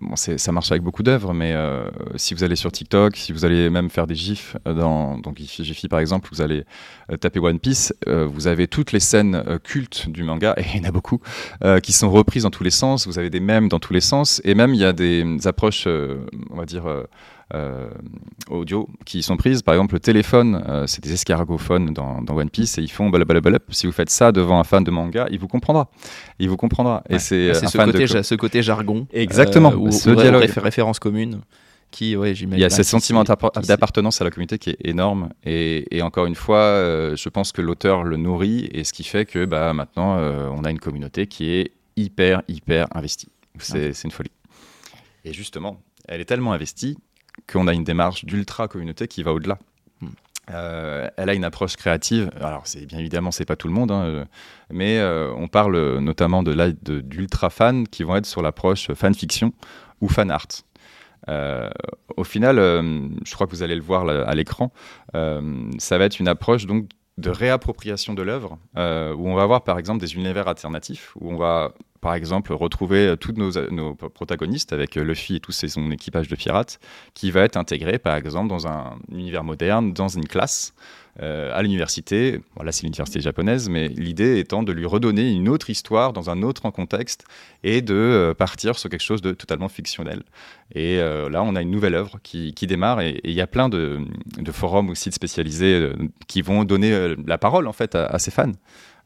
bon, 0.00 0.16
ça 0.16 0.52
marche 0.52 0.70
avec 0.70 0.82
beaucoup 0.82 1.02
d'œuvres, 1.02 1.32
mais 1.32 1.54
si 2.16 2.34
vous 2.34 2.44
allez 2.44 2.56
sur 2.56 2.70
TikTok, 2.70 3.16
si 3.16 3.32
vous 3.32 3.44
allez 3.44 3.70
même 3.70 3.90
faire 3.90 4.06
des 4.06 4.14
gifs 4.14 4.56
dans 4.64 5.18
donc 5.18 5.38
Giphy 5.38 5.88
par 5.88 5.98
exemple, 5.98 6.28
vous 6.32 6.40
allez 6.40 6.64
taper 7.20 7.40
One 7.40 7.58
Piece, 7.58 7.92
vous 8.06 8.46
avez 8.46 8.68
toutes 8.68 8.92
les 8.92 9.00
scènes 9.00 9.58
cultes 9.64 10.08
du 10.08 10.22
manga, 10.22 10.54
et 10.56 10.64
il 10.74 10.82
y 10.82 10.84
en 10.84 10.88
a 10.88 10.92
beaucoup, 10.92 11.20
qui 11.82 11.92
sont 11.92 12.10
reprises 12.10 12.44
dans 12.44 12.50
tous 12.50 12.64
les 12.64 12.70
sens. 12.70 13.06
Vous 13.06 13.18
avez 13.18 13.30
des 13.30 13.40
mèmes 13.40 13.68
dans 13.68 13.80
tous 13.80 13.92
les 13.92 14.00
sens, 14.00 14.40
et 14.46 14.54
même 14.54 14.72
il 14.72 14.80
y 14.80 14.84
a 14.84 14.92
des 14.92 15.46
approches, 15.46 15.86
on 15.86 16.56
va 16.56 16.64
dire 16.64 16.86
euh, 17.54 17.88
audio 18.50 18.88
qui 19.04 19.22
sont 19.22 19.36
prises. 19.36 19.62
Par 19.62 19.74
exemple, 19.76 19.94
le 19.94 20.00
téléphone, 20.00 20.64
euh, 20.68 20.84
c'est 20.88 21.00
des 21.00 21.12
escargophones 21.12 21.92
dans, 21.92 22.20
dans, 22.20 22.34
One 22.34 22.50
Piece 22.50 22.76
et 22.76 22.82
ils 22.82 22.90
font 22.90 23.08
blablabla. 23.08 23.60
Si 23.68 23.86
vous 23.86 23.92
faites 23.92 24.10
ça 24.10 24.32
devant 24.32 24.58
un 24.58 24.64
fan 24.64 24.82
de 24.82 24.90
manga, 24.90 25.28
il 25.30 25.38
vous 25.38 25.46
comprendra. 25.46 25.88
Il 26.40 26.48
vous 26.48 26.56
comprendra. 26.56 27.04
Et 27.08 27.20
c'est 27.20 27.54
ce, 27.54 27.78
côté, 27.78 28.22
ce 28.24 28.34
côté 28.34 28.62
jargon. 28.64 29.06
Exactement. 29.12 29.72
Euh, 29.72 29.92
ce 29.92 30.10
dialogue. 30.10 30.42
référence 30.56 30.98
commune. 30.98 31.42
Qui, 31.92 32.16
ouais, 32.16 32.32
il 32.32 32.58
y 32.58 32.64
a 32.64 32.68
ce 32.68 32.82
sentiment 32.82 33.22
d'appartenance 33.22 34.20
à 34.20 34.24
la 34.24 34.30
communauté 34.32 34.58
qui 34.58 34.70
est 34.70 34.78
énorme. 34.82 35.30
Et, 35.44 35.86
et 35.96 36.02
encore 36.02 36.26
une 36.26 36.34
fois, 36.34 37.14
je 37.14 37.28
pense 37.28 37.52
que 37.52 37.62
l'auteur 37.62 38.02
le 38.02 38.16
nourrit 38.16 38.68
et 38.72 38.82
ce 38.82 38.92
qui 38.92 39.04
fait 39.04 39.24
que 39.24 39.44
bah, 39.44 39.72
maintenant, 39.72 40.18
on 40.18 40.64
a 40.64 40.70
une 40.72 40.80
communauté 40.80 41.28
qui 41.28 41.52
est 41.52 41.70
hyper, 41.96 42.42
hyper 42.48 42.88
investie. 42.92 43.28
C'est 43.58 44.04
une 44.04 44.10
folie. 44.10 44.30
Et 45.24 45.32
justement, 45.32 45.80
elle 46.06 46.20
est 46.20 46.26
tellement 46.26 46.52
investie 46.52 46.96
qu'on 47.50 47.66
a 47.66 47.74
une 47.74 47.84
démarche 47.84 48.24
d'ultra 48.24 48.68
communauté 48.68 49.08
qui 49.08 49.22
va 49.22 49.32
au-delà. 49.32 49.58
Hmm. 50.00 50.08
Euh, 50.50 51.08
elle 51.16 51.28
a 51.28 51.34
une 51.34 51.44
approche 51.44 51.76
créative. 51.76 52.30
Alors, 52.40 52.66
c'est 52.66 52.86
bien 52.86 52.98
évidemment, 52.98 53.30
c'est 53.30 53.44
pas 53.44 53.56
tout 53.56 53.68
le 53.68 53.74
monde, 53.74 53.90
hein, 53.90 54.04
euh, 54.04 54.24
mais 54.70 54.98
euh, 54.98 55.32
on 55.36 55.48
parle 55.48 55.98
notamment 55.98 56.42
de 56.42 56.70
d'ultra 57.00 57.50
fans 57.50 57.84
qui 57.84 58.04
vont 58.04 58.16
être 58.16 58.26
sur 58.26 58.42
l'approche 58.42 58.92
fanfiction 58.94 59.52
ou 60.00 60.08
fan 60.08 60.30
art. 60.30 60.46
au 62.16 62.24
final, 62.24 62.56
je 62.56 63.34
crois 63.34 63.46
que 63.46 63.52
vous 63.52 63.62
allez 63.62 63.74
le 63.74 63.82
voir 63.82 64.08
à 64.08 64.34
l'écran, 64.34 64.72
ça 65.12 65.98
va 65.98 66.04
être 66.04 66.20
une 66.20 66.28
approche 66.28 66.66
donc 66.66 66.88
de 67.18 67.30
réappropriation 67.30 68.14
de 68.14 68.22
l'œuvre, 68.22 68.58
où 68.74 69.28
on 69.28 69.34
va 69.34 69.42
avoir 69.42 69.64
par 69.64 69.78
exemple 69.78 70.00
des 70.00 70.14
univers 70.14 70.48
alternatifs, 70.48 71.12
où 71.16 71.32
on 71.32 71.36
va 71.36 71.72
par 72.06 72.14
exemple, 72.14 72.52
retrouver 72.52 73.08
euh, 73.08 73.16
tous 73.16 73.32
nos, 73.32 73.94
protagonistes 73.94 74.72
avec 74.72 74.96
euh, 74.96 75.02
Luffy 75.02 75.34
et 75.34 75.40
tout 75.40 75.50
son 75.50 75.90
équipage 75.90 76.28
de 76.28 76.36
pirates, 76.36 76.78
qui 77.14 77.32
va 77.32 77.40
être 77.40 77.56
intégré, 77.56 77.98
par 77.98 78.14
exemple, 78.14 78.48
dans 78.48 78.68
un 78.68 78.96
univers 79.10 79.42
moderne, 79.42 79.92
dans 79.92 80.06
une 80.06 80.28
classe, 80.28 80.72
euh, 80.72 81.05
à 81.20 81.62
l'université. 81.62 82.40
Voilà, 82.54 82.72
c'est 82.72 82.82
l'université 82.82 83.20
japonaise, 83.20 83.68
mais 83.68 83.88
l'idée 83.88 84.38
étant 84.38 84.62
de 84.62 84.72
lui 84.72 84.86
redonner 84.86 85.30
une 85.30 85.48
autre 85.48 85.70
histoire 85.70 86.12
dans 86.12 86.30
un 86.30 86.42
autre 86.42 86.68
contexte 86.70 87.24
et 87.62 87.82
de 87.82 88.34
partir 88.36 88.78
sur 88.78 88.90
quelque 88.90 89.02
chose 89.02 89.22
de 89.22 89.32
totalement 89.32 89.68
fictionnel. 89.68 90.22
Et 90.74 90.98
là, 90.98 91.42
on 91.42 91.56
a 91.56 91.62
une 91.62 91.70
nouvelle 91.70 91.94
œuvre 91.94 92.18
qui, 92.22 92.52
démarre 92.66 93.00
et 93.00 93.20
il 93.24 93.32
y 93.32 93.40
a 93.40 93.46
plein 93.46 93.68
de, 93.68 94.00
forums 94.52 94.90
ou 94.90 94.94
sites 94.94 95.14
spécialisés 95.14 95.90
qui 96.26 96.42
vont 96.42 96.64
donner 96.64 97.14
la 97.26 97.38
parole 97.38 97.66
en 97.66 97.72
fait 97.72 97.94
à 97.94 98.18
ces 98.18 98.30
fans. 98.30 98.52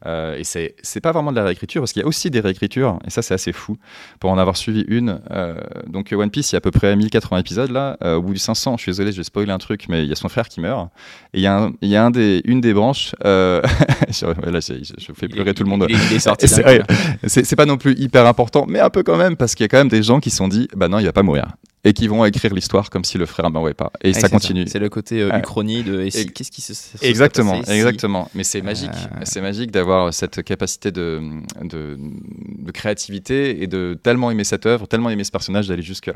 Euh, 0.05 0.37
et 0.37 0.43
c'est, 0.43 0.75
c'est 0.81 1.01
pas 1.01 1.11
vraiment 1.11 1.31
de 1.31 1.37
la 1.37 1.43
réécriture, 1.43 1.81
parce 1.81 1.93
qu'il 1.93 2.01
y 2.01 2.05
a 2.05 2.07
aussi 2.07 2.29
des 2.29 2.39
réécritures, 2.39 2.99
et 3.05 3.09
ça 3.09 3.21
c'est 3.21 3.33
assez 3.33 3.51
fou. 3.51 3.77
Pour 4.19 4.31
en 4.31 4.37
avoir 4.37 4.57
suivi 4.57 4.83
une, 4.87 5.21
euh, 5.31 5.59
donc 5.87 6.11
One 6.11 6.29
Piece, 6.29 6.51
il 6.51 6.55
y 6.55 6.57
a 6.57 6.59
à 6.59 6.61
peu 6.61 6.71
près 6.71 6.95
1080 6.95 7.37
épisodes 7.37 7.71
là. 7.71 7.97
Euh, 8.03 8.15
au 8.15 8.21
bout 8.21 8.33
du 8.33 8.39
500, 8.39 8.77
je 8.77 8.83
suis 8.83 8.89
désolé, 8.91 9.11
je 9.11 9.17
vais 9.17 9.23
spoiler 9.23 9.51
un 9.51 9.57
truc, 9.57 9.85
mais 9.89 10.03
il 10.03 10.09
y 10.09 10.11
a 10.11 10.15
son 10.15 10.29
frère 10.29 10.47
qui 10.47 10.59
meurt. 10.61 10.89
Et 11.33 11.39
il 11.39 11.41
y 11.41 11.47
a, 11.47 11.57
un, 11.57 11.73
il 11.81 11.89
y 11.89 11.95
a 11.95 12.05
un 12.05 12.11
des, 12.11 12.41
une 12.45 12.61
des 12.61 12.73
branches, 12.73 13.15
je, 13.23 14.49
là, 14.49 14.59
je, 14.59 15.13
fais 15.13 15.27
pleurer 15.27 15.53
tout 15.53 15.63
le 15.63 15.69
monde. 15.69 15.85
Il 15.89 15.95
est, 15.95 16.19
sorti. 16.19 16.47
c'est, 16.47 17.45
c'est, 17.45 17.55
pas 17.55 17.65
non 17.65 17.77
plus 17.77 17.93
hyper 17.97 18.25
important, 18.25 18.65
mais 18.67 18.79
un 18.79 18.89
peu 18.89 19.03
quand 19.03 19.17
même, 19.17 19.35
parce 19.35 19.55
qu'il 19.55 19.63
y 19.63 19.65
a 19.65 19.67
quand 19.69 19.77
même 19.77 19.89
des 19.89 20.03
gens 20.03 20.19
qui 20.19 20.29
se 20.29 20.37
sont 20.37 20.47
dit, 20.47 20.67
bah 20.75 20.87
non, 20.87 20.99
il 20.99 21.05
va 21.05 21.13
pas 21.13 21.23
mourir 21.23 21.45
et 21.83 21.93
qui 21.93 22.07
vont 22.07 22.23
écrire 22.25 22.53
l'histoire 22.53 22.89
comme 22.89 23.03
si 23.03 23.17
le 23.17 23.25
frère 23.25 23.49
ne 23.49 23.71
pas. 23.73 23.91
Et 24.01 24.13
ça 24.13 24.29
continue. 24.29 24.65
C'est 24.67 24.79
le 24.79 24.89
côté 24.89 25.21
euh, 25.21 25.37
uchronie 25.37 25.83
de 25.83 26.03
qu'est-ce 26.03 26.51
qui 26.51 26.61
se, 26.61 26.73
Exactement, 27.01 27.61
exactement. 27.63 28.29
Mais 28.35 28.43
c'est 28.43 28.61
magique. 28.61 28.89
Euh, 28.91 29.21
c'est 29.23 29.41
magique 29.41 29.71
d'avoir 29.71 30.13
cette 30.13 30.43
capacité 30.43 30.91
de, 30.91 31.21
de, 31.63 31.97
de, 32.59 32.71
créativité 32.71 33.63
et 33.63 33.67
de 33.67 33.97
tellement 34.01 34.29
aimer 34.31 34.43
cette 34.43 34.65
œuvre, 34.65 34.87
tellement 34.87 35.09
aimer 35.09 35.23
ce 35.23 35.31
personnage 35.31 35.67
d'aller 35.67 35.81
jusque 35.81 36.07
là. 36.07 36.15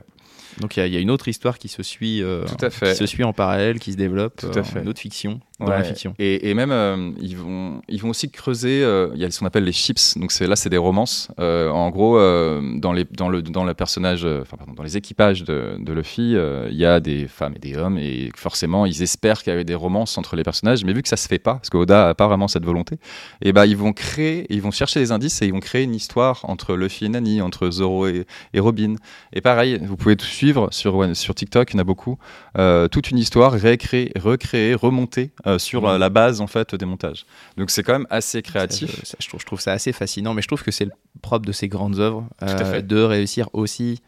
Donc 0.59 0.77
il 0.77 0.87
y, 0.87 0.95
a 0.95 0.99
une 0.99 1.11
autre 1.11 1.27
histoire 1.27 1.57
qui 1.57 1.67
se 1.67 1.83
suit, 1.83 2.21
euh, 2.23 2.45
Tout 2.45 2.63
à 2.63 2.69
fait. 2.69 2.91
Qui 2.91 2.97
se 2.97 3.05
suit 3.05 3.23
en 3.23 3.33
parallèle, 3.33 3.79
qui 3.79 3.91
se 3.91 3.97
développe, 3.97 4.37
Tout 4.37 4.57
à 4.57 4.63
fait. 4.63 4.81
une 4.81 4.87
autre 4.87 5.01
fiction 5.01 5.41
dans 5.59 5.67
la 5.67 5.83
fiction. 5.83 6.13
Et, 6.19 6.49
et 6.49 6.53
même 6.53 6.71
euh, 6.71 7.11
ils 7.19 7.37
vont 7.37 7.81
ils 7.87 8.01
vont 8.01 8.09
aussi 8.09 8.29
creuser. 8.29 8.83
Euh, 8.83 9.09
il 9.13 9.21
y 9.21 9.25
a 9.25 9.31
ce 9.31 9.39
qu'on 9.39 9.45
appelle 9.45 9.63
les 9.63 9.71
chips. 9.71 10.17
Donc 10.17 10.37
là 10.39 10.55
c'est 10.55 10.69
des 10.69 10.77
romances. 10.77 11.29
en 11.37 11.89
gros 11.89 12.17
dans 12.17 12.93
les 12.93 13.05
dans 13.05 13.29
le 13.29 13.41
dans 13.41 13.63
le 13.63 13.73
personnage, 13.73 14.25
enfin 14.25 14.57
pardon, 14.57 14.73
dans 14.73 14.83
les 14.83 14.97
équipages 14.97 15.43
de, 15.43 15.77
de 15.79 15.93
Luffy, 15.93 16.35
il 16.69 16.77
y 16.77 16.85
a 16.85 16.99
des 16.99 17.27
femmes 17.27 17.53
et 17.55 17.59
des 17.59 17.77
hommes 17.77 17.97
et 17.97 18.31
forcément 18.35 18.85
ils 18.85 19.01
espèrent 19.01 19.41
qu'il 19.43 19.53
y 19.53 19.57
ait 19.57 19.63
des 19.63 19.75
romances 19.75 20.17
entre 20.17 20.35
les 20.35 20.43
personnages. 20.43 20.83
Mais 20.85 20.93
vu 20.93 21.01
que 21.01 21.09
ça 21.09 21.17
se 21.17 21.27
fait 21.27 21.39
pas, 21.39 21.55
parce 21.55 21.69
qu'Oda 21.69 22.09
a 22.09 22.13
pas 22.13 22.27
vraiment 22.27 22.47
cette 22.47 22.65
volonté, 22.65 22.97
et 23.41 23.53
ben 23.53 23.65
ils 23.65 23.77
vont 23.77 23.93
créer, 23.93 24.45
ils 24.49 24.61
vont 24.61 24.71
chercher 24.71 24.99
des 24.99 25.11
indices 25.11 25.41
et 25.41 25.47
ils 25.47 25.53
vont 25.53 25.59
créer 25.59 25.83
une 25.83 25.95
histoire 25.95 26.41
entre 26.43 26.75
Luffy 26.75 27.05
et 27.05 27.09
Nani, 27.09 27.41
entre 27.41 27.69
Zoro 27.69 28.07
et, 28.07 28.25
et 28.53 28.59
Robin. 28.59 28.95
Et 29.33 29.41
pareil, 29.41 29.79
vous 29.81 29.97
pouvez 29.97 30.15
tout 30.15 30.25
suivre 30.25 30.69
sur, 30.71 31.15
sur 31.15 31.35
TikTok, 31.35 31.71
il 31.71 31.75
y 31.75 31.77
en 31.77 31.81
a 31.81 31.83
beaucoup, 31.83 32.17
euh, 32.57 32.87
toute 32.87 33.11
une 33.11 33.17
histoire 33.17 33.53
réécrire, 33.53 34.09
recréer, 34.15 34.73
remonter 34.75 35.31
euh, 35.47 35.59
sur 35.59 35.83
mmh. 35.83 35.97
la 35.97 36.09
base 36.09 36.41
en 36.41 36.47
fait 36.47 36.75
des 36.75 36.85
montages. 36.85 37.25
Donc 37.57 37.69
c'est 37.69 37.83
quand 37.83 37.93
même 37.93 38.07
assez 38.09 38.41
créatif. 38.41 39.01
je, 39.19 39.27
trouve, 39.27 39.39
je, 39.39 39.45
trouve, 39.45 39.61
ça 39.61 39.71
assez 39.71 39.91
fascinant, 39.91 40.33
mais 40.33 40.41
je 40.41 40.47
trouve 40.47 40.63
que 40.63 40.71
c'est 40.71 40.85
le 40.85 40.91
propre 41.21 41.45
de 41.45 41.51
ces 41.51 41.67
grandes 41.67 41.99
œuvres 41.99 42.25
euh, 42.43 42.81
de 42.81 43.01
réussir 43.01 43.49
aussi 43.53 44.01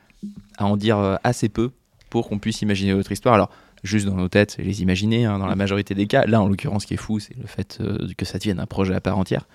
à 0.57 0.65
en 0.65 0.77
dire 0.77 1.19
assez 1.23 1.49
peu 1.49 1.71
pour 2.09 2.27
qu'on 2.27 2.39
puisse 2.39 2.61
imaginer 2.61 2.93
votre 2.93 3.11
histoire. 3.11 3.35
Alors 3.35 3.51
juste 3.83 4.07
dans 4.07 4.15
nos 4.15 4.29
têtes, 4.29 4.57
les 4.57 4.81
imaginer 4.81 5.25
hein, 5.25 5.37
dans 5.37 5.45
la 5.47 5.55
majorité 5.55 5.93
des 5.93 6.07
cas. 6.07 6.25
Là, 6.25 6.41
en 6.41 6.47
l'occurrence, 6.47 6.83
ce 6.83 6.87
qui 6.87 6.95
est 6.95 6.97
fou, 6.97 7.19
c'est 7.19 7.37
le 7.37 7.45
fait 7.45 7.79
que 8.17 8.25
ça 8.25 8.39
devienne 8.39 8.59
un 8.59 8.65
projet 8.65 8.95
à 8.95 9.01
part 9.01 9.17
entière. 9.17 9.45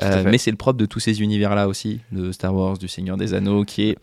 mais 0.00 0.38
c'est 0.38 0.50
le 0.50 0.56
propre 0.56 0.78
de 0.78 0.86
tous 0.86 1.00
ces 1.00 1.20
univers-là 1.20 1.68
aussi, 1.68 2.00
de 2.12 2.32
Star 2.32 2.54
Wars, 2.54 2.78
du 2.78 2.88
Seigneur 2.88 3.16
des 3.16 3.34
Anneaux, 3.34 3.64
qui 3.64 3.90
est 3.90 3.98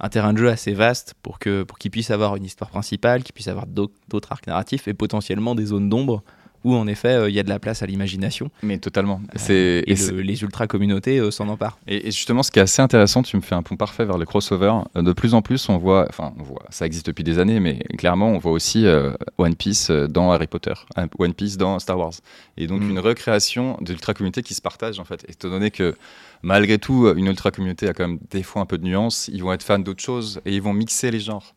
un 0.00 0.08
terrain 0.08 0.32
de 0.32 0.38
jeu 0.38 0.48
assez 0.48 0.72
vaste 0.72 1.14
pour 1.22 1.38
que 1.38 1.62
pour 1.62 1.78
qu'il 1.78 1.90
puisse 1.90 2.10
avoir 2.10 2.36
une 2.36 2.44
histoire 2.44 2.70
principale, 2.70 3.22
qu'il 3.22 3.34
puisse 3.34 3.48
avoir 3.48 3.66
d'autres 3.66 4.32
arcs 4.32 4.46
narratifs 4.46 4.88
et 4.88 4.94
potentiellement 4.94 5.54
des 5.54 5.66
zones 5.66 5.88
d'ombre 5.88 6.22
où 6.64 6.74
en 6.74 6.86
effet 6.86 7.08
euh, 7.08 7.30
il 7.30 7.34
y 7.34 7.40
a 7.40 7.42
de 7.42 7.48
la 7.48 7.58
place 7.58 7.82
à 7.82 7.86
l'imagination. 7.86 8.50
Mais 8.62 8.78
totalement. 8.78 9.20
Euh, 9.50 9.82
et, 9.86 9.94
les 9.94 10.42
ultra 10.42 10.66
communautés 10.66 11.18
euh, 11.18 11.30
s'en 11.30 11.48
emparent. 11.48 11.78
Et, 11.86 12.10
justement, 12.10 12.42
ce 12.42 12.50
qui 12.50 12.58
est 12.58 12.62
assez 12.62 12.82
intéressant, 12.82 13.22
tu 13.22 13.36
me 13.36 13.42
fais 13.42 13.54
un 13.54 13.62
pont 13.62 13.76
parfait 13.76 14.04
vers 14.04 14.18
le 14.18 14.24
crossover. 14.24 14.72
De 14.94 15.12
plus 15.12 15.34
en 15.34 15.42
plus, 15.42 15.68
on 15.68 15.78
voit, 15.78 16.06
enfin, 16.08 16.32
on 16.38 16.42
voit, 16.42 16.64
ça 16.70 16.86
existe 16.86 17.06
depuis 17.06 17.24
des 17.24 17.38
années, 17.38 17.60
mais 17.60 17.78
clairement, 17.98 18.28
on 18.28 18.38
voit 18.38 18.52
aussi 18.52 18.86
One 19.38 19.54
Piece 19.54 19.90
dans 19.90 20.32
Harry 20.32 20.46
Potter, 20.46 20.74
One 21.18 21.34
Piece 21.34 21.56
dans 21.56 21.78
Star 21.78 21.98
Wars, 21.98 22.14
et 22.56 22.66
donc 22.66 22.82
mm. 22.82 22.90
une 22.90 22.98
recréation 22.98 23.76
d'ultra 23.80 24.14
communautés 24.14 24.42
qui 24.42 24.54
se 24.54 24.62
partagent 24.62 25.00
en 25.00 25.04
fait. 25.04 25.24
Étant 25.28 25.50
donné 25.50 25.70
que 25.70 25.94
malgré 26.42 26.78
tout, 26.78 27.08
une 27.16 27.26
ultra 27.26 27.50
communauté 27.50 27.88
a 27.88 27.92
quand 27.92 28.06
même 28.06 28.18
des 28.30 28.42
fois 28.42 28.62
un 28.62 28.66
peu 28.66 28.78
de 28.78 28.84
nuances. 28.84 29.28
Ils 29.32 29.42
vont 29.42 29.52
être 29.52 29.62
fans 29.62 29.78
d'autres 29.78 30.02
choses 30.02 30.40
et 30.44 30.54
ils 30.54 30.62
vont 30.62 30.72
mixer 30.72 31.10
les 31.10 31.20
genres. 31.20 31.54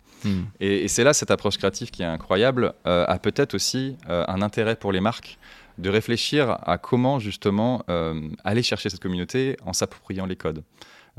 Et, 0.59 0.87
c'est 0.87 1.03
là 1.03 1.13
cette 1.13 1.31
approche 1.31 1.57
créative 1.57 1.91
qui 1.91 2.01
est 2.01 2.05
incroyable, 2.05 2.73
euh, 2.87 3.05
a 3.07 3.19
peut-être 3.19 3.53
aussi 3.53 3.97
euh, 4.09 4.23
un 4.27 4.41
intérêt 4.41 4.75
pour 4.75 4.91
les 4.91 5.01
marques. 5.01 5.37
de 5.79 5.89
réfléchir 5.89 6.59
à 6.67 6.77
comment 6.77 7.17
justement 7.17 7.83
aller 8.43 8.61
chercher 8.61 8.89
cette 8.91 9.01
communauté 9.01 9.57
en 9.65 9.73
s'appropriant 9.73 10.27
les 10.27 10.35
codes. 10.35 10.63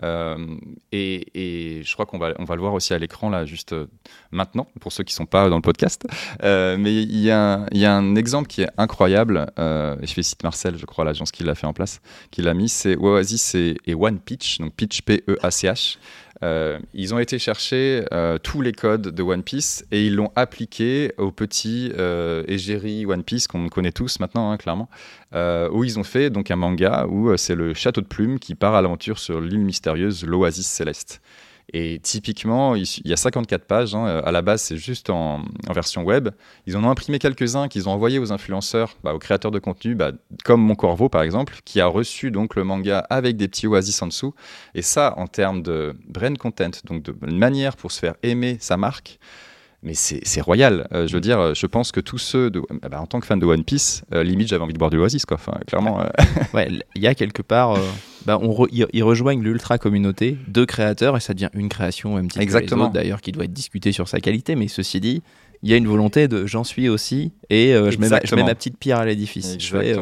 Euh, 0.02 0.56
et, 0.90 1.82
je 1.84 1.92
crois 1.92 2.06
qu'on 2.06 2.18
va, 2.18 2.32
on 2.38 2.44
va 2.44 2.54
le 2.56 2.60
voir 2.60 2.74
aussi 2.74 2.94
à 2.94 2.98
l'écran 2.98 3.30
là, 3.30 3.44
juste 3.44 3.72
euh, 3.72 3.86
maintenant, 4.32 4.66
pour 4.80 4.92
ceux 4.92 5.04
qui 5.04 5.12
ne 5.12 5.16
sont 5.16 5.26
pas 5.26 5.48
dans 5.48 5.56
le 5.56 5.62
podcast. 5.62 6.06
Euh, 6.42 6.76
mais 6.78 6.94
il 6.94 7.20
y, 7.20 7.30
a, 7.30 7.66
y, 7.72 7.84
a 7.84 7.94
un 7.94 8.16
exemple 8.16 8.48
qui 8.48 8.62
est 8.62 8.70
incroyable. 8.76 9.46
je 9.56 10.06
félicite 10.06 10.42
Marcel, 10.42 10.76
je 10.78 10.86
crois, 10.86 11.04
l'agence 11.04 11.30
qui 11.30 11.44
l'a 11.44 11.54
fait 11.54 11.66
en 11.66 11.72
place, 11.72 12.00
qui 12.30 12.42
l'a 12.42 12.54
mis. 12.54 12.68
C'est 12.68 12.96
Oasis 12.96 13.54
et, 13.54 13.76
et 13.86 13.94
One 13.94 14.18
Pitch, 14.18 14.58
donc 14.58 14.74
Pitch 14.74 15.02
P-E-A-C-H. 15.02 15.98
Euh, 16.44 16.78
ils 16.92 17.14
ont 17.14 17.18
été 17.18 17.38
chercher 17.38 18.04
euh, 18.12 18.36
tous 18.38 18.60
les 18.60 18.72
codes 18.72 19.08
de 19.08 19.22
One 19.22 19.42
Piece 19.42 19.86
et 19.90 20.06
ils 20.06 20.14
l'ont 20.14 20.30
appliqué 20.36 21.12
au 21.16 21.30
petit 21.30 21.90
euh, 21.96 22.44
One 23.08 23.24
Piece 23.24 23.46
qu'on 23.48 23.68
connaît 23.68 23.92
tous 23.92 24.20
maintenant, 24.20 24.50
hein, 24.50 24.58
clairement, 24.58 24.88
où 25.72 25.84
ils 25.84 25.98
ont 25.98 26.04
fait 26.04 26.30
donc 26.30 26.50
un 26.50 26.56
manga 26.56 27.06
où 27.08 27.36
c'est 27.36 27.54
le 27.54 27.74
château 27.74 28.00
de 28.00 28.06
plumes 28.06 28.38
qui 28.38 28.54
part 28.54 28.74
à 28.74 28.82
l'aventure 28.82 29.18
sur 29.18 29.40
l'île 29.40 29.64
mystérieuse, 29.64 30.24
l'Oasis 30.24 30.66
Céleste. 30.66 31.20
Et 31.72 31.98
typiquement, 32.00 32.74
il 32.76 32.86
y 33.04 33.12
a 33.12 33.16
54 33.16 33.64
pages. 33.64 33.94
Hein, 33.94 34.22
à 34.24 34.30
la 34.30 34.42
base, 34.42 34.62
c'est 34.62 34.76
juste 34.76 35.10
en, 35.10 35.42
version 35.72 36.04
web. 36.04 36.28
Ils 36.66 36.76
en 36.76 36.84
ont 36.84 36.90
imprimé 36.90 37.18
quelques-uns 37.18 37.68
qu'ils 37.68 37.88
ont 37.88 37.92
envoyés 37.92 38.18
aux 38.18 38.32
influenceurs, 38.32 38.96
bah, 39.02 39.14
aux 39.14 39.18
créateurs 39.18 39.50
de 39.50 39.58
contenu, 39.58 39.94
bah, 39.94 40.12
comme 40.44 40.60
Mon 40.60 40.74
Corvo 40.74 41.08
par 41.08 41.22
exemple, 41.22 41.56
qui 41.64 41.80
a 41.80 41.86
reçu 41.86 42.30
donc 42.30 42.54
le 42.54 42.64
manga 42.64 43.00
avec 43.10 43.36
des 43.36 43.48
petits 43.48 43.66
oasis 43.66 44.00
en 44.02 44.06
dessous. 44.06 44.34
Et 44.74 44.82
ça, 44.82 45.14
en 45.16 45.26
termes 45.26 45.62
de 45.62 45.96
brand 46.06 46.36
content, 46.38 46.70
donc 46.84 47.02
de 47.02 47.14
manière 47.32 47.76
pour 47.76 47.92
se 47.92 47.98
faire 47.98 48.14
aimer 48.22 48.56
sa 48.60 48.76
marque, 48.76 49.18
mais 49.84 49.92
c'est 49.94 50.40
royal. 50.40 50.88
Euh, 50.92 51.06
je 51.06 51.12
veux 51.12 51.20
dire, 51.20 51.54
je 51.54 51.66
pense 51.66 51.92
que 51.92 52.00
tous 52.00 52.18
ceux, 52.18 52.50
de, 52.50 52.62
ah 52.82 52.88
bah, 52.88 53.00
en 53.00 53.06
tant 53.06 53.20
que 53.20 53.26
fan 53.26 53.38
de 53.38 53.44
One 53.44 53.64
Piece, 53.64 54.02
euh, 54.14 54.22
limite 54.22 54.48
j'avais 54.48 54.64
envie 54.64 54.72
de 54.72 54.78
boire 54.78 54.90
du 54.90 54.96
Oasis, 54.96 55.26
quoi. 55.26 55.36
Enfin, 55.36 55.58
clairement. 55.66 56.00
Euh. 56.00 56.06
ouais, 56.54 56.68
il 56.96 57.02
y 57.02 57.06
a 57.06 57.14
quelque 57.14 57.42
part, 57.42 57.78
bah, 58.24 58.38
on 58.40 58.66
ils 58.72 59.02
rejoignent 59.02 59.42
l'ultra 59.42 59.76
communauté, 59.76 60.38
deux 60.48 60.64
créateurs, 60.64 61.16
et 61.16 61.20
ça 61.20 61.34
devient 61.34 61.50
une 61.52 61.68
création 61.68 62.14
même 62.14 62.28
Exactement. 62.38 62.88
d'ailleurs, 62.88 63.20
qui 63.20 63.30
doit 63.30 63.44
être 63.44 63.52
discutée 63.52 63.92
sur 63.92 64.08
sa 64.08 64.20
qualité. 64.20 64.56
Mais 64.56 64.68
ceci 64.68 65.00
dit, 65.00 65.22
il 65.62 65.70
y 65.70 65.74
a 65.74 65.76
une 65.76 65.86
volonté 65.86 66.28
de 66.28 66.46
j'en 66.46 66.64
suis 66.64 66.88
aussi, 66.88 67.32
et 67.50 67.72
je 67.74 67.98
mets, 67.98 68.08
ma, 68.08 68.20
je, 68.24 68.34
mets 68.34 68.42
ma, 68.42 68.54
petite 68.54 68.78
pierre 68.78 68.98
à 68.98 69.04
l'édifice. 69.04 69.56
Je 69.58 69.68
fais, 69.68 69.96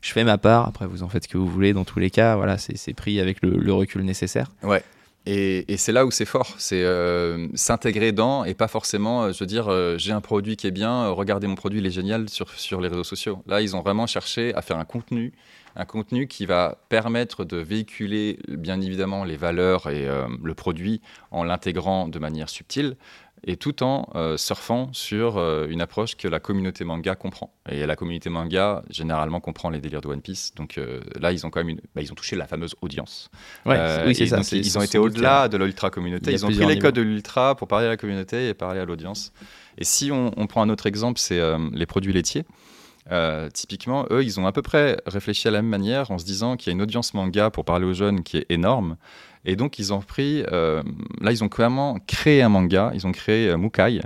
je 0.00 0.12
fais 0.12 0.22
ma 0.22 0.38
part. 0.38 0.68
Après, 0.68 0.86
vous 0.86 1.02
en 1.02 1.08
faites 1.08 1.24
ce 1.24 1.28
que 1.28 1.38
vous 1.38 1.48
voulez. 1.48 1.72
Dans 1.72 1.84
tous 1.84 1.98
les 1.98 2.10
cas, 2.10 2.36
voilà, 2.36 2.56
c'est 2.56 2.94
pris 2.94 3.18
avec 3.18 3.42
le, 3.42 3.50
le 3.50 3.72
recul 3.72 4.02
nécessaire. 4.02 4.52
Ouais. 4.62 4.82
Et, 5.26 5.76
c'est 5.78 5.92
là 5.92 6.04
où 6.04 6.10
c'est 6.10 6.26
fort, 6.26 6.54
c'est 6.58 6.82
euh, 6.82 7.48
s'intégrer 7.54 8.12
dans 8.12 8.44
et 8.44 8.52
pas 8.52 8.68
forcément, 8.68 9.22
euh, 9.22 9.32
je 9.32 9.38
veux 9.38 9.46
dire, 9.46 9.68
euh, 9.68 9.96
j'ai 9.96 10.12
un 10.12 10.20
produit 10.20 10.56
qui 10.56 10.66
est 10.66 10.70
bien, 10.70 11.08
regardez 11.08 11.46
mon 11.46 11.54
produit, 11.54 11.80
il 11.80 11.86
est 11.86 11.90
génial 11.90 12.28
sur, 12.28 12.50
sur 12.50 12.82
les 12.82 12.88
réseaux 12.88 13.04
sociaux. 13.04 13.42
Là, 13.46 13.62
ils 13.62 13.74
ont 13.74 13.80
vraiment 13.80 14.06
cherché 14.06 14.54
à 14.54 14.60
faire 14.60 14.76
un 14.76 14.84
contenu, 14.84 15.32
un 15.76 15.86
contenu 15.86 16.26
qui 16.28 16.44
va 16.44 16.76
permettre 16.90 17.46
de 17.46 17.56
véhiculer 17.56 18.38
bien 18.48 18.82
évidemment 18.82 19.24
les 19.24 19.38
valeurs 19.38 19.88
et 19.88 20.06
le 20.06 20.54
produit 20.54 21.00
en 21.30 21.42
l'intégrant 21.42 22.06
de 22.06 22.18
manière 22.20 22.48
subtile, 22.48 22.96
et 23.46 23.56
tout 23.56 23.82
en 23.82 24.08
euh, 24.14 24.36
surfant 24.36 24.88
sur 24.92 25.36
euh, 25.36 25.66
une 25.68 25.80
approche 25.80 26.16
que 26.16 26.28
la 26.28 26.40
communauté 26.40 26.84
manga 26.84 27.14
comprend. 27.14 27.52
Et 27.68 27.86
la 27.86 27.96
communauté 27.96 28.30
manga, 28.30 28.82
généralement, 28.90 29.40
comprend 29.40 29.70
les 29.70 29.80
délires 29.80 30.00
de 30.00 30.08
One 30.08 30.22
Piece. 30.22 30.54
Donc 30.54 30.78
euh, 30.78 31.00
là, 31.20 31.32
ils 31.32 31.46
ont 31.46 31.50
quand 31.50 31.60
même 31.60 31.70
une... 31.70 31.80
Bah, 31.94 32.02
ils 32.02 32.10
ont 32.10 32.14
touché 32.14 32.36
la 32.36 32.46
fameuse 32.46 32.74
audience. 32.80 33.30
oui, 33.66 34.14
c'est 34.14 34.26
ça. 34.26 34.40
ils 34.52 34.78
ont 34.78 34.82
été 34.82 34.98
au-delà 34.98 35.48
de 35.48 35.56
l'ultra 35.56 35.90
communauté. 35.90 36.32
Ils 36.32 36.44
ont 36.46 36.50
pris 36.50 36.66
les 36.66 36.78
codes 36.78 36.94
de 36.94 37.02
l'ultra 37.02 37.54
pour 37.54 37.68
parler 37.68 37.86
à 37.86 37.90
la 37.90 37.96
communauté 37.96 38.48
et 38.48 38.54
parler 38.54 38.80
à 38.80 38.84
l'audience. 38.84 39.32
Et 39.78 39.84
si 39.84 40.10
on, 40.10 40.30
on, 40.36 40.46
prend 40.46 40.62
un 40.62 40.68
autre 40.68 40.86
exemple, 40.86 41.18
c'est 41.18 41.40
les 41.72 41.86
produits 41.86 42.12
laitiers. 42.12 42.44
typiquement, 43.52 44.06
eux, 44.10 44.24
ils 44.24 44.40
ont 44.40 44.46
à 44.46 44.52
peu 44.52 44.62
près 44.62 44.96
réfléchi 45.06 45.48
à 45.48 45.50
la 45.50 45.62
même 45.62 45.70
manière 45.70 46.10
en 46.10 46.18
se 46.18 46.24
disant 46.24 46.56
qu'il 46.56 46.68
y 46.68 46.70
a 46.70 46.74
une 46.74 46.82
audience 46.82 47.12
manga 47.12 47.50
pour 47.50 47.64
parler 47.64 47.84
aux 47.84 47.94
jeunes 47.94 48.22
qui 48.22 48.38
est 48.38 48.46
énorme 48.48 48.96
et 49.44 49.56
donc, 49.56 49.78
ils 49.78 49.92
ont 49.92 50.00
pris, 50.00 50.44
euh, 50.52 50.82
là, 51.20 51.32
ils 51.32 51.44
ont 51.44 51.48
clairement 51.48 51.98
créé 52.06 52.42
un 52.42 52.48
manga, 52.48 52.90
ils 52.94 53.06
ont 53.06 53.12
créé 53.12 53.48
euh, 53.48 53.58
Mukai, 53.58 54.00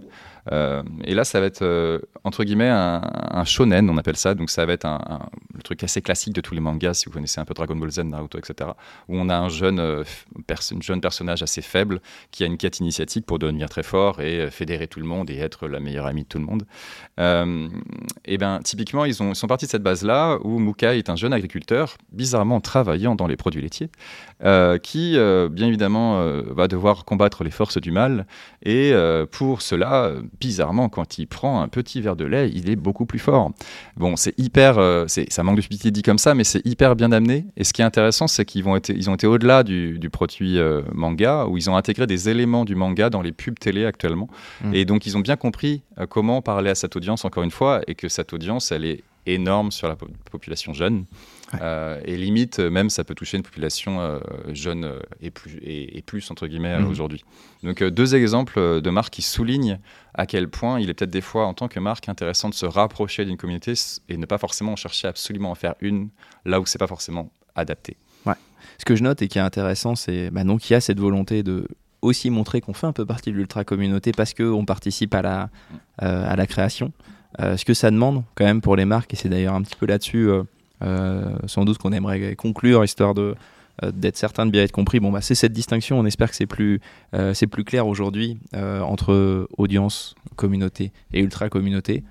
euh, 0.53 0.83
et 1.05 1.15
là, 1.15 1.25
ça 1.25 1.41
va 1.41 1.47
être, 1.47 1.63
euh, 1.63 2.01
entre 2.25 2.45
guillemets, 2.45 2.69
un, 2.69 3.45
shonen, 3.45 3.89
on 3.91 3.97
appelle 3.97 4.17
ça. 4.17 4.35
Donc, 4.35 4.51
ça 4.51 4.65
va 4.67 4.73
être 4.73 4.87
un, 4.87 5.21
le 5.55 5.63
truc 5.63 5.83
assez 5.83 6.03
classique 6.03 6.33
de 6.35 6.41
tous 6.41 6.55
les 6.55 6.61
mangas, 6.61 6.95
si 6.95 7.07
vous 7.07 7.13
connaissez 7.13 7.41
un 7.41 7.45
peu 7.45 7.55
Dragon 7.55 7.77
Ball 7.77 7.91
Z, 7.91 8.01
Naruto, 8.01 8.39
etc. 8.39 8.71
Où 9.09 9.17
on 9.17 9.29
a 9.29 9.37
un 9.37 9.49
jeune, 9.49 9.81
euh, 9.81 10.05
jeune 10.81 11.01
personnage 11.01 11.43
assez 11.43 11.63
faible 11.63 12.01
qui 12.31 12.45
a 12.45 12.47
une 12.47 12.57
quête 12.57 12.81
initiatique 12.81 13.27
pour 13.27 13.39
devenir 13.39 13.69
très 13.69 13.83
fort 13.83 14.21
et 14.21 14.51
fédérer 14.51 14.87
tout 14.87 15.01
le 15.01 15.07
monde 15.07 15.31
et 15.31 15.39
être 15.39 15.69
la 15.69 15.81
meilleure 15.81 16.07
amie 16.07 16.23
de 16.23 16.29
tout 16.29 16.39
le 16.39 16.45
monde. 16.45 16.65
et 18.25 18.39
bien, 18.39 18.61
typiquement, 18.63 19.05
ils, 19.05 19.11
ils, 19.11 19.35
sont 19.37 19.47
partis 19.47 19.67
de 19.67 19.71
cette 19.71 19.83
base-là 19.83 20.39
où 20.43 20.59
Mukai 20.59 20.99
est 20.99 21.11
un 21.11 21.17
jeune 21.17 21.33
agriculteur, 21.33 21.97
bizarrement 22.13 22.61
travaillant 22.61 23.15
dans 23.15 23.27
les 23.27 23.37
produits 23.37 23.61
laitiers, 23.61 23.91
qui, 24.83 25.13
bien 25.51 25.67
évidemment, 25.67 26.23
va 26.55 26.69
devoir 26.69 27.05
combattre 27.05 27.45
les 27.45 27.51
forces 27.51 27.79
du 27.79 27.91
mal. 27.91 28.27
Et 28.63 28.93
pour 29.31 29.63
cela, 29.63 30.13
bizarrement, 30.41 30.89
quand 30.89 31.19
il 31.19 31.27
prend 31.27 31.61
un 31.61 31.69
petit 31.69 32.01
verre 32.01 32.17
de 32.17 32.25
lait, 32.25 32.51
il 32.53 32.71
est 32.71 32.77
beaucoup 32.77 33.07
plus 33.07 33.19
fort. 33.19 33.53
Bon, 33.97 34.17
c'est 34.17 34.39
hyper, 34.39 34.79
euh, 34.79 35.07
ça 35.09 35.43
manque 35.43 35.57
de 35.57 35.61
subtilité 35.61 35.91
dit 35.91 36.03
comme 36.03 36.19
ça, 36.19 36.35
mais 36.35 36.45
c'est 36.45 36.65
hyper 36.67 36.97
bien 36.97 37.13
amené. 37.13 37.47
Et 37.57 37.65
ce 37.65 37.73
qui 37.73 37.83
est 37.83 37.85
intéressant, 37.85 38.27
c'est 38.27 38.45
qu'ils 38.45 38.65
vont 38.65 38.77
ils 38.77 39.11
ont 39.11 39.15
été 39.15 39.27
au-delà 39.27 39.63
du, 39.63 39.99
produit 40.11 40.59
euh, 40.59 40.83
manga, 40.93 41.47
où 41.47 41.57
ils 41.57 41.69
ont 41.71 41.77
intégré 41.77 42.07
des 42.07 42.29
éléments 42.29 42.65
du 42.65 42.75
manga 42.75 43.11
dans 43.11 43.23
les 43.23 43.33
pubs 43.33 43.59
télé 43.59 43.85
actuellement. 43.85 44.29
Mm. 44.63 44.75
Et 44.75 44.85
donc, 44.85 45.07
ils 45.07 45.17
ont 45.17 45.21
bien 45.21 45.37
compris 45.37 45.83
euh, 45.99 46.07
comment 46.07 46.43
parler 46.43 46.71
à 46.71 46.75
cette 46.75 46.97
audience, 46.97 47.25
encore 47.25 47.43
une 47.43 47.51
fois, 47.51 47.81
et 47.87 47.95
que 47.95 48.09
cette 48.09 48.33
audience, 48.33 48.73
elle 48.73 48.85
est 48.85 49.03
énorme 49.27 49.71
sur 49.71 49.89
la 49.89 49.97
population 50.31 50.73
jeune. 50.73 51.05
Euh, 51.61 52.01
et 52.05 52.17
limite, 52.17 52.59
même, 52.59 52.91
ça 52.91 53.05
peut 53.05 53.15
toucher 53.15 53.37
une 53.37 53.43
population 53.43 54.01
euh, 54.01 54.19
jeune 54.53 54.85
euh, 54.85 55.01
et, 55.21 55.31
plus, 55.31 55.59
et, 55.63 56.03
plus, 56.03 56.31
entre 56.31 56.47
guillemets, 56.47 56.79
mhm. 56.79 56.89
aujourd'hui. 56.89 57.25
Donc, 57.63 57.83
deux 57.83 58.15
exemples 58.15 58.81
de 58.81 58.91
marques 58.91 59.15
qui 59.15 59.23
soulignent 59.23 59.79
à 60.15 60.27
quel 60.27 60.49
point 60.49 60.81
il 60.81 60.91
est 60.91 60.95
peut-être 60.95 61.11
des 61.11 61.21
fois, 61.21 61.47
en 61.47 61.55
tant 61.55 61.69
que 61.69 61.81
marque, 61.81 62.09
intéressant 62.09 62.49
de 62.49 62.55
se 62.55 62.67
rapprocher 62.67 63.25
d'une 63.25 63.37
communauté 63.37 63.75
et 64.09 64.17
ne 64.17 64.27
pas 64.27 64.39
forcément 64.39 64.77
chercher 64.77 65.09
absolument 65.09 65.53
à 65.53 65.55
faire 65.55 65.75
une 65.81 66.11
là 66.45 66.61
où 66.61 66.67
c'est 66.67 66.79
pas 66.79 66.87
forcément 66.87 67.31
adapté. 67.55 67.97
Ouais. 68.27 68.35
Ce 68.79 68.85
que 68.85 68.97
je 68.97 69.03
note 69.03 69.23
et 69.23 69.29
qui 69.29 69.39
est 69.39 69.43
intéressant, 69.43 69.95
c'est 69.95 70.31
bah, 70.31 70.45
donc 70.45 70.69
il 70.69 70.73
y 70.73 70.77
a 70.77 70.81
cette 70.81 71.01
volonté 71.01 71.43
de 71.43 71.67
aussi 72.01 72.31
montrer 72.31 72.61
qu'on 72.61 72.75
fait 72.75 72.87
un 72.87 72.93
peu 72.93 73.05
partie 73.05 73.33
de 73.33 73.37
l'ultra 73.37 73.65
communauté 73.65 74.13
parce 74.13 74.33
qu'on 74.33 74.65
participe 74.65 75.15
à 75.15 75.23
la, 75.23 75.51
à 75.99 76.37
la 76.37 76.47
création. 76.47 76.93
ce 77.41 77.65
que 77.65 77.75
ça 77.75 77.91
demande 77.91 78.23
quand 78.37 78.45
même 78.45 78.61
pour 78.61 78.77
les 78.77 78.85
marques, 78.85 79.13
et 79.15 79.17
c'est 79.17 79.29
d'ailleurs 79.29 79.55
un 79.55 79.63
petit 79.63 79.75
peu 79.75 79.87
là-dessus 79.87 80.29
euh, 80.29 80.45
sans 80.81 81.65
doute 81.65 81.79
qu'on 81.79 81.93
aimerait 81.93 82.37
conclure, 82.37 82.85
histoire 82.85 83.15
euh, 83.85 83.93
d'être 83.93 84.17
certain 84.17 84.47
de 84.47 84.51
bien 84.51 84.63
être 84.65 84.73
compris. 84.73 85.01
Bon, 85.01 85.13
bah, 85.13 85.21
c'est 85.21 85.35
cette 85.35 85.53
distinction. 85.53 85.99
On 85.99 86.05
espère 86.05 86.31
que 86.31 86.37
c'est 86.37 86.47
plus, 86.47 86.81
euh, 87.15 87.33
clair 87.65 87.87
aujourd'hui 87.87 88.39
entre 88.55 89.49
audience, 89.57 90.15
communauté 90.37 90.93
et 91.13 91.21
ultra 91.21 91.49
communauté. 91.49 92.03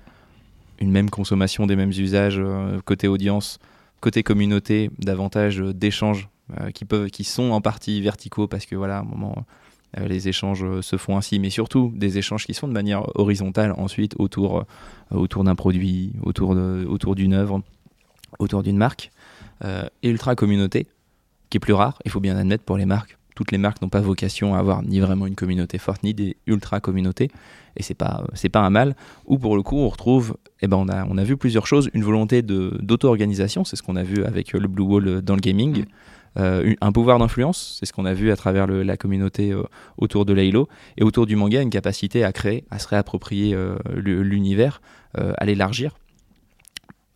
Une 0.80 0.90
même 0.90 1.10
consommation 1.10 1.66
des 1.66 1.76
mêmes 1.76 1.90
usages 1.90 2.40
côté 2.84 3.08
audience, 3.08 3.58
côté 4.00 4.22
communauté, 4.22 4.90
davantage 4.98 5.58
d'échanges 5.58 6.28
qui 6.72 7.24
sont 7.24 7.50
en 7.50 7.60
partie 7.60 8.00
verticaux 8.00 8.46
parce 8.46 8.64
que 8.64 8.76
voilà, 8.76 8.98
à 8.98 9.00
un 9.00 9.04
moment 9.04 9.44
les 9.96 10.28
échanges 10.28 10.80
se 10.82 10.96
font 10.96 11.16
ainsi, 11.16 11.38
mais 11.40 11.50
surtout 11.50 11.92
des 11.96 12.18
échanges 12.18 12.46
qui 12.46 12.54
sont 12.54 12.68
de 12.68 12.72
manière 12.72 13.02
horizontale 13.18 13.74
ensuite 13.76 14.14
autour, 14.18 14.64
d'un 15.10 15.54
produit, 15.56 16.12
autour 16.22 17.14
d'une 17.16 17.32
œuvre 17.32 17.62
autour 18.38 18.62
d'une 18.62 18.76
marque 18.76 19.10
euh, 19.64 19.88
ultra 20.02 20.34
communauté, 20.34 20.86
qui 21.50 21.56
est 21.56 21.60
plus 21.60 21.72
rare, 21.72 21.98
il 22.04 22.10
faut 22.10 22.20
bien 22.20 22.36
admettre 22.36 22.64
pour 22.64 22.76
les 22.76 22.86
marques. 22.86 23.16
Toutes 23.34 23.52
les 23.52 23.58
marques 23.58 23.80
n'ont 23.82 23.88
pas 23.88 24.00
vocation 24.00 24.54
à 24.54 24.58
avoir 24.58 24.82
ni 24.82 24.98
vraiment 24.98 25.26
une 25.26 25.36
communauté 25.36 25.78
forte, 25.78 26.02
ni 26.02 26.12
des 26.12 26.36
ultra 26.46 26.80
communautés, 26.80 27.30
et 27.76 27.82
c'est 27.82 27.94
pas 27.94 28.24
c'est 28.34 28.48
pas 28.48 28.60
un 28.60 28.70
mal. 28.70 28.96
Ou 29.26 29.38
pour 29.38 29.56
le 29.56 29.62
coup, 29.62 29.78
on 29.78 29.88
retrouve, 29.88 30.36
eh 30.60 30.66
ben 30.66 30.76
on 30.76 30.88
a 30.88 31.04
on 31.06 31.16
a 31.18 31.24
vu 31.24 31.36
plusieurs 31.36 31.66
choses, 31.66 31.88
une 31.94 32.02
volonté 32.02 32.42
de 32.42 32.76
d'auto-organisation, 32.82 33.64
c'est 33.64 33.76
ce 33.76 33.82
qu'on 33.82 33.96
a 33.96 34.02
vu 34.02 34.24
avec 34.24 34.52
le 34.52 34.66
Blue 34.66 34.82
Wall 34.82 35.22
dans 35.22 35.34
le 35.34 35.40
gaming. 35.40 35.84
Euh, 36.36 36.74
un 36.80 36.92
pouvoir 36.92 37.18
d'influence, 37.18 37.78
c'est 37.78 37.86
ce 37.86 37.92
qu'on 37.92 38.04
a 38.04 38.14
vu 38.14 38.30
à 38.30 38.36
travers 38.36 38.66
la 38.66 38.96
communauté 38.96 39.50
euh, 39.50 39.62
autour 39.96 40.24
de 40.24 40.32
Laylo, 40.32 40.68
et 40.96 41.04
autour 41.04 41.26
du 41.26 41.36
manga, 41.36 41.62
une 41.62 41.70
capacité 41.70 42.24
à 42.24 42.32
créer, 42.32 42.64
à 42.70 42.78
se 42.78 42.88
réapproprier 42.88 43.56
l'univers, 43.94 44.80
à 45.14 45.44
l'élargir 45.44 45.92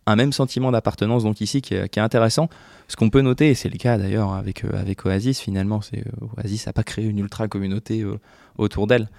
un 0.05 0.15
même 0.15 0.33
sentiment 0.33 0.71
d'appartenance 0.71 1.23
donc 1.23 1.41
ici 1.41 1.61
qui 1.61 1.73
est, 1.73 1.97
intéressant. 1.97 2.49
Ce 2.87 2.95
qu'on 2.95 3.09
peut 3.09 3.21
noter, 3.21 3.49
et 3.49 3.55
c'est 3.55 3.69
le 3.69 3.77
cas 3.77 3.97
d'ailleurs 3.97 4.33
avec, 4.33 4.65
euh, 4.65 4.69
avec 4.73 5.05
Oasis 5.05 5.39
finalement, 5.39 5.81
c'est 5.81 5.99
euh, 5.99 6.27
Oasis 6.37 6.65
n'a 6.67 6.73
pas 6.73 6.83
créé 6.83 7.05
une 7.05 7.19
ultra 7.19 7.47
communauté 7.47 8.01
euh, 8.01 8.19
autour 8.57 8.87
d'elle. 8.87 9.09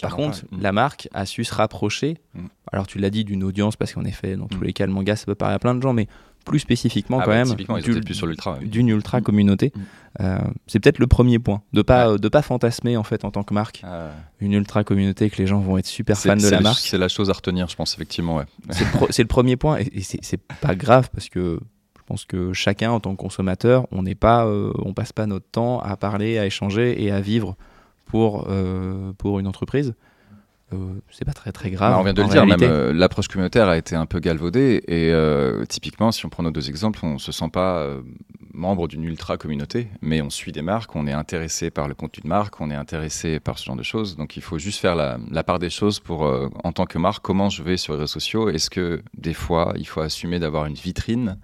Par 0.00 0.16
contre, 0.16 0.42
la 0.58 0.72
marque 0.72 1.08
a 1.12 1.26
su 1.26 1.44
se 1.44 1.54
rapprocher. 1.54 2.18
Mm. 2.34 2.46
Alors 2.72 2.86
tu 2.86 2.98
l'as 2.98 3.10
dit 3.10 3.24
d'une 3.24 3.44
audience 3.44 3.76
parce 3.76 3.92
qu'en 3.92 4.04
effet, 4.04 4.36
dans 4.36 4.48
tous 4.48 4.58
mm. 4.58 4.64
les 4.64 4.72
cas, 4.72 4.86
le 4.86 4.92
manga 4.92 5.14
ça 5.16 5.26
peut 5.26 5.34
parler 5.34 5.54
à 5.54 5.58
plein 5.58 5.74
de 5.74 5.82
gens, 5.82 5.92
mais 5.92 6.08
plus 6.46 6.60
spécifiquement 6.60 7.18
Ah 7.20 7.24
quand 7.24 7.30
ouais, 7.32 7.36
même 7.38 7.48
typiquement, 7.48 7.76
ils 7.76 7.82
du- 7.84 7.90
étaient 7.90 8.00
plus 8.00 8.14
sur 8.14 8.26
l'ultra. 8.26 8.56
oui. 8.60 8.68
d'une 8.68 8.88
ultra 8.88 9.20
communauté. 9.20 9.72
Mm. 9.74 9.80
Euh, 10.20 10.38
c'est 10.66 10.80
peut-être 10.80 10.98
le 10.98 11.06
premier 11.06 11.38
point, 11.38 11.60
de 11.74 11.82
pas 11.82 12.16
de 12.16 12.28
pas 12.28 12.40
fantasmer 12.40 12.96
en 12.96 13.02
fait 13.02 13.24
en 13.26 13.30
tant 13.30 13.42
que 13.42 13.52
marque 13.52 13.82
Ah, 13.84 14.08
une 14.40 14.52
ultra 14.54 14.82
communauté 14.84 15.28
que 15.28 15.36
les 15.36 15.46
gens 15.46 15.60
vont 15.60 15.76
être 15.76 15.84
super 15.86 16.16
fans 16.16 16.36
de 16.36 16.48
la 16.48 16.56
le- 16.58 16.62
marque. 16.62 16.78
C'est 16.80 16.96
la 16.96 17.08
chose 17.08 17.28
à 17.28 17.34
retenir, 17.34 17.68
je 17.68 17.76
pense, 17.76 17.92
effectivement. 17.94 18.36
Ouais. 18.36 18.44
C'est 18.70 18.84
le, 18.84 18.90
pro- 18.92 19.06
c'est 19.10 19.22
le 19.22 19.28
premier 19.28 19.56
point 19.56 19.78
et, 19.78 19.90
et 19.92 20.00
c'est 20.02 20.20
c'est 20.22 20.40
pas 20.40 20.74
grave 20.74 21.10
parce 21.12 21.28
que 21.28 21.60
je 21.98 22.02
pense 22.06 22.24
que 22.24 22.52
chacun 22.52 22.92
en 22.92 23.00
tant 23.00 23.10
que 23.10 23.20
consommateur, 23.20 23.86
on 23.90 24.04
n'est 24.04 24.14
pas, 24.14 24.46
euh, 24.46 24.72
on 24.78 24.94
passe 24.94 25.12
pas 25.12 25.26
notre 25.26 25.46
temps 25.50 25.80
à 25.80 25.96
parler, 25.96 26.38
à 26.38 26.46
échanger 26.46 27.02
et 27.02 27.10
à 27.10 27.20
vivre 27.20 27.56
pour 28.06 28.46
euh, 28.48 29.12
pour 29.18 29.40
une 29.40 29.46
entreprise. 29.48 29.94
Euh, 30.72 30.94
c'est 31.10 31.24
pas 31.24 31.32
très 31.32 31.52
très 31.52 31.70
grave. 31.70 31.96
On 31.98 32.02
vient 32.02 32.12
de 32.12 32.22
le 32.22 32.28
dire, 32.28 32.44
même 32.44 32.58
euh, 32.62 32.92
l'approche 32.92 33.28
communautaire 33.28 33.68
a 33.68 33.76
été 33.76 33.94
un 33.94 34.06
peu 34.06 34.18
galvaudée. 34.18 34.82
Et 34.88 35.12
euh, 35.12 35.64
typiquement, 35.66 36.10
si 36.10 36.26
on 36.26 36.28
prend 36.28 36.42
nos 36.42 36.50
deux 36.50 36.68
exemples, 36.68 37.00
on 37.04 37.18
se 37.18 37.30
sent 37.30 37.48
pas 37.52 37.78
euh, 37.78 38.02
membre 38.56 38.88
d'une 38.88 39.04
ultra 39.04 39.36
communauté, 39.36 39.88
mais 40.00 40.22
on 40.22 40.30
suit 40.30 40.52
des 40.52 40.62
marques, 40.62 40.96
on 40.96 41.06
est 41.06 41.12
intéressé 41.12 41.70
par 41.70 41.88
le 41.88 41.94
contenu 41.94 42.22
de 42.22 42.28
marque, 42.28 42.60
on 42.60 42.70
est 42.70 42.74
intéressé 42.74 43.38
par 43.38 43.58
ce 43.58 43.64
genre 43.64 43.76
de 43.76 43.82
choses. 43.82 44.16
Donc 44.16 44.36
il 44.36 44.42
faut 44.42 44.58
juste 44.58 44.80
faire 44.80 44.96
la, 44.96 45.18
la 45.30 45.44
part 45.44 45.58
des 45.58 45.70
choses 45.70 46.00
pour, 46.00 46.26
euh, 46.26 46.48
en 46.64 46.72
tant 46.72 46.86
que 46.86 46.98
marque, 46.98 47.22
comment 47.22 47.48
je 47.50 47.62
vais 47.62 47.76
sur 47.76 47.92
les 47.92 48.00
réseaux 48.00 48.12
sociaux. 48.12 48.48
Est-ce 48.48 48.70
que 48.70 49.02
des 49.16 49.34
fois, 49.34 49.74
il 49.76 49.86
faut 49.86 50.00
assumer 50.00 50.38
d'avoir 50.38 50.66
une 50.66 50.74
vitrine, 50.74 51.38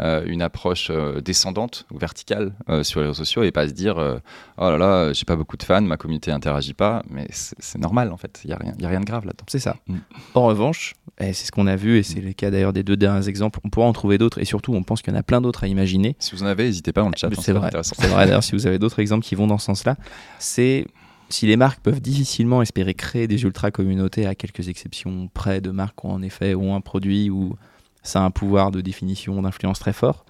euh, 0.00 0.24
une 0.26 0.42
approche 0.42 0.88
euh, 0.90 1.20
descendante 1.20 1.86
ou 1.90 1.98
verticale 1.98 2.52
sur 2.82 3.00
les 3.00 3.06
réseaux 3.06 3.24
sociaux 3.24 3.42
et 3.42 3.52
pas 3.52 3.68
se 3.68 3.72
dire 3.72 3.96
oh 3.96 4.70
là 4.70 4.76
là, 4.76 5.12
j'ai 5.12 5.24
pas 5.24 5.36
beaucoup 5.36 5.56
de 5.56 5.62
fans, 5.62 5.80
ma 5.82 5.96
communauté 5.96 6.30
interagit 6.30 6.74
pas, 6.74 7.02
mais 7.08 7.26
c'est 7.30 7.78
normal 7.78 8.12
en 8.12 8.16
fait. 8.16 8.40
Il 8.44 8.50
y 8.50 8.52
a 8.52 8.56
rien, 8.56 8.74
y 8.78 8.84
a 8.84 8.88
rien 8.88 9.00
de 9.00 9.04
grave 9.04 9.24
là-dedans. 9.24 9.44
C'est 9.48 9.58
ça. 9.58 9.76
Mm. 9.86 9.96
En 10.34 10.46
revanche, 10.46 10.94
et 11.18 11.32
c'est 11.32 11.46
ce 11.46 11.52
qu'on 11.52 11.66
a 11.66 11.76
vu 11.76 11.98
et 11.98 12.02
c'est 12.02 12.20
le 12.20 12.32
cas 12.32 12.50
d'ailleurs 12.50 12.72
des 12.72 12.82
deux 12.82 12.96
derniers 12.96 13.28
exemples, 13.28 13.60
on 13.64 13.70
pourra 13.70 13.86
en 13.86 13.92
trouver 13.92 14.18
d'autres 14.18 14.38
et 14.38 14.44
surtout 14.44 14.74
on 14.74 14.82
pense 14.82 15.02
qu'il 15.02 15.12
y 15.12 15.16
en 15.16 15.18
a 15.18 15.22
plein 15.22 15.40
d'autres 15.40 15.64
à 15.64 15.68
imaginer. 15.68 16.16
Si 16.18 16.34
vous 16.34 16.42
en 16.42 16.46
avez, 16.46 16.55
n'hésitez 16.64 16.92
pas 16.92 17.02
dans 17.02 17.08
le 17.08 17.16
chat. 17.16 17.28
Hein, 17.28 17.40
c'est 17.40 17.52
vrai, 17.52 17.70
c'est 17.82 18.06
vrai 18.06 18.26
d'ailleurs 18.26 18.44
si 18.44 18.52
vous 18.52 18.66
avez 18.66 18.78
d'autres 18.78 18.98
exemples 19.00 19.24
qui 19.24 19.34
vont 19.34 19.46
dans 19.46 19.58
ce 19.58 19.66
sens-là, 19.66 19.96
c'est 20.38 20.86
si 21.28 21.46
les 21.46 21.56
marques 21.56 21.80
peuvent 21.80 22.00
difficilement 22.00 22.62
espérer 22.62 22.94
créer 22.94 23.26
des 23.26 23.42
ultra 23.42 23.70
communautés 23.70 24.26
à 24.26 24.34
quelques 24.34 24.68
exceptions 24.68 25.28
près 25.32 25.60
de 25.60 25.70
marques 25.70 26.00
qui 26.00 26.06
en 26.06 26.22
effet 26.22 26.54
ont 26.54 26.74
un 26.74 26.80
produit 26.80 27.30
où 27.30 27.56
ça 28.02 28.20
a 28.20 28.22
un 28.22 28.30
pouvoir 28.30 28.70
de 28.70 28.80
définition 28.80 29.42
d'influence 29.42 29.80
très 29.80 29.92
fort, 29.92 30.24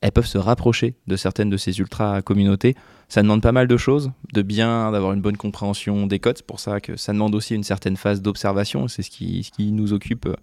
elles 0.00 0.12
peuvent 0.12 0.26
se 0.26 0.38
rapprocher 0.38 0.94
de 1.06 1.16
certaines 1.16 1.50
de 1.50 1.56
ces 1.56 1.78
ultra 1.80 2.22
communautés. 2.22 2.76
Ça 3.08 3.22
demande 3.22 3.40
pas 3.42 3.52
mal 3.52 3.66
de 3.66 3.76
choses, 3.76 4.12
de 4.32 4.42
bien, 4.42 4.92
d'avoir 4.92 5.12
une 5.12 5.20
bonne 5.20 5.36
compréhension 5.36 6.06
des 6.06 6.18
codes. 6.18 6.36
C'est 6.36 6.46
pour 6.46 6.60
ça 6.60 6.78
que 6.80 6.96
ça 6.96 7.12
demande 7.12 7.34
aussi 7.34 7.54
une 7.54 7.64
certaine 7.64 7.96
phase 7.96 8.20
d'observation. 8.22 8.86
C'est 8.86 9.02
ce 9.02 9.10
qui, 9.10 9.42
ce 9.44 9.50
qui 9.50 9.72
nous 9.72 9.92
occupe 9.92 10.26
euh, 10.26 10.34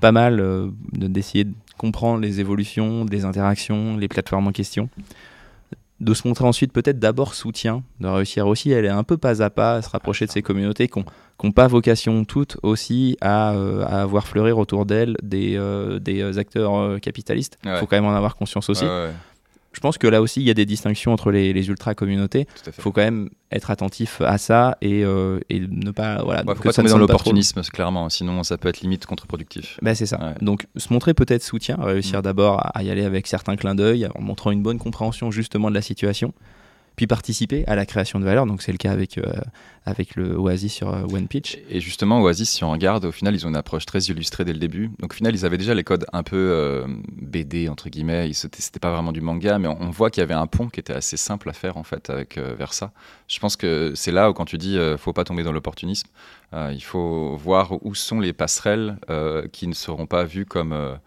pas 0.00 0.12
mal, 0.12 0.40
euh, 0.40 0.68
de- 0.92 1.08
d'essayer 1.08 1.44
de 1.44 1.52
comprendre 1.78 2.20
les 2.20 2.38
évolutions, 2.40 3.04
les 3.10 3.24
interactions, 3.24 3.96
les 3.96 4.08
plateformes 4.08 4.46
en 4.46 4.52
question. 4.52 4.88
De 6.02 6.14
se 6.14 6.26
montrer 6.26 6.44
ensuite 6.44 6.72
peut-être 6.72 6.98
d'abord 6.98 7.32
soutien, 7.34 7.84
de 8.00 8.08
réussir 8.08 8.46
aussi 8.48 8.74
à 8.74 8.78
aller 8.78 8.88
un 8.88 9.04
peu 9.04 9.16
pas 9.16 9.40
à 9.40 9.50
pas 9.50 9.74
à 9.76 9.82
se 9.82 9.88
rapprocher 9.88 10.26
de 10.26 10.32
ces 10.32 10.42
communautés 10.42 10.88
qui 10.88 10.98
n'ont 11.44 11.52
pas 11.52 11.68
vocation 11.68 12.24
toutes 12.24 12.56
aussi 12.64 13.16
à, 13.20 13.52
euh, 13.52 13.84
à 13.86 14.04
voir 14.04 14.26
fleurir 14.26 14.58
autour 14.58 14.84
d'elles 14.84 15.16
des, 15.22 15.56
euh, 15.56 16.00
des 16.00 16.20
euh, 16.20 16.38
acteurs 16.38 17.00
capitalistes. 17.00 17.56
Il 17.64 17.70
Ouais. 17.70 17.76
faut 17.78 17.86
quand 17.86 17.96
même 17.96 18.04
en 18.06 18.14
avoir 18.16 18.34
conscience 18.34 18.68
aussi. 18.68 18.84
Ouais, 18.84 18.90
ouais, 18.90 19.10
Je 19.72 19.80
pense 19.80 19.98
que 19.98 20.06
là 20.06 20.20
aussi, 20.20 20.40
il 20.40 20.46
y 20.46 20.50
a 20.50 20.54
des 20.54 20.66
distinctions 20.66 21.12
entre 21.12 21.30
les, 21.30 21.52
les 21.52 21.68
ultra-communautés. 21.68 22.46
Il 22.66 22.72
faut 22.72 22.92
quand 22.92 23.00
même 23.02 23.30
être 23.50 23.70
attentif 23.70 24.20
à 24.20 24.38
ça 24.38 24.76
et, 24.82 25.02
euh, 25.04 25.40
et 25.48 25.60
ne 25.60 25.90
pas. 25.90 26.22
Voilà, 26.22 26.42
Ouais, 26.44 26.52
que 26.52 26.58
faut 26.58 26.62
pas 26.64 26.72
ça 26.72 26.82
tomber 26.82 26.90
dans 26.90 26.98
l'opportunisme, 26.98 27.60
clairement, 27.62 28.08
sinon 28.08 28.42
ça 28.42 28.58
peut 28.58 28.68
être 28.68 28.80
limite 28.80 29.06
contre-productif. 29.06 29.78
Ben, 29.82 29.94
c'est 29.94 30.06
ça. 30.06 30.18
Ouais. 30.18 30.34
Donc, 30.40 30.66
se 30.76 30.92
montrer 30.92 31.14
peut-être 31.14 31.42
soutien, 31.42 31.76
réussir 31.80 32.18
Mm. 32.20 32.22
d'abord 32.22 32.60
à, 32.60 32.68
à 32.78 32.82
y 32.82 32.90
aller 32.90 33.04
avec 33.04 33.26
certains 33.26 33.56
clins 33.56 33.74
d'œil, 33.74 34.06
en 34.14 34.20
montrant 34.20 34.50
une 34.50 34.62
bonne 34.62 34.78
compréhension 34.78 35.30
justement 35.30 35.70
de 35.70 35.74
la 35.74 35.82
situation, 35.82 36.32
puis 36.96 37.06
participer 37.06 37.64
à 37.66 37.74
la 37.74 37.86
création 37.86 38.20
de 38.20 38.24
valeur. 38.24 38.46
Donc, 38.46 38.62
c'est 38.62 38.72
le 38.72 38.78
cas 38.78 38.92
avec, 38.92 39.18
euh, 39.18 39.32
avec 39.86 40.14
le 40.16 40.36
Oasis 40.36 40.72
sur 40.72 40.92
euh, 40.92 41.04
One 41.04 41.26
Pitch. 41.26 41.58
Et 41.70 41.80
justement, 41.80 42.20
Oasis, 42.20 42.50
si 42.50 42.64
on 42.64 42.70
regarde, 42.70 43.04
au 43.04 43.12
final, 43.12 43.34
ils 43.34 43.46
ont 43.46 43.48
une 43.48 43.56
approche 43.56 43.86
très 43.86 44.00
illustrée 44.00 44.44
dès 44.44 44.52
le 44.52 44.58
début. 44.58 44.90
Donc, 44.98 45.12
au 45.12 45.14
final, 45.14 45.34
ils 45.34 45.46
avaient 45.46 45.58
déjà 45.58 45.74
les 45.74 45.84
codes 45.84 46.06
un 46.12 46.22
peu 46.22 46.36
euh, 46.36 46.86
BD, 47.20 47.68
entre 47.68 47.88
guillemets. 47.88 48.30
C'était 48.32 48.80
pas 48.80 48.92
vraiment 48.92 49.12
du 49.12 49.20
manga, 49.20 49.58
mais 49.58 49.68
on, 49.68 49.80
on 49.80 49.90
voit 49.90 50.10
qu'il 50.10 50.20
y 50.20 50.24
avait 50.24 50.34
un 50.34 50.46
pont 50.46 50.68
qui 50.68 50.80
était 50.80 50.94
assez 50.94 51.16
simple 51.16 51.48
à 51.48 51.52
faire, 51.52 51.76
en 51.76 51.84
fait, 51.84 52.10
avec 52.10 52.38
Versa. 52.38 52.92
Je 53.28 53.38
pense 53.38 53.56
que 53.56 53.92
c'est 53.94 54.12
là 54.12 54.30
où, 54.30 54.34
quand 54.34 54.44
tu 54.44 54.58
dis 54.58 54.78
faut 54.98 55.12
pas 55.12 55.24
tomber 55.24 55.42
dans 55.42 55.52
l'opportunisme, 55.52 56.08
il 56.52 56.82
faut 56.82 57.36
voir 57.36 57.72
où 57.84 57.94
sont 57.94 58.20
les 58.20 58.32
passerelles 58.32 58.98
qui 59.52 59.66
ne 59.66 59.74
seront 59.74 60.06
pas 60.06 60.24
vues 60.24 60.46
comme. 60.46 60.98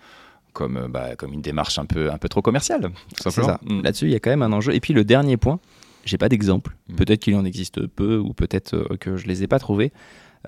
Comme, 0.56 0.78
euh, 0.78 0.88
bah, 0.88 1.16
comme 1.16 1.34
une 1.34 1.41
démarche 1.41 1.78
un 1.78 1.86
peu, 1.86 2.12
un 2.12 2.18
peu 2.18 2.30
trop 2.30 2.41
commerciale, 2.41 2.89
C'est 3.22 3.30
ça. 3.30 3.60
Mm. 3.64 3.82
Là-dessus, 3.84 4.06
il 4.06 4.12
y 4.12 4.16
a 4.16 4.20
quand 4.20 4.32
même 4.32 4.41
un 4.41 4.51
enjeu. 4.53 4.74
Et 4.74 4.80
puis, 4.80 4.93
le 4.93 5.03
dernier 5.03 5.38
point, 5.38 5.60
j'ai 6.06 6.18
pas 6.18 6.30
d'exemple. 6.30 6.76
Mm. 6.89 6.95
Peut-être 6.95 7.20
qu'il 7.20 7.36
en 7.36 7.45
existe 7.45 7.86
peu 7.86 8.18
ou 8.18 8.34
peut-être 8.34 8.74
euh, 8.74 8.97
que 8.99 9.18
je 9.18 9.28
les 9.28 9.43
ai 9.43 9.47
pas 9.47 9.60
trouvés. 9.60 9.91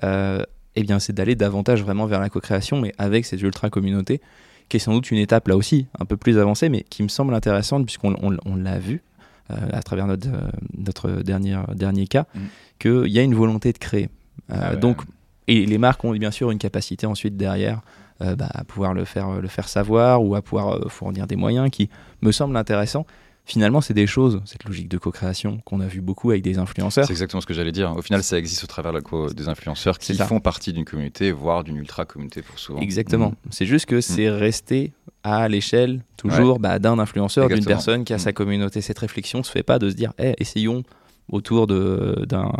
Euh, 0.04 0.42
eh 0.74 0.82
bien, 0.82 0.98
c'est 0.98 1.12
d'aller 1.12 1.34
davantage 1.36 1.82
vraiment 1.82 2.06
vers 2.06 2.20
la 2.20 2.28
co-création, 2.30 2.80
mais 2.80 2.92
avec 2.98 3.24
ces 3.26 3.40
ultra-communautés, 3.42 4.20
qui 4.68 4.76
est 4.76 4.80
sans 4.80 4.92
doute 4.94 5.10
une 5.10 5.18
étape 5.18 5.48
là 5.48 5.56
aussi, 5.56 5.86
un 5.98 6.04
peu 6.04 6.16
plus 6.16 6.38
avancée, 6.38 6.68
mais 6.68 6.84
qui 6.88 7.02
me 7.02 7.08
semble 7.08 7.34
intéressante 7.34 7.84
puisqu'on 7.86 8.14
on- 8.22 8.36
on 8.44 8.56
l'a 8.56 8.78
vu 8.78 9.02
euh, 9.50 9.54
à 9.72 9.82
travers 9.82 10.06
notre, 10.06 10.28
euh, 10.28 10.40
notre 10.76 11.10
dernier, 11.22 11.56
dernier 11.74 12.06
cas, 12.06 12.26
Mm. 12.34 12.38
qu'il 12.78 13.06
y 13.08 13.18
a 13.18 13.22
une 13.22 13.34
volonté 13.34 13.72
de 13.72 13.78
créer. 13.78 14.10
Ah 14.52 14.70
ouais. 14.72 14.76
Donc, 14.76 15.00
et 15.46 15.64
les 15.64 15.78
marques 15.78 16.04
ont 16.04 16.12
bien 16.12 16.30
sûr 16.30 16.50
une 16.50 16.58
capacité 16.58 17.06
ensuite 17.06 17.36
derrière 17.36 17.80
bah, 18.20 18.48
à 18.52 18.64
pouvoir 18.64 18.94
le 18.94 19.04
faire, 19.04 19.40
le 19.40 19.48
faire 19.48 19.68
savoir 19.68 20.22
ou 20.24 20.34
à 20.34 20.42
pouvoir 20.42 20.74
euh, 20.76 20.88
fournir 20.88 21.26
des 21.26 21.36
moyens 21.36 21.70
qui 21.70 21.88
me 22.22 22.32
semblent 22.32 22.56
intéressants. 22.56 23.06
Finalement, 23.44 23.80
c'est 23.80 23.94
des 23.94 24.06
choses, 24.06 24.42
cette 24.44 24.64
logique 24.64 24.88
de 24.88 24.98
co-création 24.98 25.60
qu'on 25.64 25.80
a 25.80 25.86
vu 25.86 26.02
beaucoup 26.02 26.30
avec 26.30 26.42
des 26.42 26.58
influenceurs. 26.58 27.06
C'est 27.06 27.12
exactement 27.12 27.40
ce 27.40 27.46
que 27.46 27.54
j'allais 27.54 27.72
dire. 27.72 27.96
Au 27.96 28.02
final, 28.02 28.22
ça 28.22 28.36
existe 28.36 28.62
au 28.62 28.66
travers 28.66 28.92
de 28.92 28.98
la 28.98 29.02
co- 29.02 29.30
des 29.32 29.48
influenceurs 29.48 29.98
qui 29.98 30.14
font 30.18 30.38
partie 30.40 30.74
d'une 30.74 30.84
communauté, 30.84 31.32
voire 31.32 31.64
d'une 31.64 31.76
ultra 31.78 32.04
communauté 32.04 32.42
pour 32.42 32.58
souvent. 32.58 32.80
Exactement. 32.80 33.30
Mm. 33.30 33.34
C'est 33.50 33.64
juste 33.64 33.86
que 33.86 34.02
c'est 34.02 34.28
resté 34.28 34.92
à 35.22 35.48
l'échelle 35.48 36.02
toujours 36.18 36.58
bah, 36.58 36.78
d'un 36.78 36.98
influenceur, 36.98 37.48
d'une 37.48 37.64
personne 37.64 38.04
qui 38.04 38.12
a 38.12 38.16
Mm. 38.16 38.18
sa 38.20 38.32
communauté. 38.34 38.80
Cette 38.82 38.98
réflexion 38.98 39.42
se 39.42 39.50
fait 39.50 39.62
pas 39.62 39.78
de 39.78 39.88
se 39.88 39.94
dire, 39.94 40.12
Eh, 40.18 40.34
essayons 40.38 40.82
autour 41.30 41.66
d'un 41.66 42.52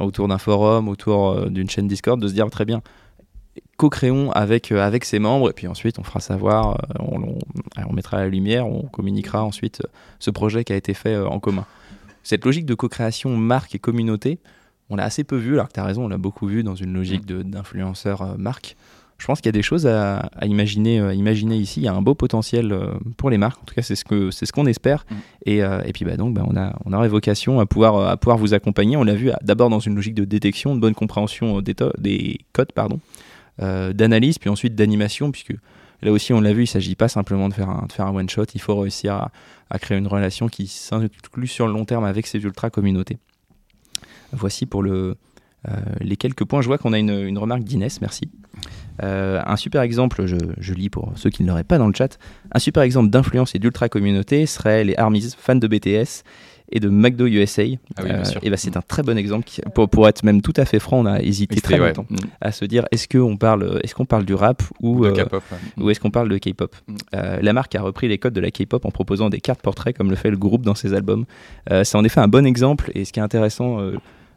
autour 0.00 0.28
d'un 0.28 0.38
forum, 0.38 0.88
autour 0.88 1.30
euh, 1.30 1.48
d'une 1.48 1.68
chaîne 1.70 1.88
Discord, 1.88 2.20
de 2.20 2.28
se 2.28 2.32
dire 2.34 2.48
très 2.50 2.64
bien, 2.64 2.82
co-créons 3.76 4.30
avec, 4.32 4.72
euh, 4.72 4.80
avec 4.86 5.04
ses 5.04 5.18
membres, 5.18 5.50
et 5.50 5.52
puis 5.52 5.66
ensuite 5.66 5.98
on 5.98 6.02
fera 6.02 6.20
savoir, 6.20 6.78
euh, 6.80 6.94
on, 7.00 7.22
on- 7.22 7.38
on 7.88 7.92
mettra 7.92 8.18
à 8.18 8.20
la 8.20 8.28
lumière, 8.28 8.66
on 8.66 8.82
communiquera 8.82 9.44
ensuite 9.44 9.80
euh, 9.84 9.88
ce 10.18 10.30
projet 10.30 10.64
qui 10.64 10.72
a 10.72 10.76
été 10.76 10.94
fait 10.94 11.16
en 11.16 11.38
commun. 11.40 11.64
Cette 12.22 12.44
logique 12.44 12.66
de 12.66 12.74
co-création 12.74 13.36
marque 13.36 13.74
et 13.74 13.78
communauté, 13.78 14.38
on 14.90 14.96
l'a 14.96 15.04
assez 15.04 15.24
peu 15.24 15.36
vu, 15.36 15.54
alors 15.54 15.68
que 15.68 15.74
tu 15.74 15.80
as 15.80 15.84
raison, 15.84 16.04
on 16.04 16.08
l'a 16.08 16.18
beaucoup 16.18 16.46
vu 16.46 16.62
dans 16.62 16.74
une 16.74 16.92
logique 16.92 17.24
d'influenceur 17.26 18.36
marque. 18.38 18.76
Je 19.18 19.26
pense 19.26 19.40
qu'il 19.40 19.46
y 19.46 19.48
a 19.48 19.52
des 19.52 19.62
choses 19.62 19.86
à, 19.86 20.18
à 20.36 20.46
imaginer, 20.46 21.00
à 21.00 21.12
imaginer 21.12 21.56
ici. 21.56 21.80
Il 21.80 21.84
y 21.84 21.88
a 21.88 21.92
un 21.92 22.00
beau 22.02 22.14
potentiel 22.14 22.72
pour 23.16 23.30
les 23.30 23.38
marques. 23.38 23.60
En 23.60 23.64
tout 23.64 23.74
cas, 23.74 23.82
c'est 23.82 23.96
ce 23.96 24.04
c'est 24.30 24.46
ce 24.46 24.52
qu'on 24.52 24.64
espère. 24.66 25.04
Mm. 25.10 25.14
Et, 25.46 25.56
et 25.58 25.92
puis 25.92 26.04
bah 26.04 26.16
donc, 26.16 26.34
bah, 26.34 26.44
on 26.46 26.56
a 26.56 26.72
on 26.84 26.92
aurait 26.92 27.08
vocation 27.08 27.58
à 27.58 27.66
pouvoir 27.66 28.08
à 28.08 28.16
pouvoir 28.16 28.38
vous 28.38 28.54
accompagner. 28.54 28.96
On 28.96 29.02
l'a 29.02 29.14
vu 29.16 29.30
d'abord 29.42 29.70
dans 29.70 29.80
une 29.80 29.96
logique 29.96 30.14
de 30.14 30.24
détection, 30.24 30.74
de 30.76 30.80
bonne 30.80 30.94
compréhension 30.94 31.60
des, 31.60 31.74
des 31.98 32.38
codes, 32.52 32.70
pardon, 32.72 33.00
d'analyse, 33.58 34.38
puis 34.38 34.50
ensuite 34.50 34.74
d'animation, 34.74 35.30
puisque 35.30 35.54
là 36.02 36.12
aussi 36.12 36.32
on 36.32 36.40
l'a 36.40 36.52
vu, 36.52 36.64
il 36.64 36.66
s'agit 36.66 36.94
pas 36.94 37.08
simplement 37.08 37.48
de 37.48 37.54
faire 37.54 37.68
un 37.68 37.86
un 37.98 38.14
one 38.14 38.28
shot. 38.28 38.44
Il 38.54 38.60
faut 38.60 38.76
réussir 38.76 39.28
à, 39.70 39.78
créer 39.78 39.98
une 39.98 40.06
relation 40.06 40.48
qui 40.48 40.66
s'inclut 40.66 41.46
sur 41.46 41.66
le 41.66 41.72
long 41.72 41.84
terme 41.84 42.04
avec 42.04 42.26
ces 42.26 42.38
ultra 42.38 42.70
communautés. 42.70 43.18
Voici 44.32 44.66
pour 44.66 44.82
le 44.82 45.16
euh, 45.68 45.76
les 46.00 46.16
quelques 46.16 46.44
points. 46.44 46.62
Je 46.62 46.68
vois 46.68 46.78
qu'on 46.78 46.92
a 46.92 46.98
une, 46.98 47.10
une 47.10 47.38
remarque 47.38 47.64
d'Inès, 47.64 48.00
merci. 48.00 48.30
Euh, 49.02 49.42
un 49.44 49.56
super 49.56 49.82
exemple, 49.82 50.26
je, 50.26 50.36
je 50.58 50.74
lis 50.74 50.88
pour 50.88 51.12
ceux 51.16 51.30
qui 51.30 51.42
ne 51.42 51.48
l'auraient 51.48 51.64
pas 51.64 51.78
dans 51.78 51.88
le 51.88 51.94
chat, 51.94 52.18
un 52.52 52.58
super 52.58 52.82
exemple 52.82 53.10
d'influence 53.10 53.54
et 53.54 53.58
d'ultra 53.58 53.88
communauté 53.88 54.46
serait 54.46 54.84
les 54.84 54.96
Armies, 54.96 55.34
fans 55.36 55.56
de 55.56 55.66
BTS 55.66 56.22
et 56.70 56.80
de 56.80 56.88
McDo 56.88 57.26
USA. 57.26 57.62
Ah 57.96 58.02
oui, 58.02 58.10
bien 58.10 58.24
sûr. 58.24 58.40
et 58.42 58.50
bah, 58.50 58.56
c'est 58.56 58.76
un 58.76 58.82
très 58.82 59.02
bon 59.02 59.16
exemple. 59.16 59.44
qui- 59.44 59.60
pour, 59.74 59.88
pour 59.88 60.06
être 60.08 60.22
même 60.22 60.42
tout 60.42 60.52
à 60.56 60.64
fait 60.64 60.78
franc, 60.78 60.98
on 61.00 61.06
a 61.06 61.20
hésité 61.20 61.60
très 61.60 61.78
longtemps 61.78 62.06
Mm. 62.10 62.16
à 62.40 62.52
se 62.52 62.64
dire 62.64 62.84
est-ce 62.92 63.08
qu'on 63.08 63.36
parle, 63.36 63.80
est 63.82 63.92
qu'on 63.92 64.04
parle 64.04 64.24
du 64.24 64.34
rap 64.34 64.62
ou, 64.82 65.04
De 65.04 65.10
euh, 65.10 65.24
K-pop, 65.24 65.42
ouais. 65.52 65.82
ou 65.84 65.90
est-ce 65.90 66.00
qu'on 66.00 66.10
parle 66.10 66.28
de 66.28 66.38
K-pop 66.38 66.74
Mm. 66.86 66.94
Euh, 67.14 67.38
La 67.42 67.52
marque 67.52 67.74
a 67.74 67.80
repris 67.82 68.08
les 68.08 68.18
codes 68.18 68.34
de 68.34 68.40
la 68.40 68.50
K-pop 68.50 68.84
en 68.84 68.90
proposant 68.90 69.30
des 69.30 69.40
cartes 69.40 69.62
portraits 69.62 69.96
comme 69.96 70.10
le 70.10 70.16
fait 70.16 70.30
le 70.30 70.36
groupe 70.36 70.62
dans 70.62 70.74
ses 70.74 70.92
albums. 70.94 71.24
Euh, 71.70 71.84
c'est 71.84 71.96
en 71.96 72.04
effet 72.04 72.20
un 72.20 72.28
bon 72.28 72.44
exemple 72.46 72.90
et 72.94 73.04
ce 73.04 73.12
qui 73.12 73.20
est 73.20 73.22
intéressant, 73.22 73.80
euh, 73.80 73.96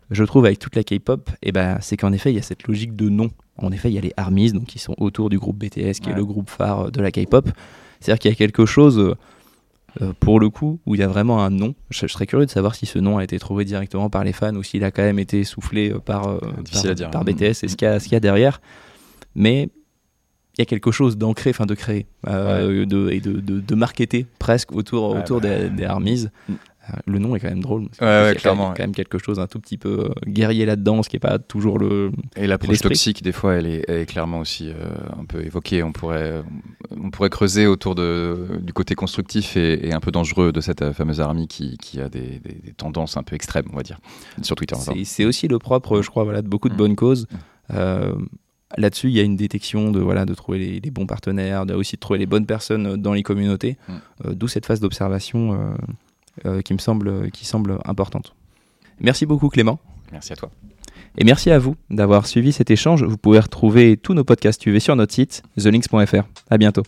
je 0.09 0.23
trouve, 0.25 0.45
avec 0.45 0.59
toute 0.59 0.75
la 0.75 0.83
K-pop, 0.83 1.29
eh 1.41 1.51
ben, 1.51 1.77
c'est 1.81 1.95
qu'en 1.97 2.11
effet, 2.11 2.31
il 2.31 2.35
y 2.35 2.39
a 2.39 2.41
cette 2.41 2.67
logique 2.67 2.95
de 2.95 3.07
nom. 3.09 3.29
En 3.57 3.71
effet, 3.71 3.89
il 3.89 3.93
y 3.93 3.97
a 3.97 4.01
les 4.01 4.13
ARMYs, 4.17 4.51
donc 4.53 4.65
qui 4.65 4.79
sont 4.79 4.95
autour 4.97 5.29
du 5.29 5.37
groupe 5.39 5.57
BTS, 5.57 5.99
qui 6.01 6.09
est 6.09 6.13
le 6.15 6.25
groupe 6.25 6.49
phare 6.49 6.91
de 6.91 7.01
la 7.01 7.11
K-pop. 7.11 7.49
C'est-à-dire 7.99 8.19
qu'il 8.19 8.31
y 8.31 8.33
a 8.33 8.35
quelque 8.35 8.65
chose, 8.65 9.15
euh, 10.01 10.13
pour 10.19 10.39
le 10.39 10.49
coup, 10.49 10.79
où 10.85 10.95
il 10.95 11.01
y 11.01 11.03
a 11.03 11.07
vraiment 11.07 11.43
un 11.43 11.49
nom. 11.49 11.75
Je, 11.89 12.07
je 12.07 12.13
serais 12.13 12.27
curieux 12.27 12.45
de 12.45 12.51
savoir 12.51 12.75
si 12.75 12.85
ce 12.85 12.99
nom 12.99 13.17
a 13.17 13.23
été 13.23 13.37
trouvé 13.39 13.65
directement 13.65 14.09
par 14.09 14.23
les 14.23 14.31
fans 14.33 14.55
ou 14.55 14.63
s'il 14.63 14.83
a 14.83 14.91
quand 14.91 15.01
même 15.01 15.19
été 15.19 15.43
soufflé 15.43 15.91
euh, 15.91 15.99
par, 15.99 16.27
euh, 16.29 16.39
Difficile 16.63 16.83
par, 16.83 16.91
à 16.91 16.95
dire. 16.95 17.11
par 17.11 17.21
Mm. 17.23 17.33
BTS 17.33 17.63
et 17.63 17.67
ce 17.67 17.75
qu'il 17.75 17.87
y, 17.87 17.91
a- 17.91 18.17
y 18.17 18.19
derrière. 18.21 18.61
Mais 19.35 19.69
il 20.57 20.59
y 20.59 20.61
a 20.61 20.65
quelque 20.65 20.91
chose 20.91 21.17
d'ancré, 21.17 21.49
enfin 21.49 21.65
de 21.65 21.75
euh, 22.27 22.85
de, 22.85 23.09
et 23.09 23.19
de, 23.19 23.33
de, 23.39 23.59
de, 23.59 23.75
marketer 23.75 24.25
presque 24.39 24.73
autour, 24.73 25.15
autour 25.15 25.39
bah. 25.41 25.47
des, 25.57 25.69
des 25.69 25.85
armies. 25.85 26.27
Euh, 26.89 26.93
le 27.05 27.19
nom 27.19 27.35
est 27.35 27.39
quand 27.39 27.49
même 27.49 27.61
drôle. 27.61 27.83
Ouais, 28.01 28.33
clairement. 28.37 28.65
Il 28.65 28.67
y 28.67 28.71
a 28.71 28.73
quand 28.75 28.83
même 28.83 28.95
quelque 28.95 29.17
chose 29.19 29.39
un 29.39 29.47
tout 29.47 29.59
petit 29.59 29.77
peu 29.77 30.05
euh, 30.05 30.09
guerrier 30.27 30.65
là-dedans, 30.65 31.03
ce 31.03 31.09
qui 31.09 31.15
n'est 31.15 31.21
pas 31.21 31.37
toujours 31.37 31.77
le. 31.77 32.11
Et 32.35 32.47
l'approche 32.47 32.79
toxique, 32.79 33.21
des 33.21 33.31
fois, 33.31 33.55
elle 33.55 33.67
est, 33.67 33.85
elle 33.87 33.99
est 33.99 34.05
clairement 34.05 34.39
aussi 34.39 34.69
euh, 34.69 34.95
un 35.19 35.25
peu 35.25 35.45
évoquée. 35.45 35.83
On 35.83 35.91
pourrait, 35.91 36.41
on 36.91 37.11
pourrait 37.11 37.29
creuser 37.29 37.67
autour 37.67 37.93
de, 37.93 38.47
du 38.61 38.73
côté 38.73 38.95
constructif 38.95 39.57
et, 39.57 39.91
un 39.93 39.99
peu 39.99 40.11
dangereux 40.11 40.51
de 40.51 40.61
cette 40.61 40.93
fameuse 40.93 41.21
armée 41.21 41.47
qui, 41.47 41.77
qui 41.77 41.99
a 41.99 42.09
des, 42.09 42.39
des, 42.39 42.73
tendances 42.75 43.17
un 43.17 43.23
peu 43.23 43.35
extrêmes, 43.35 43.65
on 43.73 43.75
va 43.75 43.83
dire, 43.83 43.99
sur 44.41 44.55
Twitter. 44.55 44.75
C'est 45.03 45.25
aussi 45.25 45.47
le 45.47 45.59
propre, 45.59 46.01
je 46.01 46.09
crois, 46.09 46.23
voilà, 46.23 46.41
de 46.41 46.47
beaucoup 46.47 46.69
de 46.69 46.73
mm. 46.73 46.77
bonnes 46.77 46.95
causes. 46.95 47.27
Mm. 47.69 48.25
Là-dessus, 48.77 49.09
il 49.09 49.13
y 49.13 49.19
a 49.19 49.23
une 49.23 49.35
détection 49.35 49.91
de, 49.91 49.99
voilà, 49.99 50.25
de 50.25 50.33
trouver 50.33 50.79
les, 50.81 50.91
bons 50.91 51.05
partenaires, 51.05 51.65
de, 51.65 51.73
aussi 51.73 51.97
de 51.97 51.99
trouver 51.99 52.19
les 52.19 52.25
bonnes 52.25 52.45
personnes 52.45 52.95
dans 52.95 53.13
les 53.13 53.23
communautés, 53.23 53.77
d'où 54.23 54.47
cette 54.47 54.65
phase 54.65 54.79
d'observation 54.79 55.53
euh, 55.53 55.73
qui 56.63 56.73
me 56.73 56.79
semble, 56.79 57.31
qui 57.31 57.45
semble 57.45 57.79
importante. 57.85 58.35
Merci 58.99 59.25
beaucoup 59.25 59.49
Clément. 59.49 59.79
Merci 60.11 60.33
à 60.33 60.35
toi. 60.35 60.51
Et 61.17 61.23
merci 61.23 61.51
à 61.51 61.59
vous 61.59 61.75
d'avoir 61.89 62.25
suivi 62.25 62.53
cet 62.53 62.71
échange. 62.71 63.03
Vous 63.03 63.17
pouvez 63.17 63.39
retrouver 63.39 63.97
tous 63.97 64.13
nos 64.13 64.23
podcasts 64.23 64.65
UV 64.65 64.79
sur 64.79 64.95
notre 64.95 65.13
site 65.13 65.43
thelinks.fr. 65.57 66.23
À 66.49 66.57
bientôt. 66.57 66.83